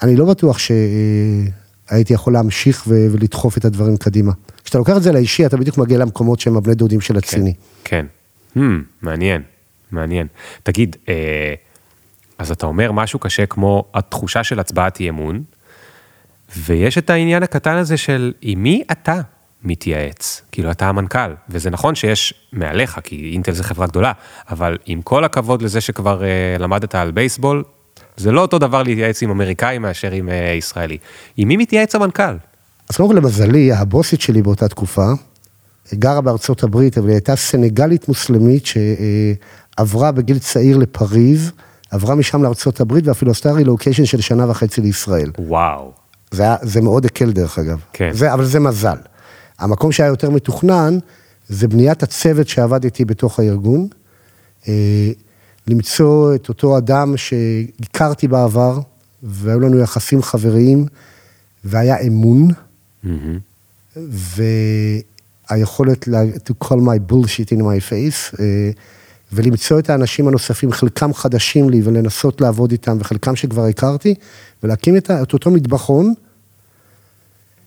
אני 0.03 0.15
לא 0.15 0.25
בטוח 0.25 0.57
שהייתי 0.57 2.13
יכול 2.13 2.33
להמשיך 2.33 2.83
ולדחוף 2.87 3.57
את 3.57 3.65
הדברים 3.65 3.97
קדימה. 3.97 4.31
כשאתה 4.63 4.77
לוקח 4.77 4.97
את 4.97 5.03
זה 5.03 5.11
לאישי, 5.11 5.45
אתה 5.45 5.57
בדיוק 5.57 5.77
מגיע 5.77 5.97
למקומות 5.97 6.39
שהם 6.39 6.57
הבני 6.57 6.75
דודים 6.75 7.01
של 7.01 7.17
הציני. 7.17 7.53
כן. 7.83 8.05
Hmm, 8.57 8.59
מעניין, 9.01 9.41
מעניין. 9.91 10.27
תגיד, 10.63 10.95
אה, 11.09 11.53
אז 12.37 12.51
אתה 12.51 12.65
אומר 12.65 12.91
משהו 12.91 13.19
קשה 13.19 13.45
כמו 13.45 13.85
התחושה 13.93 14.43
של 14.43 14.59
הצבעת 14.59 14.99
אי 14.99 15.09
אמון, 15.09 15.43
ויש 16.57 16.97
את 16.97 17.09
העניין 17.09 17.43
הקטן 17.43 17.75
הזה 17.75 17.97
של 17.97 18.33
עם 18.41 18.63
מי 18.63 18.83
אתה 18.91 19.21
מתייעץ? 19.65 20.41
כאילו, 20.51 20.71
אתה 20.71 20.89
המנכ"ל, 20.89 21.33
וזה 21.49 21.69
נכון 21.69 21.95
שיש 21.95 22.33
מעליך, 22.53 22.99
כי 23.03 23.29
אינטל 23.33 23.51
זה 23.51 23.63
חברה 23.63 23.87
גדולה, 23.87 24.11
אבל 24.49 24.77
עם 24.85 25.01
כל 25.01 25.23
הכבוד 25.23 25.61
לזה 25.61 25.81
שכבר 25.81 26.23
אה, 26.23 26.55
למדת 26.59 26.95
על 26.95 27.11
בייסבול, 27.11 27.63
זה 28.17 28.31
לא 28.31 28.41
אותו 28.41 28.59
דבר 28.59 28.83
להתייעץ 28.83 29.23
עם 29.23 29.29
אמריקאי 29.29 29.77
מאשר 29.77 30.11
עם 30.11 30.29
אה, 30.29 30.53
ישראלי. 30.57 30.97
עם 31.37 31.47
מי 31.47 31.57
מתייעץ 31.57 31.95
המנכ"ל? 31.95 32.37
אז 32.89 32.95
קודם 32.97 33.09
כל 33.09 33.15
למזלי, 33.15 33.73
הבוסית 33.73 34.21
שלי 34.21 34.41
באותה 34.41 34.67
תקופה, 34.67 35.11
גרה 35.93 36.21
בארצות 36.21 36.63
הברית, 36.63 36.97
אבל 36.97 37.07
היא 37.07 37.15
הייתה 37.15 37.35
סנגלית 37.35 38.07
מוסלמית 38.07 38.63
שעברה 38.65 40.11
בגיל 40.11 40.39
צעיר 40.39 40.77
לפריז, 40.77 41.51
עברה 41.91 42.15
משם 42.15 42.43
לארצות 42.43 42.79
הברית 42.79 43.07
ואפילו 43.07 43.31
עשתה 43.31 43.51
רילוקיישן 43.51 44.05
של 44.05 44.21
שנה 44.21 44.49
וחצי 44.49 44.81
לישראל. 44.81 45.31
וואו. 45.39 45.91
זה, 46.31 46.43
היה, 46.43 46.55
זה 46.61 46.81
מאוד 46.81 47.05
הקל 47.05 47.31
דרך 47.31 47.59
אגב. 47.59 47.79
כן. 47.93 48.09
זה, 48.13 48.33
אבל 48.33 48.45
זה 48.45 48.59
מזל. 48.59 48.97
המקום 49.59 49.91
שהיה 49.91 50.07
יותר 50.09 50.29
מתוכנן, 50.29 50.97
זה 51.49 51.67
בניית 51.67 52.03
הצוות 52.03 52.47
שעבד 52.47 52.83
איתי 52.83 53.05
בתוך 53.05 53.39
הארגון. 53.39 53.87
אה, 54.67 55.11
למצוא 55.67 56.35
את 56.35 56.49
אותו 56.49 56.77
אדם 56.77 57.13
שהכרתי 57.17 58.27
בעבר, 58.27 58.79
והיו 59.23 59.59
לנו 59.59 59.79
יחסים 59.79 60.21
חבריים, 60.21 60.85
והיה 61.65 61.97
אמון, 62.07 62.47
והיכולת 65.51 66.07
לה- 66.07 66.23
to 66.23 66.65
call 66.65 66.77
my 66.77 67.11
bullshit 67.11 67.49
in 67.55 67.61
my 67.61 67.89
face, 67.89 68.39
אה, 68.39 68.69
ולמצוא 69.33 69.79
את 69.79 69.89
האנשים 69.89 70.27
הנוספים, 70.27 70.71
חלקם 70.71 71.13
חדשים 71.13 71.69
לי, 71.69 71.81
ולנסות 71.83 72.41
לעבוד 72.41 72.71
איתם, 72.71 72.97
וחלקם 72.99 73.35
שכבר 73.35 73.65
הכרתי, 73.65 74.15
ולהקים 74.63 74.97
את 74.97 75.33
אותו 75.33 75.51
מטבחון, 75.51 76.13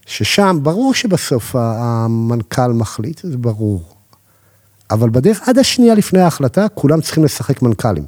ששם, 0.08 0.58
ברור 0.62 0.94
שבסוף 0.94 1.56
המנכ"ל 1.56 2.72
מחליט, 2.72 3.20
זה 3.22 3.36
ברור. 3.36 3.82
אבל 4.90 5.10
בדרך, 5.10 5.48
עד 5.48 5.58
השנייה 5.58 5.94
לפני 5.94 6.20
ההחלטה, 6.20 6.66
כולם 6.74 7.00
צריכים 7.00 7.24
לשחק 7.24 7.62
מנכ"לים. 7.62 8.04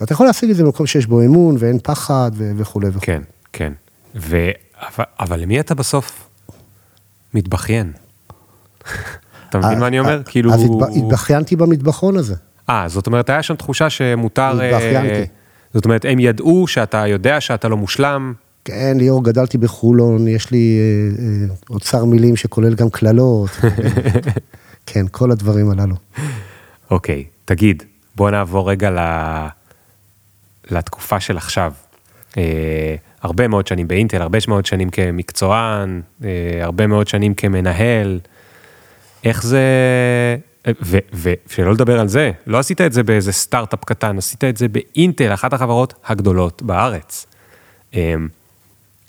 ואתה 0.00 0.12
יכול 0.12 0.26
להשיג 0.26 0.50
את 0.50 0.56
זה 0.56 0.64
במקום 0.64 0.86
שיש 0.86 1.06
בו 1.06 1.22
אמון, 1.22 1.56
ואין 1.58 1.78
פחד, 1.82 2.30
ו- 2.34 2.52
וכולי 2.56 2.88
וכולי. 2.88 3.06
כן, 3.06 3.22
כן. 3.52 3.72
ו... 4.14 4.50
אבל, 4.80 5.04
אבל 5.20 5.40
למי 5.40 5.60
אתה 5.60 5.74
בסוף 5.74 6.28
מתבכיין? 7.34 7.92
אתה 9.48 9.58
מבין 9.58 9.78
מה 9.78 9.86
אני 9.86 10.00
אומר? 10.00 10.22
כאילו... 10.22 10.54
אז 10.54 10.62
התב- 10.62 10.96
התבכיינתי 10.96 11.56
במטבחון 11.56 12.16
הזה. 12.16 12.34
אה, 12.70 12.84
זאת 12.88 13.06
אומרת, 13.06 13.30
היה 13.30 13.42
שם 13.42 13.56
תחושה 13.56 13.90
שמותר... 13.90 14.60
אה, 14.60 14.68
התבכיינתי. 14.68 15.30
זאת 15.74 15.84
אומרת, 15.84 16.04
הם 16.08 16.18
ידעו 16.18 16.66
שאתה 16.66 17.06
יודע 17.06 17.40
שאתה 17.40 17.68
לא 17.68 17.76
מושלם. 17.76 18.34
כן, 18.64 18.96
ליאור, 18.98 19.24
גדלתי 19.24 19.58
בחולון, 19.58 20.28
יש 20.28 20.50
לי 20.50 20.78
אה, 20.78 21.24
אה, 21.24 21.54
אוצר 21.70 22.04
מילים 22.04 22.36
שכולל 22.36 22.74
גם 22.74 22.90
קללות. 22.90 23.50
כן, 24.86 25.06
כל 25.10 25.30
הדברים 25.30 25.70
הללו. 25.70 25.94
אוקיי, 26.90 27.24
תגיד, 27.44 27.82
בוא 28.16 28.30
נעבור 28.30 28.70
רגע 28.70 28.90
ל... 28.90 28.98
לתקופה 30.70 31.20
של 31.20 31.36
עכשיו. 31.36 31.72
אה, 32.36 32.94
הרבה 33.22 33.48
מאוד 33.48 33.66
שנים 33.66 33.88
באינטל, 33.88 34.22
הרבה 34.22 34.38
מאוד 34.48 34.66
שנים 34.66 34.90
כמקצוען, 34.90 36.00
אה, 36.24 36.30
הרבה 36.60 36.86
מאוד 36.86 37.08
שנים 37.08 37.34
כמנהל. 37.34 38.20
איך 39.24 39.42
זה... 39.42 39.62
ושלא 41.12 41.72
לדבר 41.72 42.00
על 42.00 42.08
זה, 42.08 42.30
לא 42.46 42.58
עשית 42.58 42.80
את 42.80 42.92
זה 42.92 43.02
באיזה 43.02 43.32
סטארט-אפ 43.32 43.84
קטן, 43.84 44.18
עשית 44.18 44.44
את 44.44 44.56
זה 44.56 44.68
באינטל, 44.68 45.34
אחת 45.34 45.52
החברות 45.52 45.94
הגדולות 46.06 46.62
בארץ. 46.62 47.26
אה, 47.94 48.14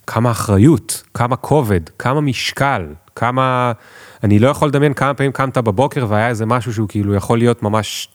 כמה 0.07 0.31
אחריות, 0.31 1.03
כמה 1.13 1.35
כובד, 1.35 1.79
כמה 1.99 2.21
משקל, 2.21 2.85
כמה... 3.15 3.71
אני 4.23 4.39
לא 4.39 4.47
יכול 4.47 4.67
לדמיין 4.67 4.93
כמה 4.93 5.13
פעמים 5.13 5.31
קמת 5.31 5.57
בבוקר 5.57 6.05
והיה 6.09 6.29
איזה 6.29 6.45
משהו 6.45 6.73
שהוא 6.73 6.87
כאילו 6.89 7.15
יכול 7.15 7.37
להיות 7.37 7.63
ממש 7.63 8.09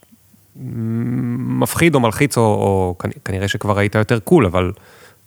מפחיד 0.57 1.95
או 1.95 2.01
מלחיץ, 2.01 2.36
או, 2.36 2.43
או 2.43 2.95
כנ- 3.03 3.18
כנראה 3.24 3.49
שכבר 3.49 3.78
היית 3.78 3.95
יותר 3.95 4.18
קול, 4.18 4.47
אבל 4.47 4.72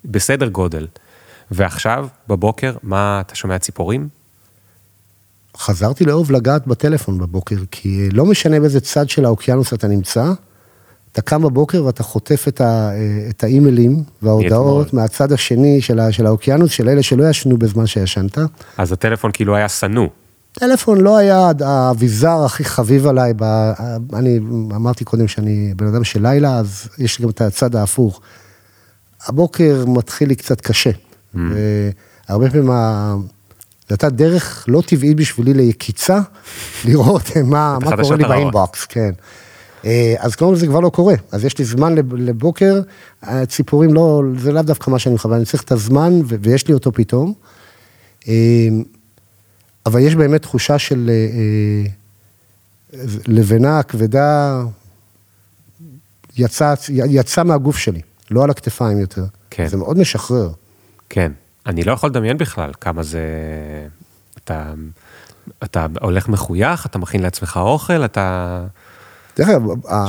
בסדר 0.05 0.47
גודל. 0.47 0.88
ועכשיו, 1.51 2.07
בבוקר, 2.28 2.76
מה, 2.84 3.22
אתה 3.22 3.36
שומע 3.36 3.59
ציפורים? 3.59 4.07
חזרתי 5.57 6.05
לאהוב 6.05 6.32
לגעת 6.32 6.68
בטלפון 6.68 7.18
בבוקר, 7.18 7.55
כי 7.72 8.09
לא 8.11 8.26
משנה 8.26 8.59
באיזה 8.59 8.80
צד 8.80 9.09
של 9.09 9.26
האוקיינוס 9.26 9.74
אתה 9.74 9.88
נמצא, 9.88 10.26
אתה 11.14 11.22
קם 11.22 11.41
בבוקר 11.41 11.86
ואתה 11.86 12.03
חוטף 12.03 12.45
את, 12.47 12.61
ה, 12.61 12.91
את 13.30 13.43
האימיילים 13.43 14.03
וההודעות. 14.22 14.93
מהצד 14.93 15.32
השני 15.32 15.82
של, 15.82 15.99
ה, 15.99 16.11
של 16.11 16.26
האוקיינוס, 16.26 16.72
של 16.72 16.89
אלה 16.89 17.03
שלא 17.03 17.30
ישנו 17.30 17.57
בזמן 17.57 17.86
שישנת. 17.88 18.38
אז 18.78 18.91
הטלפון 18.91 19.32
כאילו 19.34 19.55
היה 19.55 19.70
שנוא. 19.70 20.07
טלפון 20.53 21.01
לא 21.01 21.18
היה 21.18 21.51
האביזר 21.66 22.43
הכי 22.45 22.64
חביב 22.64 23.07
עליי, 23.07 23.34
ב... 23.38 23.43
אני 24.14 24.39
אמרתי 24.76 25.05
קודם 25.05 25.28
שאני 25.28 25.74
בן 25.76 25.88
אדם 25.88 26.03
של 26.03 26.22
לילה, 26.28 26.57
אז 26.57 26.88
יש 26.97 27.22
גם 27.22 27.30
את 27.30 27.41
הצד 27.41 27.76
ההפוך. 27.76 28.22
הבוקר 29.28 29.84
מתחיל 29.88 30.28
לי 30.30 30.36
קצת 30.36 30.61
קשה, 30.61 30.89
Mm. 31.36 31.38
והרבה 32.30 32.49
פעמים 32.49 32.72
ה- 32.72 33.16
זו 33.20 33.26
הייתה 33.89 34.09
דרך 34.09 34.66
לא 34.68 34.82
טבעית 34.86 35.18
בשבילי 35.18 35.53
ליקיצה, 35.53 36.20
לראות 36.86 37.38
מה, 37.38 37.78
מה 37.82 37.97
קורה 37.97 38.16
לי. 38.18 38.24
באינבוקס, 38.28 38.86
כן. 38.86 39.11
אה, 39.86 40.15
אז 40.19 40.36
קודם 40.36 40.51
כל 40.51 40.55
זה 40.57 40.67
כבר 40.67 40.79
לא 40.79 40.89
קורה, 40.89 41.15
אז 41.31 41.45
יש 41.45 41.57
לי 41.57 41.65
זמן 41.65 41.95
לב- 41.95 42.13
לבוקר, 42.13 42.81
הציפורים 43.21 43.93
לא, 43.93 44.21
זה 44.38 44.51
לאו 44.51 44.61
דווקא 44.61 44.89
מה 44.89 44.99
שאני 44.99 45.15
מכוון, 45.15 45.36
אני 45.36 45.45
צריך 45.45 45.63
את 45.63 45.71
הזמן, 45.71 46.13
ויש 46.25 46.67
לי 46.67 46.73
אותו 46.73 46.91
פתאום. 46.91 47.34
אה, 48.27 48.34
אבל 49.86 49.99
יש 49.99 50.15
באמת 50.15 50.41
תחושה 50.41 50.79
של 50.79 51.09
אה, 51.09 51.89
לבנה 53.27 53.84
כבדה, 53.84 54.63
יצא, 56.38 56.73
יצא 56.89 57.43
מהגוף 57.43 57.77
שלי, 57.77 58.01
לא 58.31 58.43
על 58.43 58.49
הכתפיים 58.49 58.99
יותר. 58.99 59.25
כן. 59.49 59.67
זה 59.67 59.77
מאוד 59.77 59.97
משחרר. 59.97 60.49
כן. 61.09 61.31
אני 61.65 61.84
לא 61.84 61.91
יכול 61.91 62.09
לדמיין 62.09 62.38
בכלל 62.38 62.71
כמה 62.81 63.03
זה... 63.03 63.21
אתה, 64.38 64.73
אתה 65.63 65.88
הולך 66.01 66.29
מחוייך, 66.29 66.86
אתה 66.86 66.97
מכין 66.97 67.21
לעצמך 67.21 67.57
אוכל, 67.57 68.05
אתה 68.05 68.65
דרך 69.38 69.49
אגב, 69.49 69.61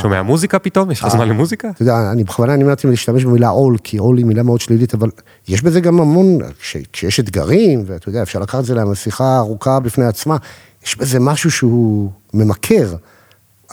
שומע 0.02 0.22
מוזיקה 0.22 0.58
פתאום? 0.58 0.90
יש 0.90 1.00
לך 1.00 1.08
זמן 1.08 1.28
למוזיקה? 1.28 1.70
אתה 1.70 1.82
יודע, 1.82 2.10
אני 2.12 2.24
בכוונה 2.24 2.56
נמנעתי 2.56 2.86
מלהשתמש 2.86 3.24
במילה 3.24 3.48
עול, 3.48 3.76
כי 3.84 3.96
עול 3.96 4.18
היא 4.18 4.26
מילה 4.26 4.42
מאוד 4.42 4.60
שלילית, 4.60 4.94
אבל 4.94 5.10
יש 5.48 5.62
בזה 5.62 5.80
גם 5.80 6.00
המון, 6.00 6.38
כש, 6.60 6.76
כשיש 6.92 7.20
אתגרים, 7.20 7.84
ואתה 7.86 8.08
יודע, 8.08 8.22
אפשר 8.22 8.38
לקחת 8.38 8.60
את 8.60 8.64
זה 8.64 8.74
לשיחה 8.74 9.38
ארוכה 9.38 9.80
בפני 9.80 10.04
עצמה, 10.04 10.36
יש 10.84 10.96
בזה 10.96 11.20
משהו 11.20 11.50
שהוא 11.50 12.10
ממכר, 12.34 12.94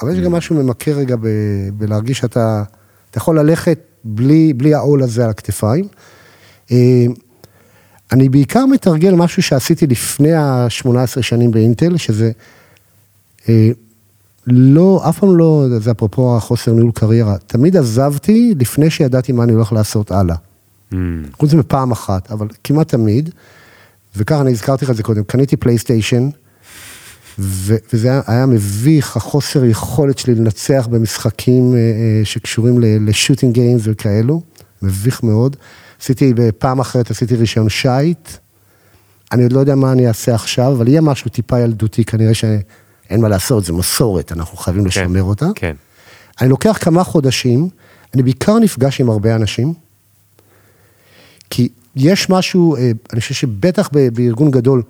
אבל 0.01 0.13
יש 0.13 0.19
גם 0.19 0.31
משהו 0.31 0.55
ממכר 0.55 0.91
רגע 0.91 1.15
ב, 1.15 1.27
בלהרגיש 1.73 2.17
שאתה, 2.17 2.63
אתה 3.09 3.17
יכול 3.17 3.39
ללכת 3.39 3.79
בלי, 4.03 4.53
בלי 4.53 4.73
העול 4.73 5.03
הזה 5.03 5.23
על 5.23 5.29
הכתפיים. 5.29 5.87
אה, 6.71 7.05
אני 8.11 8.29
בעיקר 8.29 8.65
מתרגל 8.65 9.15
משהו 9.15 9.43
שעשיתי 9.43 9.87
לפני 9.87 10.33
ה-18 10.33 11.21
שנים 11.21 11.51
באינטל, 11.51 11.97
שזה 11.97 12.31
אה, 13.49 13.71
לא, 14.47 15.03
אף 15.09 15.19
פעם 15.19 15.37
לא, 15.37 15.65
זה 15.79 15.91
אפרופו 15.91 16.37
החוסר 16.37 16.73
ניהול 16.73 16.91
קריירה, 16.91 17.37
תמיד 17.47 17.77
עזבתי 17.77 18.53
לפני 18.59 18.89
שידעתי 18.89 19.31
מה 19.31 19.43
אני 19.43 19.51
הולך 19.51 19.73
לעשות 19.73 20.11
הלאה. 20.11 20.35
Mm, 20.91 20.95
חוץ 21.39 21.53
מפעם 21.53 21.91
אחת, 21.91 22.31
אבל 22.31 22.47
כמעט 22.63 22.87
תמיד, 22.87 23.29
וככה 24.15 24.41
אני 24.41 24.51
הזכרתי 24.51 24.85
לך 24.85 24.91
את 24.91 24.95
זה 24.95 25.03
קודם, 25.03 25.23
קניתי 25.23 25.57
פלייסטיישן, 25.57 26.29
ו- 27.39 27.75
וזה 27.93 28.07
היה, 28.07 28.21
היה 28.27 28.45
מביך, 28.45 29.17
החוסר 29.17 29.65
יכולת 29.65 30.17
שלי 30.17 30.35
לנצח 30.35 30.87
במשחקים 30.91 31.73
אה, 31.73 31.79
אה, 31.79 32.21
שקשורים 32.23 32.79
לשוטינג 32.79 33.53
גיימס 33.53 33.81
וכאלו, 33.85 34.41
מביך 34.81 35.23
מאוד. 35.23 35.55
עשיתי, 36.01 36.33
בפעם 36.35 36.79
אחרת 36.79 37.11
עשיתי 37.11 37.35
רישיון 37.35 37.69
שייט, 37.69 38.29
אני 39.31 39.43
עוד 39.43 39.51
לא 39.51 39.59
יודע 39.59 39.75
מה 39.75 39.91
אני 39.91 40.07
אעשה 40.07 40.35
עכשיו, 40.35 40.73
אבל 40.73 40.87
יהיה 40.87 41.01
משהו 41.01 41.29
טיפה 41.29 41.59
ילדותי, 41.59 42.05
כנראה 42.05 42.33
שאין 43.11 43.21
מה 43.21 43.29
לעשות, 43.29 43.63
זה 43.65 43.73
מסורת, 43.73 44.31
אנחנו 44.31 44.57
חייבים 44.57 44.85
לשמר 44.85 45.23
אותה. 45.23 45.45
כן. 45.55 45.75
אני 46.41 46.49
לוקח 46.49 46.77
כמה 46.81 47.03
חודשים, 47.03 47.69
אני 48.13 48.23
בעיקר 48.23 48.59
נפגש 48.59 49.01
עם 49.01 49.09
הרבה 49.09 49.35
אנשים, 49.35 49.73
כי 51.49 51.69
יש 51.95 52.29
משהו, 52.29 52.75
אה, 52.75 52.91
אני 53.13 53.21
חושב 53.21 53.33
שבטח 53.33 53.89
בארגון 54.13 54.51
גדול, 54.51 54.83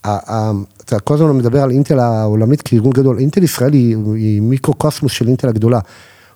אתה 0.00 1.00
כל 1.04 1.14
הזמן 1.14 1.30
מדבר 1.30 1.62
על 1.62 1.70
אינטל 1.70 1.98
העולמית 1.98 2.62
כארגון 2.62 2.92
גדול, 2.92 3.18
אינטל 3.18 3.42
ישראל 3.42 3.72
היא, 3.72 3.96
היא 4.14 4.42
מיקרו-קוסמוס 4.42 5.12
של 5.12 5.28
אינטל 5.28 5.48
הגדולה. 5.48 5.78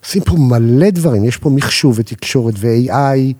עושים 0.04 0.22
פה 0.22 0.36
מלא 0.38 0.90
דברים, 0.90 1.24
יש 1.24 1.36
פה 1.36 1.50
מחשוב 1.50 1.94
ותקשורת 1.98 2.54
ו- 2.58 2.89
AI, 2.89 3.34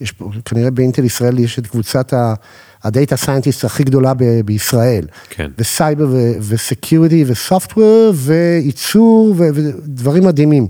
יש 0.00 0.12
פה, 0.12 0.30
כנראה 0.44 0.70
באינטל 0.70 1.04
ישראל 1.04 1.38
יש 1.38 1.58
את 1.58 1.66
קבוצת 1.66 2.12
ה- 2.12 2.34
ה 2.84 2.90
data 2.90 3.16
scientist 3.16 3.64
הכי 3.64 3.84
גדולה 3.84 4.14
ב- 4.14 4.40
בישראל. 4.44 5.06
כן. 5.30 5.50
וסייבר 5.58 6.06
וסקיוריטי 6.40 7.24
וסופטוור 7.26 8.12
וייצור 8.16 9.34
ו- 9.38 9.48
ודברים 9.54 10.24
מדהימים. 10.24 10.66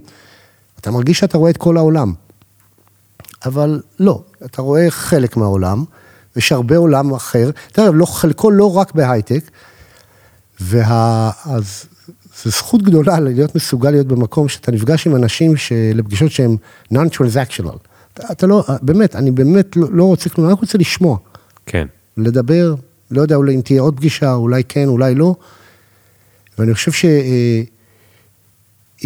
אתה 0.80 0.90
מרגיש 0.90 1.18
שאתה 1.18 1.38
רואה 1.38 1.50
את 1.50 1.56
כל 1.56 1.76
העולם. 1.76 2.12
אבל 3.46 3.82
לא, 4.00 4.22
אתה 4.44 4.62
רואה 4.62 4.90
חלק 4.90 5.36
מהעולם, 5.36 5.84
ויש 6.36 6.52
הרבה 6.52 6.76
עולם 6.76 7.14
אחר, 7.14 7.50
תראה, 7.72 7.90
לא, 7.90 8.06
חלקו 8.06 8.50
לא 8.50 8.76
רק 8.76 8.94
בהייטק, 8.94 9.50
וה... 10.60 11.30
אז 11.44 11.84
זו 12.44 12.50
זכות 12.50 12.82
גדולה 12.82 13.20
להיות 13.20 13.54
מסוגל 13.54 13.90
להיות 13.90 14.06
במקום 14.06 14.48
שאתה 14.48 14.72
נפגש 14.72 15.06
עם 15.06 15.16
אנשים 15.16 15.54
לפגישות 15.94 16.30
שהן 16.30 16.56
non-transactional. 16.94 17.78
אתה, 18.14 18.32
אתה 18.32 18.46
לא, 18.46 18.64
באמת, 18.82 19.16
אני 19.16 19.30
באמת 19.30 19.76
לא, 19.76 19.86
לא 19.92 20.04
רוצה 20.04 20.30
כלום, 20.30 20.46
אני 20.46 20.52
רק 20.52 20.60
רוצה 20.60 20.78
לשמוע, 20.78 21.18
כן. 21.66 21.86
לדבר, 22.16 22.74
לא 23.10 23.22
יודע, 23.22 23.36
אולי 23.36 23.54
אם 23.54 23.60
תהיה 23.60 23.80
עוד 23.80 23.96
פגישה, 23.96 24.34
אולי 24.34 24.64
כן, 24.64 24.88
אולי 24.88 25.14
לא. 25.14 25.34
ואני 26.58 26.74
חושב 26.74 26.92
ש... 26.92 27.04
אה, 27.04 27.62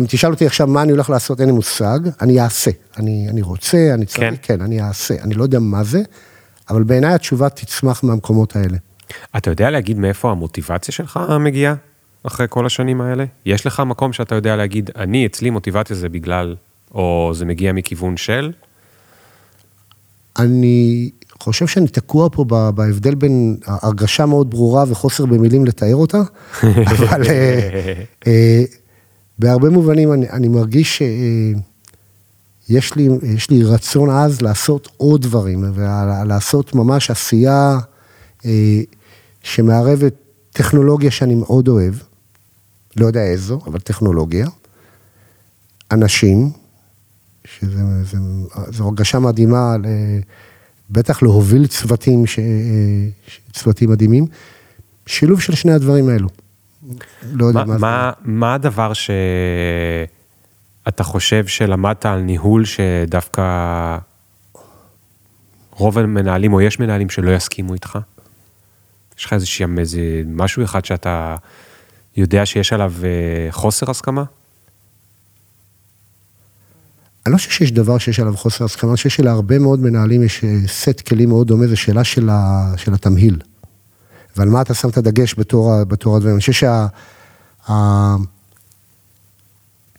תשאל 0.09 0.31
אותי 0.31 0.47
עכשיו 0.47 0.67
מה 0.67 0.83
אני 0.83 0.93
הולך 0.93 1.11
לעשות, 1.11 1.41
אין 1.41 1.49
לי 1.49 1.55
מושג, 1.55 1.99
אני 2.21 2.41
אעשה. 2.41 2.71
אני, 2.97 3.27
אני 3.29 3.43
רוצה, 3.43 3.91
אני 3.95 4.07
צריך, 4.07 4.23
כן. 4.43 4.57
כן, 4.57 4.61
אני 4.61 4.83
אעשה. 4.83 5.15
אני 5.23 5.35
לא 5.35 5.43
יודע 5.43 5.59
מה 5.59 5.85
זה, 5.85 6.03
אבל 6.71 6.83
בעיניי 6.83 7.15
התשובה 7.15 7.49
תצמח 7.49 8.05
מהמקומות 8.05 8.57
האלה. 8.57 8.77
אתה 9.37 9.51
יודע 9.51 9.71
להגיד 9.71 9.99
מאיפה 9.99 10.31
המוטיבציה 10.31 10.95
שלך 10.95 11.21
מגיעה 11.41 11.75
אחרי 12.23 12.47
כל 12.51 12.67
השנים 12.67 13.01
האלה? 13.01 13.25
יש 13.47 13.67
לך 13.67 13.81
מקום 13.81 14.13
שאתה 14.13 14.35
יודע 14.35 14.57
להגיד, 14.57 14.91
אני, 14.97 15.27
אצלי 15.27 15.51
מוטיבציה 15.51 15.97
זה 15.97 16.09
בגלל, 16.09 16.57
או 16.95 17.33
זה 17.35 17.45
מגיע 17.45 17.73
מכיוון 17.73 18.17
של? 18.17 18.53
אני 20.39 21.11
חושב 21.41 21.67
שאני 21.67 21.89
תקוע 21.89 22.29
פה 22.33 22.45
בהבדל 22.75 23.15
בין 23.15 23.57
הרגשה 23.65 24.27
מאוד 24.27 24.51
ברורה 24.51 24.85
וחוסר 24.89 25.27
במילים 25.27 25.65
לתאר 25.67 25.95
אותה, 25.95 26.23
אבל 26.93 27.23
אה, 27.27 27.93
אה, 28.27 28.63
בהרבה 29.39 29.71
מובנים 29.71 30.13
אני, 30.13 30.31
אני 30.31 30.49
מרגיש 30.49 31.03
שיש 32.69 32.95
לי, 32.95 33.09
יש 33.23 33.51
לי 33.51 33.65
רצון 33.65 34.11
עז 34.11 34.41
לעשות 34.43 34.89
עוד 34.97 35.23
דברים, 35.23 35.65
ולעשות 35.75 36.75
ממש 36.75 37.11
עשייה 37.11 37.79
אה, 38.45 38.81
שמערבת 39.43 40.15
טכנולוגיה 40.53 41.11
שאני 41.11 41.35
מאוד 41.35 41.69
אוהב, 41.69 41.95
לא 42.97 43.07
יודע 43.07 43.23
איזו, 43.23 43.61
אבל 43.67 43.81
טכנולוגיה, 43.81 44.49
אנשים, 45.93 46.51
שזה 47.45 47.83
זה, 48.05 48.19
זו 48.73 48.85
הרגשה 48.85 49.19
מדהימה, 49.19 49.77
ל- 49.77 50.21
בטח 50.91 51.23
להוביל 51.23 51.67
צוותים, 51.67 52.27
ש, 52.27 52.39
ש- 53.27 53.41
צוותים 53.53 53.91
מדהימים, 53.91 54.27
שילוב 55.07 55.41
של 55.41 55.55
שני 55.55 55.73
הדברים 55.73 56.09
האלו. 56.09 56.29
לא 57.33 57.47
יודע 57.47 57.65
מה, 57.65 57.79
מה, 57.79 57.79
מה, 57.79 58.11
מה 58.25 58.55
הדבר 58.55 58.93
שאתה 60.85 61.03
חושב 61.05 61.47
שלמדת 61.47 62.07
על 62.07 62.21
ניהול 62.21 62.65
שדווקא 62.65 63.43
רוב 65.71 65.99
המנהלים, 65.99 66.53
או 66.53 66.61
יש 66.61 66.81
מנהלים 66.81 67.11
שלא 67.11 67.31
יסכימו 67.31 67.75
איתך? 67.75 67.99
יש 69.19 69.25
לך 69.25 69.33
איזה 69.79 70.23
משהו 70.27 70.65
אחד 70.65 70.85
שאתה 70.85 71.37
יודע 72.17 72.47
שיש 72.47 72.73
עליו 72.73 72.93
אה, 73.05 73.53
חוסר 73.53 73.91
הסכמה? 73.91 74.25
אני 77.29 77.33
לא 77.33 77.39
חושב 77.39 77.51
שיש 77.51 77.73
דבר 77.73 77.99
שיש 77.99 78.21
עליו 78.21 78.37
חוסר 78.37 78.65
הסכמה, 78.65 78.91
אני 78.91 78.97
חושב 78.97 79.09
שלהרבה 79.09 79.59
מאוד 79.59 79.81
מנהלים 79.81 80.23
יש 80.23 80.45
אה, 80.45 80.57
סט 80.67 81.01
כלים 81.01 81.29
מאוד 81.29 81.47
דומה, 81.47 81.67
זו 81.67 81.77
שאלה 81.77 82.05
של, 82.05 82.29
ה, 82.31 82.73
של 82.77 82.95
התמהיל. 82.95 83.39
ועל 84.37 84.49
מה 84.49 84.61
אתה 84.61 84.75
שם 84.75 84.89
את 84.89 84.97
הדגש 84.97 85.35
בתור, 85.39 85.85
בתור 85.85 86.17
הדברים. 86.17 86.35
אני 86.35 86.41
חושב 86.41 86.69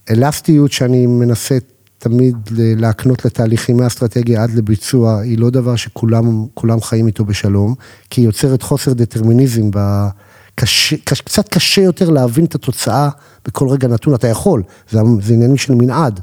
שהאלסטיות 0.08 0.72
שאני 0.72 1.08
מנסה 1.08 1.58
תמיד 2.00 2.36
להקנות 2.52 3.26
לתהליכים 3.26 3.78
מהאסטרטגיה 3.78 4.44
עד 4.44 4.52
לביצוע, 4.52 5.20
היא 5.20 5.38
לא 5.38 5.50
דבר 5.50 5.76
שכולם 5.76 6.46
כולם 6.54 6.82
חיים 6.82 7.08
איתו 7.08 7.26
בשלום, 7.26 7.76
כי 8.10 8.22
היא 8.22 8.26
יוצרת 8.26 8.62
חוסר 8.62 8.94
דטרמיניזם. 8.94 9.72
ב... 9.72 10.08
קשה, 10.56 10.96
קש, 11.04 11.22
קצת 11.22 11.50
קשה 11.50 11.82
יותר 11.82 12.10
להבין 12.10 12.46
את 12.46 12.56
התוצאה 12.56 13.10
בכל 13.46 13.70
רגע 13.70 13.88
נתון, 13.88 14.14
אתה 14.14 14.28
יכול, 14.28 14.64
זה, 14.90 15.00
זה 15.22 15.34
עניינים 15.34 15.58
של 15.58 15.76
מנעד. 15.76 16.20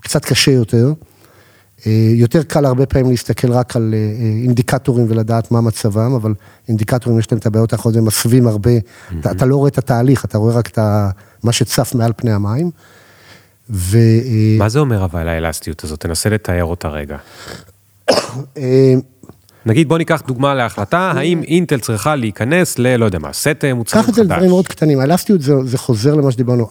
קצת 0.00 0.24
קשה 0.24 0.50
יותר. 0.50 0.92
אה, 1.86 2.10
יותר 2.14 2.42
קל 2.42 2.64
הרבה 2.64 2.86
פעמים 2.86 3.10
להסתכל 3.10 3.52
רק 3.52 3.76
על 3.76 3.94
אה, 3.94 4.22
אינדיקטורים 4.42 5.06
ולדעת 5.08 5.50
מה 5.50 5.60
מצבם, 5.60 6.14
אבל 6.14 6.34
אינדיקטורים 6.68 7.18
יש 7.18 7.32
להם 7.32 7.38
את 7.38 7.46
הבעיות 7.46 7.72
האחרות, 7.72 7.96
הם 7.96 8.04
מסווים 8.04 8.46
הרבה, 8.46 8.70
אתה, 9.20 9.30
אתה 9.30 9.46
לא 9.46 9.56
רואה 9.56 9.68
את 9.68 9.78
התהליך, 9.78 10.24
אתה 10.24 10.38
רואה 10.38 10.54
רק 10.54 10.68
את 10.68 10.78
ה, 10.78 11.10
מה 11.42 11.52
שצף 11.52 11.94
מעל 11.94 12.12
פני 12.16 12.32
המים. 12.32 12.70
ו... 13.70 13.96
אה, 13.98 14.56
מה 14.58 14.68
זה 14.68 14.78
אומר 14.78 15.04
אבל 15.04 15.28
האלסטיות 15.28 15.84
הזאת? 15.84 16.00
תנסה 16.00 16.28
לתאר 16.28 16.64
אותה 16.64 16.88
רגע. 16.88 17.16
אה, 18.58 18.94
נגיד 19.66 19.88
בוא 19.88 19.98
ניקח 19.98 20.22
דוגמה 20.26 20.54
להחלטה, 20.54 21.12
האם 21.16 21.42
אינטל 21.42 21.80
צריכה 21.80 22.16
להיכנס 22.16 22.78
ל, 22.78 22.96
לא 22.96 23.04
יודע 23.04 23.18
מה, 23.18 23.32
סט 23.32 23.64
מוצרים 23.74 24.02
קח 24.02 24.08
את 24.08 24.14
זה 24.14 24.20
חדש. 24.20 24.30
לדברים 24.30 24.50
מאוד 24.50 24.68
קטנים, 24.68 25.00
האלסטיות 25.00 25.42
זה, 25.42 25.54
זה 25.64 25.78
חוזר 25.78 26.14
למה 26.14 26.32
שדיברנו. 26.32 26.68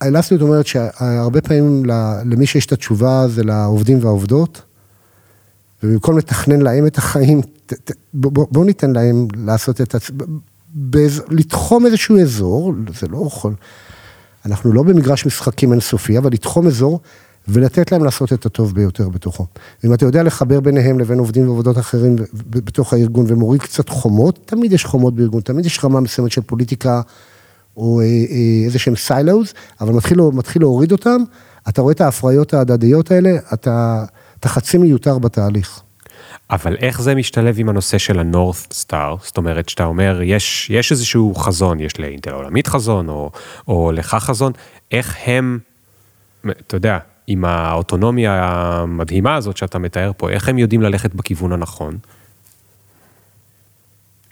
האלסטיות 0.00 0.42
אומרת 0.42 0.66
שהרבה 0.66 1.40
פעמים 1.40 1.84
למי 2.24 2.46
שיש 2.46 2.66
את 2.66 2.72
התשובה 2.72 3.28
זה 3.28 3.44
לעובדים 3.44 3.98
והעובדות, 4.04 4.62
ובמקום 5.82 6.18
לתכנן 6.18 6.60
להם 6.62 6.86
את 6.86 6.98
החיים, 6.98 7.40
ת- 7.66 7.92
בוא, 8.14 8.64
ניתן 8.64 8.92
להם 8.92 9.28
לעשות 9.36 9.80
את 9.80 9.94
עצמם, 9.94 10.18
לתחום 11.30 11.86
איזשהו 11.86 12.18
אזור, 12.18 12.72
זה 13.00 13.06
לא 13.08 13.24
יכול, 13.26 13.54
אנחנו 14.46 14.72
לא 14.72 14.82
במגרש 14.82 15.26
משחקים 15.26 15.72
אינסופי, 15.72 16.18
אבל 16.18 16.32
לתחום 16.32 16.66
אזור 16.66 17.00
ולתת 17.48 17.92
להם 17.92 18.04
לעשות 18.04 18.32
את 18.32 18.46
הטוב 18.46 18.74
ביותר 18.74 19.08
בתוכו. 19.08 19.46
ואם 19.84 19.94
אתה 19.94 20.04
יודע 20.04 20.22
לחבר 20.22 20.60
ביניהם 20.60 20.98
לבין 20.98 21.18
עובדים 21.18 21.48
ועבודות 21.48 21.78
אחרים 21.78 22.16
בתוך 22.50 22.92
הארגון 22.92 23.24
ומוריד 23.28 23.62
קצת 23.62 23.88
חומות, 23.88 24.38
תמיד 24.44 24.72
יש 24.72 24.84
חומות 24.84 25.14
בארגון, 25.14 25.40
תמיד 25.40 25.66
יש 25.66 25.84
רמה 25.84 26.00
מסוימת 26.00 26.32
של 26.32 26.40
פוליטיקה 26.40 27.00
או 27.76 28.00
אה, 28.00 28.04
אה, 28.04 28.64
איזה 28.64 28.78
שהם 28.78 28.96
סיילוז, 28.96 29.52
אבל 29.80 29.92
מתחיל, 29.92 30.20
מתחיל 30.32 30.62
להוריד 30.62 30.92
אותם, 30.92 31.22
אתה 31.68 31.82
רואה 31.82 31.92
את 31.92 32.00
ההפריות 32.00 32.54
ההדדיות 32.54 33.10
האלה, 33.10 33.30
אתה, 33.54 34.04
אתה 34.40 34.48
חצי 34.48 34.78
מיותר 34.78 35.18
בתהליך. 35.18 35.80
אבל 36.50 36.76
איך 36.76 37.02
זה 37.02 37.14
משתלב 37.14 37.54
עם 37.58 37.68
הנושא 37.68 37.98
של 37.98 38.18
ה-North 38.18 38.72
Star? 38.72 39.24
זאת 39.24 39.36
אומרת, 39.36 39.68
שאתה 39.68 39.84
אומר, 39.84 40.20
יש, 40.22 40.70
יש 40.70 40.92
איזשהו 40.92 41.34
חזון, 41.34 41.80
יש 41.80 42.00
לאינטל 42.00 42.30
העולמית 42.30 42.66
חזון, 42.66 43.08
או, 43.08 43.30
או 43.68 43.92
לך 43.92 44.16
חזון, 44.20 44.52
איך 44.92 45.16
הם, 45.26 45.58
אתה 46.50 46.76
יודע, 46.76 46.98
עם 47.26 47.44
האוטונומיה 47.44 48.44
המדהימה 48.44 49.34
הזאת 49.34 49.56
שאתה 49.56 49.78
מתאר 49.78 50.10
פה, 50.16 50.30
איך 50.30 50.48
הם 50.48 50.58
יודעים 50.58 50.82
ללכת 50.82 51.14
בכיוון 51.14 51.52
הנכון? 51.52 51.98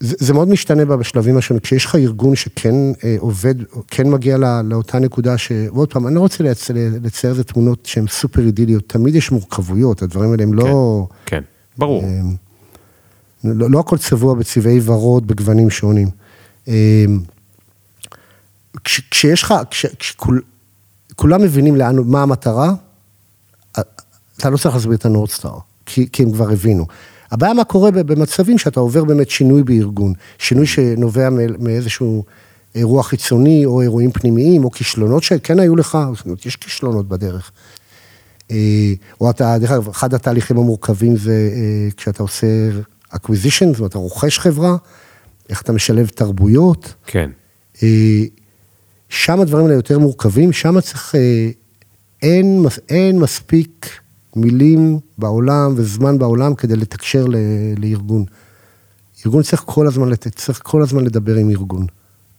זה, 0.04 0.16
זה 0.18 0.34
מאוד 0.34 0.48
משתנה 0.48 0.84
בשלבים 0.84 1.36
השונים, 1.36 1.60
כשיש 1.60 1.84
לך 1.84 1.94
ארגון 1.94 2.36
שכן 2.36 2.74
אה, 3.04 3.16
עובד, 3.18 3.54
כן 3.88 4.10
מגיע 4.10 4.36
לא, 4.36 4.60
לאותה 4.64 4.98
נקודה 4.98 5.38
ש... 5.38 5.52
ועוד 5.74 5.92
פעם, 5.92 6.06
אני 6.06 6.14
לא 6.14 6.20
רוצה 6.20 6.44
לצייר, 6.44 7.30
איזה 7.30 7.44
תמונות 7.44 7.86
שהן 7.86 8.06
סופר 8.06 8.42
אידיליות, 8.42 8.88
תמיד 8.88 9.14
יש 9.14 9.30
מורכבויות, 9.30 10.02
הדברים 10.02 10.30
האלה 10.30 10.42
הם 10.42 10.54
לא... 10.54 11.06
כן, 11.26 11.42
ברור. 11.78 12.04
אה, 12.04 12.20
לא, 13.44 13.70
לא 13.70 13.80
הכל 13.80 13.98
צבוע 13.98 14.34
בצבעי 14.34 14.80
ורוד 14.84 15.26
בגוונים 15.26 15.70
שונים. 15.70 16.08
אה, 16.68 17.04
כש, 18.84 19.00
כשיש 19.10 19.42
לך, 19.42 19.54
כש, 19.70 19.86
כשכול, 19.86 20.42
כולם 21.16 21.42
מבינים 21.42 21.76
לאן, 21.76 21.96
מה 21.98 22.22
המטרה, 22.22 22.74
אתה 24.38 24.50
לא 24.50 24.56
צריך 24.56 24.74
להסביר 24.74 24.94
את 24.94 25.04
הנורדסטאר, 25.04 25.58
כי, 25.86 26.08
כי 26.12 26.22
הם 26.22 26.32
כבר 26.32 26.50
הבינו. 26.50 26.86
הבעיה 27.34 27.54
מה 27.54 27.64
קורה 27.64 27.90
במצבים 27.90 28.58
שאתה 28.58 28.80
עובר 28.80 29.04
באמת 29.04 29.30
שינוי 29.30 29.62
בארגון, 29.62 30.12
שינוי 30.38 30.66
שנובע 30.66 31.28
מאיזשהו 31.58 32.24
אירוע 32.74 33.02
חיצוני, 33.02 33.64
או 33.66 33.82
אירועים 33.82 34.12
פנימיים, 34.12 34.64
או 34.64 34.70
כישלונות 34.70 35.22
שכן 35.22 35.60
היו 35.60 35.76
לך, 35.76 35.98
יש 36.44 36.56
כישלונות 36.56 37.08
בדרך. 37.08 37.52
או 39.20 39.30
אתה, 39.30 39.58
דרך 39.58 39.70
אגב, 39.70 39.88
אחד 39.88 40.14
התהליכים 40.14 40.58
המורכבים 40.58 41.16
זה 41.16 41.50
כשאתה 41.96 42.22
עושה 42.22 42.46
acquisition, 43.14 43.66
זאת 43.72 43.78
אומרת, 43.78 43.90
אתה 43.90 43.98
רוכש 43.98 44.38
חברה, 44.38 44.76
איך 45.48 45.62
אתה 45.62 45.72
משלב 45.72 46.08
תרבויות. 46.08 46.94
כן. 47.06 47.30
שם 49.08 49.40
הדברים 49.40 49.64
האלה 49.64 49.76
יותר 49.76 49.98
מורכבים, 49.98 50.52
שם 50.52 50.80
צריך, 50.80 51.14
אין, 52.22 52.66
אין 52.88 53.18
מספיק 53.18 54.00
מילים 54.36 54.98
בעולם 55.18 55.74
וזמן 55.76 56.18
בעולם 56.18 56.54
כדי 56.54 56.76
לתקשר 56.76 57.26
ל, 57.26 57.36
לארגון. 57.78 58.24
ארגון 59.26 59.42
צריך 59.42 59.62
כל 59.66 59.86
הזמן, 59.86 60.14
צריך 60.16 60.60
כל 60.62 60.82
הזמן 60.82 61.04
לדבר 61.04 61.34
עם 61.34 61.50
ארגון. 61.50 61.86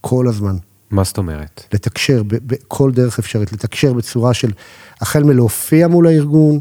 כל 0.02 0.28
הזמן. 0.28 0.56
מה 0.92 1.04
זאת 1.04 1.18
אומרת? 1.18 1.64
לתקשר 1.74 2.24
בכל 2.26 2.92
דרך 2.92 3.20
אפשרית, 3.20 3.54
לתקשר 3.54 3.94
בצורה 3.94 4.34
של, 4.34 4.52
החל 5.02 5.24
מלהופיע 5.24 5.88
מול 5.88 6.08
הארגון, 6.08 6.60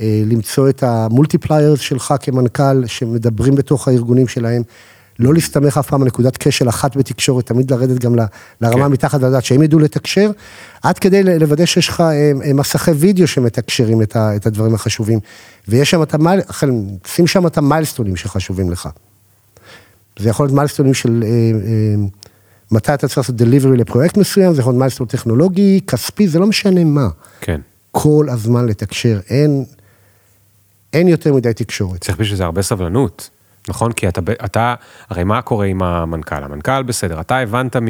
אה, 0.00 0.22
למצוא 0.26 0.68
את 0.68 0.82
ה 0.82 0.90
multipliers 0.90 1.80
שלך 1.80 2.14
כמנכ"ל, 2.20 2.86
שמדברים 2.86 3.54
בתוך 3.54 3.88
הארגונים 3.88 4.28
שלהם, 4.28 4.62
לא 5.18 5.34
להסתמך 5.34 5.78
אף 5.78 5.88
פעם 5.88 6.02
על 6.02 6.06
נקודת 6.06 6.36
כשל 6.36 6.68
אחת 6.68 6.96
בתקשורת, 6.96 7.46
תמיד 7.46 7.70
לרדת 7.70 7.98
גם 7.98 8.14
לרמה 8.60 8.84
כן. 8.84 8.92
מתחת 8.92 9.22
לדעת, 9.22 9.44
שהם 9.44 9.62
ידעו 9.62 9.78
לתקשר, 9.78 10.30
עד 10.82 10.98
כדי 10.98 11.22
לוודא 11.22 11.66
שיש 11.66 11.88
לך 11.88 12.00
אה, 12.00 12.32
אה, 12.44 12.52
מסכי 12.52 12.90
וידאו 12.90 13.26
שמתקשרים 13.26 14.02
את 14.02 14.16
ה- 14.16 14.36
את 14.36 14.46
הדברים 14.46 14.74
החשובים. 14.74 15.18
ויש 15.68 15.90
שם 15.90 16.02
את 16.02 16.14
המייל, 16.14 16.40
שים 17.06 17.26
שם 17.26 17.46
את 17.46 17.58
ה 17.58 17.63
milestoneים 17.63 18.16
שחשובים 18.16 18.70
לך. 18.70 18.88
זה 20.18 20.28
יכול 20.28 20.46
להיות 20.46 20.54
milestoneים 20.54 20.94
של 20.94 21.22
אה, 21.26 21.28
אה, 21.28 21.94
מתי 22.70 22.94
אתה 22.94 23.06
צריך 23.08 23.18
לעשות 23.18 23.36
delivery 23.36 23.76
לפרויקט 23.76 24.16
מסוים, 24.16 24.54
זה 24.54 24.60
יכול 24.60 24.70
להיות 24.70 24.78
milestone 24.78 25.06
טכנולוגי, 25.06 25.80
כספי, 25.86 26.28
זה 26.28 26.38
לא 26.38 26.46
משנה 26.46 26.84
מה. 26.84 27.08
כן. 27.40 27.60
כל 27.90 28.26
הזמן 28.30 28.66
לתקשר, 28.66 29.20
אין, 29.30 29.64
אין 30.92 31.08
יותר 31.08 31.32
מדי 31.34 31.52
תקשורת. 31.54 32.00
צריך 32.00 32.18
בשביל 32.18 32.36
זה 32.36 32.44
הרבה 32.44 32.62
סבלנות, 32.62 33.30
נכון? 33.68 33.92
כי 33.92 34.08
אתה, 34.08 34.20
אתה, 34.44 34.74
הרי 35.10 35.24
מה 35.24 35.42
קורה 35.42 35.66
עם 35.66 35.82
המנכ"ל? 35.82 36.44
המנכ"ל 36.44 36.82
בסדר, 36.82 37.20
אתה 37.20 37.38
הבנת 37.38 37.76
מ... 37.76 37.86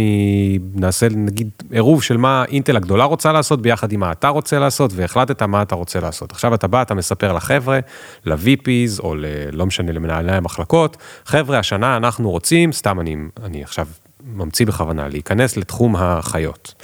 נעשה 0.74 1.06
נגיד 1.10 1.50
עירוב 1.70 2.02
של 2.02 2.16
מה 2.16 2.44
אינטל 2.48 2.76
הגדולה 2.76 3.04
רוצה 3.04 3.32
לעשות 3.32 3.62
ביחד 3.62 3.92
עם 3.92 4.00
מה 4.00 4.12
אתה 4.12 4.28
רוצה 4.28 4.58
לעשות, 4.58 4.90
והחלטת 4.94 5.42
מה 5.42 5.62
אתה 5.62 5.74
רוצה 5.74 6.00
לעשות. 6.00 6.32
עכשיו 6.32 6.54
אתה 6.54 6.66
בא, 6.66 6.82
אתה 6.82 6.94
מספר 6.94 7.32
לחבר'ה, 7.32 7.78
ל-VPs, 8.24 9.00
או 9.00 9.14
ל... 9.14 9.24
לא 9.52 9.66
משנה, 9.66 9.92
למנהלי 9.92 10.32
המחלקות, 10.32 10.96
חבר'ה, 11.24 11.58
השנה 11.58 11.96
אנחנו 11.96 12.30
רוצים, 12.30 12.72
סתם 12.72 13.00
אני, 13.00 13.16
אני 13.44 13.62
עכשיו 13.62 13.86
ממציא 14.24 14.66
בכוונה, 14.66 15.08
להיכנס 15.08 15.56
לתחום 15.56 15.96
החיות. 15.96 16.74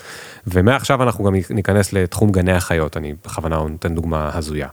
ומעכשיו 0.46 1.02
אנחנו 1.02 1.24
גם 1.24 1.34
ניכנס 1.50 1.92
לתחום 1.92 2.32
גני 2.32 2.52
החיות, 2.52 2.96
אני 2.96 3.14
בכוונה 3.24 3.56
נותן 3.56 3.94
דוגמה 3.94 4.30
הזויה. 4.34 4.68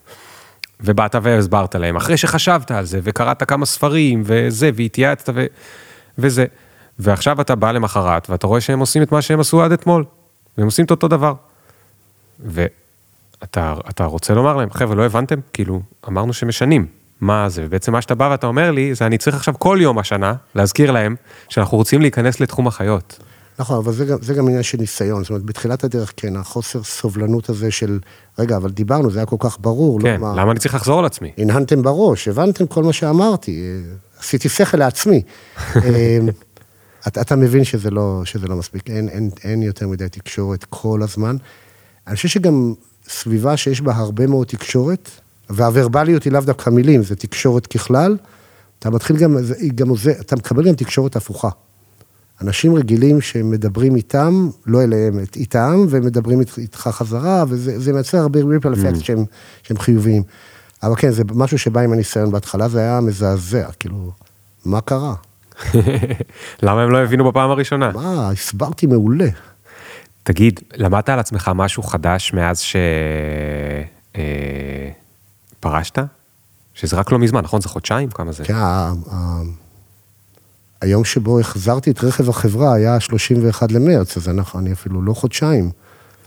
ובאת 0.80 1.16
והסברת 1.22 1.76
להם, 1.76 1.96
אחרי 1.96 2.18
שחשבת 2.18 2.72
על 2.72 2.86
זה, 2.86 3.00
וקראת 3.04 3.44
כמה 3.44 3.66
ספרים, 3.66 4.24
וזה, 4.26 4.70
והתייעצת, 4.76 5.30
ו... 5.36 5.46
וזה. 6.18 6.46
ועכשיו 7.00 7.42
אתה 7.42 7.56
בא 7.56 7.72
למחרת, 7.72 8.30
ואתה 8.30 8.48
רואה 8.48 8.62
שהם 8.62 8.80
עושים 8.80 9.04
את 9.04 9.12
מה 9.12 9.22
שהם 9.22 9.40
עשו 9.40 9.64
עד 9.64 9.72
אתמול, 9.72 10.06
והם 10.58 10.66
עושים 10.66 10.86
את 10.86 10.92
אותו 10.92 11.08
דבר. 11.08 11.34
ואתה 12.40 13.74
אתה 13.90 14.06
רוצה 14.06 14.34
לומר 14.34 14.56
להם, 14.56 14.70
חבר'ה, 14.72 14.96
לא 14.96 15.06
הבנתם? 15.06 15.40
כאילו, 15.54 15.82
אמרנו 16.08 16.34
שמשנים. 16.34 16.88
מה 17.22 17.50
זה? 17.50 17.64
ובעצם 17.66 17.92
מה 17.92 18.02
שאתה 18.02 18.16
בא 18.16 18.28
ואתה 18.32 18.48
אומר 18.48 18.72
לי, 18.72 18.96
זה 18.96 19.06
אני 19.06 19.18
צריך 19.18 19.36
עכשיו 19.36 19.54
כל 19.60 19.78
יום 19.82 20.00
השנה 20.00 20.34
להזכיר 20.56 20.92
להם 20.92 21.16
שאנחנו 21.50 21.78
רוצים 21.78 22.02
להיכנס 22.02 22.40
לתחום 22.40 22.68
החיות. 22.68 23.20
נכון, 23.60 23.78
אבל 23.78 23.94
זה 23.94 24.06
גם, 24.06 24.18
זה 24.22 24.34
גם 24.34 24.48
עניין 24.48 24.64
של 24.64 24.78
ניסיון. 24.78 25.24
זאת 25.24 25.30
אומרת, 25.30 25.44
בתחילת 25.44 25.84
הדרך, 25.84 26.14
כן, 26.18 26.36
החוסר 26.36 26.84
סובלנות 26.84 27.50
הזה 27.50 27.72
של, 27.72 28.00
רגע, 28.40 28.58
אבל 28.58 28.70
דיברנו, 28.70 29.12
זה 29.12 29.20
היה 29.20 29.26
כל 29.26 29.36
כך 29.40 29.58
ברור. 29.60 30.02
כן, 30.02 30.14
לא, 30.22 30.28
מה- 30.28 30.42
למה 30.42 30.52
אני 30.52 30.60
צריך 30.60 30.76
לחזור 30.76 31.00
על 31.00 31.06
עצמי? 31.06 31.32
הנהנתם 31.38 31.84
בראש, 31.84 32.28
הבנתם 32.28 32.68
כל 32.68 32.84
מה 32.84 32.94
שאמרתי, 32.94 33.62
אה, 33.62 33.96
עשיתי 34.20 34.50
שכל 34.50 34.78
לעצמי. 34.78 35.22
אה, 35.76 36.20
אתה, 37.08 37.22
אתה 37.22 37.36
מבין 37.36 37.64
שזה 37.64 37.90
לא, 37.92 38.22
שזה 38.26 38.48
לא 38.48 38.56
מספיק, 38.56 38.90
אין, 38.90 39.10
אין, 39.10 39.30
אין 39.44 39.64
יותר 39.64 39.88
מדי 39.88 40.10
תקשורת 40.10 40.66
כל 40.70 41.02
הזמן. 41.04 41.38
אני 42.08 42.16
חושב 42.16 42.28
שגם 42.28 42.74
סביבה 43.10 43.58
שיש 43.58 43.82
בה 43.82 43.96
הרבה 43.96 44.28
מאוד 44.28 44.48
תקשורת, 44.48 45.10
והוורבליות 45.50 46.24
היא 46.24 46.34
לאו 46.34 46.42
דווקא 46.42 46.70
מילים, 46.70 47.04
זה 47.04 47.16
תקשורת 47.16 47.68
ככלל, 47.68 48.18
אתה 48.80 48.90
מתחיל 48.90 49.18
גם, 49.18 49.42
זה, 49.42 49.56
גם 49.76 49.90
עוזר, 49.90 50.12
אתה 50.12 50.36
מקבל 50.36 50.68
גם 50.68 50.76
תקשורת 50.76 51.16
הפוכה. 51.16 51.50
אנשים 52.42 52.76
רגילים 52.76 53.22
שמדברים 53.22 53.96
איתם, 53.96 54.50
לא 54.66 54.84
אליהם, 54.84 55.20
איתם, 55.36 55.86
ומדברים 55.90 56.40
אית- 56.40 56.58
איתך 56.58 56.80
חזרה, 56.92 57.44
וזה 57.48 57.80
זה 57.80 57.94
מייצר 57.94 58.18
הרבה 58.18 58.40
ריפל 58.44 58.74
אפקט 58.74 59.04
שהם, 59.04 59.26
שהם 59.64 59.78
חיוביים. 59.80 60.24
אבל 60.84 60.96
כן, 60.96 61.12
זה 61.12 61.24
משהו 61.36 61.58
שבא 61.60 61.82
עם 61.82 61.94
הניסיון 61.94 62.32
בהתחלה, 62.32 62.68
זה 62.70 62.80
היה 62.80 63.02
מזעזע, 63.02 63.68
כאילו, 63.80 64.12
מה 64.66 64.82
קרה? 64.82 65.14
למה 66.64 66.82
הם 66.84 66.92
לא 66.92 66.98
הבינו 66.98 67.32
בפעם 67.32 67.50
הראשונה? 67.50 67.92
מה, 67.92 68.30
הסברתי 68.30 68.88
מעולה. 68.88 69.28
תגיד, 70.24 70.60
למדת 70.76 71.10
על 71.10 71.20
עצמך 71.20 71.52
משהו 71.56 71.84
חדש 71.84 72.34
מאז 72.34 72.60
ש... 72.60 72.76
אה? 75.66 76.04
שזה 76.74 76.96
רק 76.96 77.12
לא 77.12 77.20
מזמן, 77.20 77.42
נכון? 77.42 77.62
זה 77.62 77.70
חודשיים? 77.70 78.10
כמה 78.10 78.32
זה? 78.32 78.44
כן, 78.46 78.54
ה- 78.56 78.94
ה- 79.12 79.42
היום 80.82 81.06
שבו 81.06 81.40
החזרתי 81.40 81.92
את 81.92 82.04
רכב 82.04 82.30
החברה 82.30 82.74
היה 82.74 83.00
31 83.00 83.72
למרץ, 83.72 84.18
אז 84.18 84.30
אנחנו, 84.30 84.60
אני 84.60 84.72
אפילו 84.72 85.02
לא 85.02 85.14
חודשיים. 85.14 85.72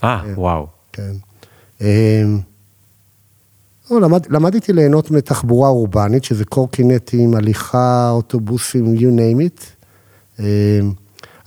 אה, 0.03 0.21
וואו. 0.35 0.67
כן. 0.93 1.11
אמ, 1.81 2.39
לא, 3.91 4.01
למד, 4.01 4.25
למדתי 4.29 4.73
ליהנות 4.73 5.11
מתחבורה 5.11 5.69
אורבנית, 5.69 6.23
שזה 6.23 6.45
קורקינטים, 6.45 7.35
הליכה, 7.35 8.09
אוטובוסים, 8.09 8.95
you 8.95 9.01
name 9.19 9.41
it. 9.41 9.63
אמ, 10.39 10.45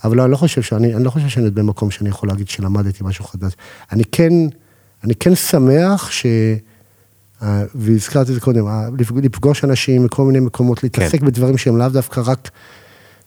אבל 0.03 0.19
אני 0.21 0.31
לא 0.31 0.37
חושב 0.37 0.61
שאני, 0.61 0.95
אני 0.95 1.03
לא 1.03 1.09
חושב 1.09 1.27
שאני 1.27 1.49
במקום 1.51 1.91
שאני 1.91 2.09
יכול 2.09 2.29
להגיד 2.29 2.47
שלמדתי 2.49 3.03
משהו 3.03 3.25
חדש. 3.25 3.53
אני 3.91 4.03
כן, 4.11 4.33
אני 5.03 5.15
כן 5.15 5.35
שמח 5.35 6.11
ש... 6.11 6.25
אה, 7.41 7.63
והזכרתי 7.75 8.29
את 8.29 8.35
זה 8.35 8.41
קודם, 8.41 8.65
לפג- 8.97 9.25
לפגוש 9.25 9.63
אנשים 9.63 10.05
מכל 10.05 10.23
מיני 10.23 10.39
מקומות, 10.39 10.83
להתעסק 10.83 11.19
כן. 11.19 11.25
בדברים 11.25 11.57
שהם 11.57 11.77
לאו 11.77 11.89
דווקא 11.89 12.21
רק 12.25 12.49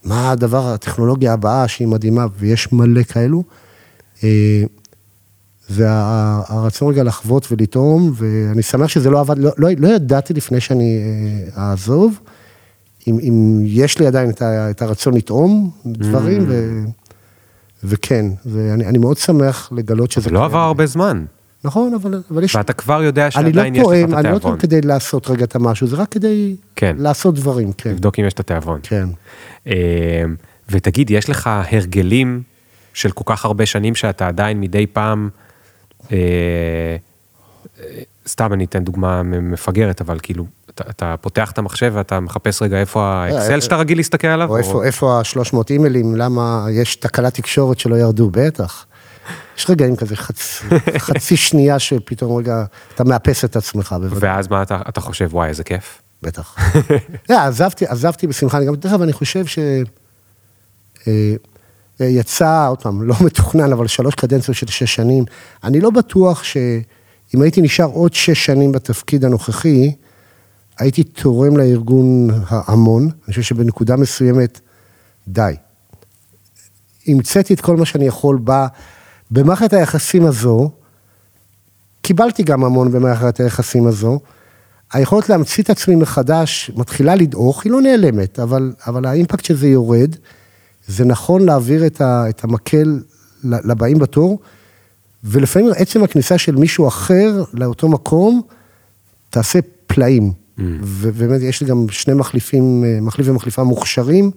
מה 0.04 0.30
הדבר, 0.30 0.68
הטכנולוגיה 0.68 1.32
הבאה 1.32 1.68
שהיא 1.68 1.88
מדהימה, 1.88 2.26
ויש 2.38 2.72
מלא 2.72 3.02
כאלו. 3.02 3.42
אה, 4.24 4.62
והרצון 5.70 6.88
רגע 6.88 7.02
לחוות 7.02 7.52
ולטעום, 7.52 8.12
ואני 8.14 8.62
שמח 8.62 8.88
שזה 8.88 9.10
לא 9.10 9.20
עבד, 9.20 9.38
לא, 9.38 9.50
לא, 9.58 9.68
לא 9.78 9.88
ידעתי 9.88 10.34
לפני 10.34 10.60
שאני 10.60 10.98
אה, 11.56 11.62
אעזוב, 11.62 12.20
אם, 13.06 13.18
אם 13.22 13.62
יש 13.64 13.98
לי 13.98 14.06
עדיין 14.06 14.30
את, 14.30 14.42
ה, 14.42 14.70
את 14.70 14.82
הרצון 14.82 15.14
לטעום 15.14 15.70
דברים, 15.86 16.44
ו, 16.48 16.84
וכן, 17.84 18.26
ואני 18.46 18.86
אני 18.86 18.98
מאוד 18.98 19.16
שמח 19.16 19.68
לגלות 19.72 20.10
שזה... 20.10 20.24
זה 20.24 20.30
לא. 20.30 20.44
עבר 20.44 20.58
הרבה 20.58 20.86
זמן, 20.86 21.24
נכון, 21.64 21.94
אבל, 21.94 22.22
אבל 22.30 22.44
יש... 22.44 22.56
ואתה 22.56 22.72
כבר 22.72 23.02
יודע 23.02 23.24
לא 23.24 23.30
שעדיין 23.30 23.74
יש 23.74 23.82
לך 23.82 23.88
את 23.88 23.94
אני 23.94 24.12
לא 24.12 24.18
התיאבון. 24.18 24.38
טועם 24.40 24.56
כדי 24.56 24.80
לעשות 24.80 25.30
רגע 25.30 25.44
את 25.44 25.54
המשהו, 25.54 25.86
זה 25.86 25.96
רק 25.96 26.08
כדי 26.08 26.56
כן. 26.76 26.96
לעשות 26.98 27.34
דברים, 27.34 27.72
כן. 27.72 27.90
לבדוק 27.90 28.18
אם 28.18 28.24
יש 28.24 28.32
את 28.32 28.40
התיאבון. 28.40 28.80
כן. 28.82 29.08
אה, 29.66 30.22
ותגיד, 30.70 31.10
יש 31.10 31.30
לך 31.30 31.50
הרגלים 31.52 32.42
של 32.94 33.10
כל 33.10 33.24
כך 33.26 33.44
הרבה 33.44 33.66
שנים 33.66 33.94
שאתה 33.94 34.28
עדיין 34.28 34.60
מדי 34.60 34.86
פעם, 34.86 35.28
אה, 36.12 36.16
אה, 37.80 37.84
סתם 38.28 38.52
אני 38.52 38.64
אתן 38.64 38.84
דוגמה 38.84 39.22
מפגרת, 39.22 40.00
אבל 40.00 40.18
כאילו, 40.22 40.46
אתה, 40.70 40.84
אתה 40.90 41.14
פותח 41.20 41.50
את 41.50 41.58
המחשב 41.58 41.92
ואתה 41.94 42.20
מחפש 42.20 42.62
רגע 42.62 42.80
איפה 42.80 43.04
האקסל 43.04 43.60
שאתה 43.60 43.76
רגיל 43.76 43.98
להסתכל 43.98 44.26
עליו? 44.26 44.48
או 44.48 44.56
איפה, 44.56 44.84
איפה 44.84 45.18
ה-300 45.18 45.56
אימיילים, 45.70 46.16
למה 46.16 46.66
יש 46.70 46.96
תקלת 46.96 47.34
תקשורת 47.34 47.78
שלא 47.78 47.96
ירדו, 47.96 48.30
בטח. 48.32 48.86
יש 49.56 49.70
רגעים 49.70 49.96
כזה, 49.96 50.16
חצ... 50.16 50.62
חצי 51.06 51.36
שנייה 51.36 51.78
שפתאום 51.78 52.36
רגע, 52.36 52.64
אתה 52.94 53.04
מאפס 53.04 53.44
את 53.44 53.56
עצמך, 53.56 53.96
בוודאי. 54.00 54.30
ואז 54.30 54.48
מה 54.48 54.62
אתה, 54.62 54.80
אתה 54.88 55.00
חושב, 55.00 55.28
וואי, 55.32 55.48
איזה 55.48 55.64
כיף. 55.64 56.02
בטח. 56.22 56.56
לא, 57.30 57.38
עזבתי, 57.38 57.86
עזבתי 57.86 58.26
בשמחה, 58.26 58.58
אני 58.58 58.66
גם, 58.66 58.74
דרך 58.74 58.92
אגב, 58.92 59.02
אני 59.02 59.12
חושב 59.12 59.46
ש... 59.46 59.58
אה, 61.06 61.34
אה, 62.00 62.06
יצא, 62.06 62.68
עוד 62.68 62.82
פעם, 62.82 63.02
לא 63.02 63.14
מתוכנן, 63.24 63.72
אבל 63.72 63.86
שלוש 63.86 64.14
קדנציות 64.14 64.56
של 64.56 64.66
שש 64.66 64.94
שנים. 64.94 65.24
אני 65.64 65.80
לא 65.80 65.90
בטוח 65.90 66.42
שאם 66.42 67.42
הייתי 67.42 67.62
נשאר 67.62 67.84
עוד 67.84 68.14
שש 68.14 68.46
שנים 68.46 68.72
בתפקיד 68.72 69.24
הנוכחי, 69.24 69.94
הייתי 70.78 71.04
תורם 71.04 71.56
לארגון 71.56 72.28
המון. 72.50 73.02
אני 73.02 73.28
חושב 73.28 73.42
שבנקודה 73.42 73.96
מסוימת, 73.96 74.60
די. 75.28 75.54
המצאתי 77.06 77.54
את 77.54 77.60
כל 77.60 77.76
מה 77.76 77.84
שאני 77.84 78.06
יכול 78.06 78.38
בה. 78.38 78.66
במערכת 79.30 79.72
היחסים 79.72 80.26
הזו, 80.26 80.70
קיבלתי 82.02 82.42
גם 82.42 82.64
המון 82.64 82.92
במערכת 82.92 83.40
היחסים 83.40 83.86
הזו. 83.86 84.20
היכולת 84.92 85.28
להמציא 85.28 85.62
את 85.62 85.70
עצמי 85.70 85.94
מחדש 85.94 86.70
מתחילה 86.76 87.14
לדעוך, 87.14 87.64
היא 87.64 87.72
לא 87.72 87.80
נעלמת, 87.80 88.38
אבל, 88.40 88.72
אבל 88.86 89.06
האימפקט 89.06 89.44
של 89.44 89.56
זה 89.56 89.68
יורד. 89.68 90.16
זה 90.86 91.04
נכון 91.04 91.44
להעביר 91.44 91.86
את, 91.86 92.00
ה, 92.00 92.28
את 92.28 92.44
המקל 92.44 93.00
לבאים 93.44 93.98
בתור, 93.98 94.38
ולפעמים 95.24 95.70
עצם 95.76 96.04
הכניסה 96.04 96.38
של 96.38 96.56
מישהו 96.56 96.88
אחר 96.88 97.44
לאותו 97.52 97.88
מקום, 97.88 98.42
תעשה 99.30 99.58
פלאים. 99.86 100.32
Mm. 100.32 100.62
ובאמת, 100.80 101.40
יש 101.42 101.60
לי 101.60 101.66
גם 101.66 101.86
שני 101.90 102.14
מחליפים, 102.14 102.84
מחליף 103.02 103.28
ומחליפה 103.28 103.62
מוכשרים, 103.62 104.30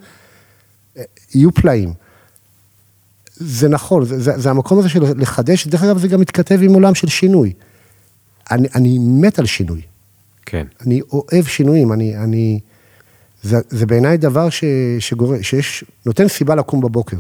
יהיו 1.35 1.51
פלאים. 1.51 1.93
זה 3.43 3.69
נכון, 3.69 4.05
זה, 4.05 4.19
זה, 4.19 4.37
זה 4.37 4.49
המקום 4.49 4.79
הזה 4.79 4.89
של 4.89 5.03
לחדש, 5.17 5.67
דרך 5.67 5.83
אגב, 5.83 5.97
זה 5.97 6.07
גם 6.07 6.21
מתכתב 6.21 6.59
עם 6.61 6.73
עולם 6.73 6.95
של 6.95 7.07
שינוי. 7.07 7.53
אני, 8.51 8.67
אני 8.75 8.97
מת 8.99 9.39
על 9.39 9.45
שינוי. 9.45 9.81
כן. 10.45 10.65
אני 10.85 11.01
אוהב 11.11 11.45
שינויים, 11.45 11.93
אני, 11.93 12.17
אני, 12.17 12.59
זה, 13.43 13.57
זה 13.69 13.85
בעיניי 13.85 14.17
דבר 14.17 14.49
ש, 14.49 14.63
שגורם, 14.99 15.43
שיש, 15.43 15.83
נותן 16.05 16.27
סיבה 16.27 16.55
לקום 16.55 16.81
בבוקר. 16.81 17.17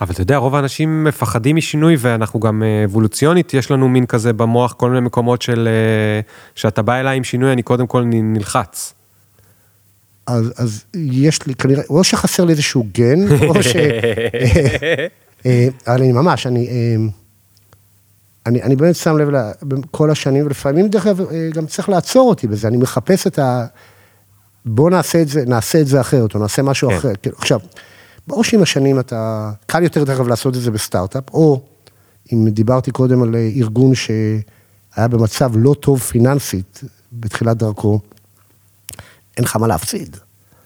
אבל 0.00 0.12
אתה 0.12 0.20
יודע, 0.20 0.36
רוב 0.36 0.54
האנשים 0.54 1.04
מפחדים 1.04 1.56
משינוי, 1.56 1.96
ואנחנו 1.98 2.40
גם 2.40 2.62
אה, 2.62 2.84
אבולוציונית, 2.84 3.54
יש 3.54 3.70
לנו 3.70 3.88
מין 3.88 4.06
כזה 4.06 4.32
במוח, 4.32 4.72
כל 4.72 4.90
מיני 4.90 5.00
מקומות 5.00 5.42
של... 5.42 5.68
אה, 5.68 6.20
שאתה 6.54 6.82
בא 6.82 6.94
אליי 6.94 7.16
עם 7.16 7.24
שינוי, 7.24 7.52
אני 7.52 7.62
קודם 7.62 7.86
כל 7.86 8.02
נלחץ. 8.04 8.94
אז, 10.26 10.52
אז 10.56 10.84
יש 10.94 11.46
לי 11.46 11.54
כנראה, 11.54 11.82
או 11.90 12.04
שחסר 12.04 12.44
לי 12.44 12.52
איזשהו 12.52 12.86
גן, 12.92 13.46
או 13.46 13.62
ש... 13.62 13.76
אה, 15.46 15.68
אבל 15.86 15.96
אני 15.96 16.12
ממש, 16.12 16.46
אני, 16.46 16.68
אה, 16.68 16.96
אני, 18.46 18.62
אני 18.62 18.76
באמת 18.76 18.96
שם 18.96 19.16
לב 19.18 19.30
ל- 19.30 19.50
כל 19.90 20.10
השנים, 20.10 20.46
ולפעמים 20.46 20.88
דרך 20.88 21.06
אגב 21.06 21.20
אה, 21.20 21.48
גם 21.54 21.66
צריך 21.66 21.88
לעצור 21.88 22.28
אותי 22.28 22.46
בזה, 22.46 22.68
אני 22.68 22.76
מחפש 22.76 23.26
את 23.26 23.38
ה... 23.38 23.66
בוא 24.64 24.90
נעשה 24.90 25.22
את 25.22 25.28
זה, 25.28 25.44
נעשה 25.46 25.80
את 25.80 25.86
זה 25.86 26.00
אחרת, 26.00 26.34
או 26.34 26.40
נעשה 26.40 26.62
משהו 26.62 26.90
כן. 26.90 26.96
אחר. 26.96 27.12
כאילו, 27.22 27.36
עכשיו, 27.38 27.60
ברור 28.26 28.44
שעם 28.44 28.62
השנים 28.62 29.00
אתה, 29.00 29.50
קל 29.66 29.82
יותר 29.82 30.04
דרך 30.04 30.16
אגב 30.16 30.28
לעשות 30.28 30.56
את 30.56 30.60
זה 30.60 30.70
בסטארט-אפ, 30.70 31.30
או 31.30 31.62
אם 32.32 32.48
דיברתי 32.50 32.90
קודם 32.90 33.22
על 33.22 33.34
ארגון 33.56 33.94
שהיה 33.94 34.38
במצב 35.10 35.50
לא 35.54 35.74
טוב 35.80 36.00
פיננסית 36.00 36.80
בתחילת 37.12 37.56
דרכו, 37.56 38.00
אין 39.36 39.44
לך 39.44 39.56
מה 39.56 39.66
להפסיד, 39.66 40.16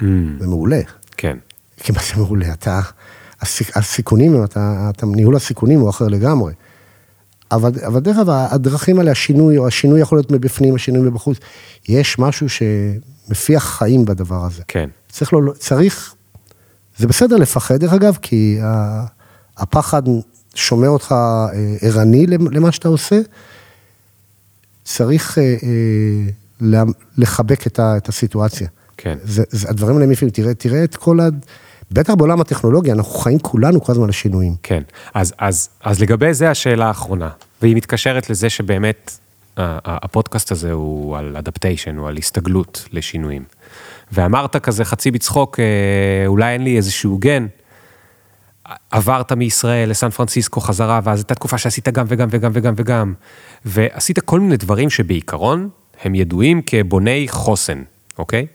Mm, 0.00 0.04
זה 0.40 0.46
מעולה. 0.46 0.80
כן. 1.16 1.36
כי 1.76 1.92
מה 1.92 1.98
זה 2.08 2.22
מעולה? 2.22 2.52
אתה, 2.52 2.80
הסיכונים, 3.74 4.44
אתה, 4.44 4.90
אתה, 4.90 5.06
ניהול 5.06 5.36
הסיכונים 5.36 5.80
הוא 5.80 5.90
אחר 5.90 6.08
לגמרי. 6.08 6.52
אבל, 7.52 7.70
אבל 7.86 8.00
דרך 8.00 8.16
אגב, 8.16 8.30
הדרכים 8.30 8.98
האלה, 8.98 9.10
השינוי, 9.10 9.58
או 9.58 9.66
השינוי 9.66 10.00
יכול 10.00 10.18
להיות 10.18 10.30
מבפנים, 10.30 10.74
השינוי 10.74 11.08
מבחוץ, 11.08 11.38
יש 11.88 12.18
משהו 12.18 12.46
שמפיח 12.48 13.64
חיים 13.78 14.04
בדבר 14.04 14.44
הזה. 14.44 14.62
כן. 14.68 14.88
צריך, 15.08 15.32
לא, 15.32 15.52
צריך, 15.58 16.14
זה 16.98 17.06
בסדר 17.06 17.36
לפחד 17.36 17.76
דרך 17.76 17.92
אגב, 17.92 18.18
כי 18.22 18.58
הפחד 19.56 20.02
שומר 20.54 20.88
אותך 20.88 21.12
אה, 21.12 21.76
ערני 21.80 22.26
למה 22.26 22.72
שאתה 22.72 22.88
עושה. 22.88 23.20
צריך 24.84 25.38
אה, 25.38 25.56
אה, 26.62 26.82
לחבק 27.18 27.66
את, 27.66 27.78
ה, 27.78 27.96
את 27.96 28.08
הסיטואציה. 28.08 28.68
כן. 28.96 29.18
זה, 29.24 29.42
זה, 29.50 29.68
הדברים 29.70 29.96
האלה 29.96 30.06
מפיעים, 30.06 30.30
תראה, 30.30 30.54
תראה 30.54 30.84
את 30.84 30.96
כל 30.96 31.20
ה... 31.20 31.28
בטח 31.92 32.14
בעולם 32.14 32.40
הטכנולוגיה, 32.40 32.94
אנחנו 32.94 33.12
חיים 33.12 33.38
כולנו 33.38 33.80
כל 33.80 33.92
הזמן 33.92 34.08
לשינויים. 34.08 34.54
כן, 34.62 34.82
אז, 35.14 35.34
אז, 35.38 35.68
אז 35.84 36.00
לגבי 36.00 36.34
זה 36.34 36.50
השאלה 36.50 36.86
האחרונה, 36.86 37.30
והיא 37.62 37.76
מתקשרת 37.76 38.30
לזה 38.30 38.50
שבאמת 38.50 39.18
הפודקאסט 39.56 40.52
הזה 40.52 40.72
הוא 40.72 41.16
על 41.16 41.36
אדפטיישן, 41.36 41.96
הוא 41.96 42.08
על 42.08 42.16
הסתגלות 42.16 42.88
לשינויים. 42.92 43.44
ואמרת 44.12 44.56
כזה 44.56 44.84
חצי 44.84 45.10
בצחוק, 45.10 45.60
אה, 45.60 46.26
אולי 46.26 46.52
אין 46.52 46.64
לי 46.64 46.76
איזשהו 46.76 47.18
גן, 47.18 47.46
עברת 48.90 49.32
מישראל 49.32 49.90
לסן 49.90 50.10
פרנסיסקו 50.10 50.60
חזרה, 50.60 51.00
ואז 51.04 51.18
הייתה 51.18 51.34
תקופה 51.34 51.58
שעשית 51.58 51.88
גם 51.88 52.04
וגם 52.08 52.28
וגם 52.30 52.50
וגם 52.54 52.74
וגם, 52.76 53.14
ועשית 53.64 54.18
כל 54.18 54.40
מיני 54.40 54.56
דברים 54.56 54.90
שבעיקרון 54.90 55.68
הם 56.02 56.14
ידועים 56.14 56.62
כבוני 56.66 57.26
חוסן, 57.28 57.82
אוקיי? 58.18 58.46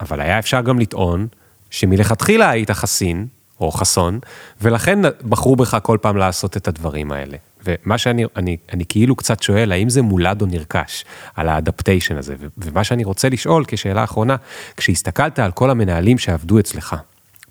אבל 0.00 0.20
היה 0.20 0.38
אפשר 0.38 0.60
גם 0.60 0.78
לטעון 0.78 1.26
שמלכתחילה 1.70 2.50
היית 2.50 2.70
חסין, 2.70 3.26
או 3.60 3.70
חסון, 3.70 4.18
ולכן 4.62 4.98
בחרו 5.28 5.56
בך 5.56 5.78
כל 5.82 5.98
פעם 6.02 6.16
לעשות 6.16 6.56
את 6.56 6.68
הדברים 6.68 7.12
האלה. 7.12 7.36
ומה 7.64 7.98
שאני 7.98 8.24
אני, 8.36 8.56
אני 8.72 8.84
כאילו 8.88 9.16
קצת 9.16 9.42
שואל, 9.42 9.72
האם 9.72 9.88
זה 9.88 10.02
מולד 10.02 10.42
או 10.42 10.46
נרכש, 10.46 11.04
על 11.34 11.48
האדפטיישן 11.48 12.16
הזה? 12.16 12.34
ומה 12.58 12.84
שאני 12.84 13.04
רוצה 13.04 13.28
לשאול 13.28 13.64
כשאלה 13.68 14.04
אחרונה, 14.04 14.36
כשהסתכלת 14.76 15.38
על 15.38 15.52
כל 15.52 15.70
המנהלים 15.70 16.18
שעבדו 16.18 16.58
אצלך, 16.58 16.96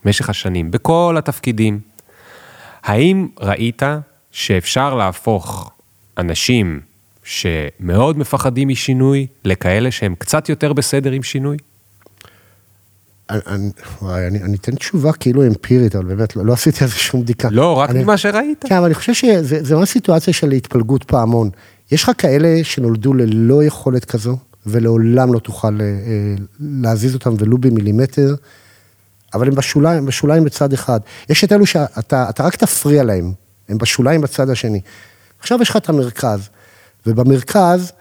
במשך 0.06 0.30
השנים, 0.30 0.72
בכל 0.72 1.16
התפקידים, 1.18 1.80
האם 2.84 3.28
ראית 3.40 3.82
שאפשר 4.32 4.96
להפוך 4.96 5.72
אנשים 6.18 6.80
שמאוד 7.24 8.18
מפחדים 8.18 8.68
משינוי, 8.68 9.28
לכאלה 9.46 9.92
שהם 9.92 10.16
קצת 10.18 10.50
יותר 10.50 10.74
בסדר 10.74 11.12
עם 11.12 11.24
שינוי? 11.24 11.58
אני, 13.30 13.40
אני, 13.48 13.70
וואי, 14.02 14.28
אני, 14.28 14.44
אני 14.44 14.56
אתן 14.56 14.76
תשובה 14.76 15.14
כאילו 15.14 15.46
אמפירית, 15.46 15.96
אבל 15.96 16.06
באמת 16.06 16.36
לא, 16.36 16.46
לא 16.46 16.54
עשיתי 16.54 16.84
על 16.84 16.90
זה 16.90 16.96
שום 16.96 17.22
בדיקה. 17.22 17.50
לא, 17.52 17.74
רק 17.74 17.90
אני, 17.90 18.04
ממה 18.04 18.18
שראית. 18.18 18.66
כן, 18.68 18.76
אבל 18.76 18.86
אני 18.86 18.94
חושב 18.94 19.14
שזה 19.14 19.64
זה 19.64 19.76
ממש 19.76 19.90
סיטואציה 19.90 20.34
של 20.34 20.52
התפלגות 20.52 21.04
פעמון. 21.04 21.50
יש 21.92 22.04
לך 22.04 22.12
כאלה 22.18 22.64
שנולדו 22.64 23.14
ללא 23.14 23.64
יכולת 23.64 24.06
כזו, 24.06 24.38
ולעולם 24.66 25.34
לא 25.34 25.40
תוכל 25.40 25.82
אה, 25.82 25.86
אה, 25.86 26.36
להזיז 26.60 27.14
אותם 27.14 27.34
ולו 27.40 27.58
במילימטר, 27.58 28.36
אבל 29.34 29.48
הם 29.48 29.56
בשוליים, 29.56 30.06
בשוליים 30.06 30.44
בצד 30.44 30.74
אחד. 30.74 31.00
יש 31.30 31.44
את 31.44 31.52
אלו 31.52 31.66
שאתה 31.66 32.30
אתה 32.30 32.44
רק 32.44 32.56
תפריע 32.56 33.04
להם, 33.04 33.34
הם 33.70 33.78
בשוליים 33.78 34.22
בצד 34.22 34.50
השני. 34.50 34.82
עכשיו 35.40 35.62
יש 35.62 35.70
לך 35.70 35.78
את 35.78 35.90
המרכז, 35.90 36.50
ובמרכז, 37.06 37.92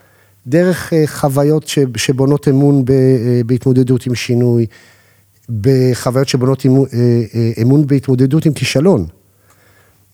דרך 0.47 0.93
אה, 0.93 1.03
חוויות 1.07 1.71
שבונות 1.97 2.47
אמון 2.47 2.85
בהתמודדות 3.45 4.05
עם 4.05 4.15
שינוי, 4.15 4.65
בחוויות 5.49 6.27
שבונות 6.27 6.65
אמון, 6.65 6.85
אה, 6.93 7.21
אה, 7.35 7.51
אמון 7.61 7.87
בהתמודדות 7.87 8.45
עם 8.45 8.53
כישלון. 8.53 9.05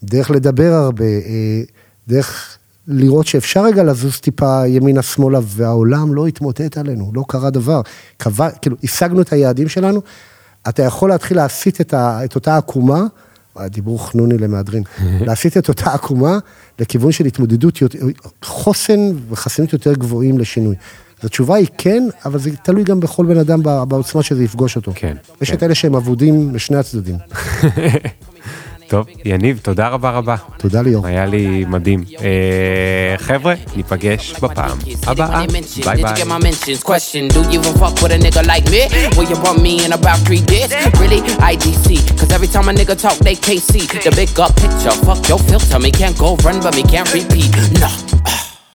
דרך 0.04 0.32
לדבר 0.32 0.74
הרבה, 0.74 1.06
אה, 1.06 1.62
דרך 2.08 2.58
לראות 2.88 3.28
שאפשר 3.28 3.66
רגע 3.66 3.84
לזוז 3.84 4.20
טיפה 4.20 4.68
ימינה-שמאלה, 4.68 5.40
והעולם 5.44 6.14
לא 6.14 6.28
התמוטט 6.28 6.78
עלינו, 6.78 7.12
לא 7.16 7.24
קרה 7.28 7.50
דבר. 7.50 7.82
קבע, 8.18 8.50
כאילו, 8.50 8.76
השגנו 8.84 9.22
את 9.22 9.34
היעדים 9.34 9.70
שלנו, 9.70 10.02
אתה 10.70 10.84
יכול 10.84 11.10
להתחיל 11.10 11.38
להסיט 11.38 11.82
את, 11.82 11.94
ה, 11.94 12.26
את 12.26 12.36
אותה 12.36 12.58
עקומה, 12.58 13.04
דיבור 13.66 14.10
חנוני 14.10 14.38
למהדרין, 14.38 14.84
להסיט 15.28 15.58
את 15.58 15.70
אותה 15.70 15.94
עקומה 15.94 16.38
לכיוון 16.80 17.12
של 17.12 17.26
התמודדות, 17.26 17.80
חוסן 18.44 19.00
וחסינות 19.30 19.74
יותר 19.74 19.94
גבוהים 19.94 20.40
לשינוי. 20.40 20.76
אז 21.24 21.28
התשובה 21.28 21.56
היא 21.56 21.68
כן, 21.78 22.04
אבל 22.26 22.40
זה 22.40 22.50
תלוי 22.64 22.84
גם 22.84 23.00
בכל 23.00 23.26
בן 23.26 23.38
אדם 23.38 23.64
בעוצמה 23.64 24.24
שזה 24.24 24.44
יפגוש 24.44 24.76
אותו. 24.76 24.92
כן, 24.96 25.18
יש 25.42 25.50
כן. 25.50 25.56
את 25.56 25.64
אלה 25.64 25.76
שהם 25.76 25.96
אבודים 25.96 26.56
לשני 26.56 26.78
הצדדים. 26.78 27.18
טוב, 28.88 29.06
יניב, 29.26 29.60
תודה 29.62 29.88
רבה 29.88 30.12
רבה. 30.12 30.36
תודה 30.58 30.82
ליאור. 30.82 31.08
היה 31.08 31.26
לי 31.26 31.66
מדהים. 31.68 32.04
אה, 32.22 33.16
חבר'ה, 33.18 33.54
ניפגש 33.76 34.34
בפעם 34.42 34.78
הבאה. 35.08 35.46
ביי 35.86 36.04
ביי. 36.04 36.14
Nah. 47.74 48.43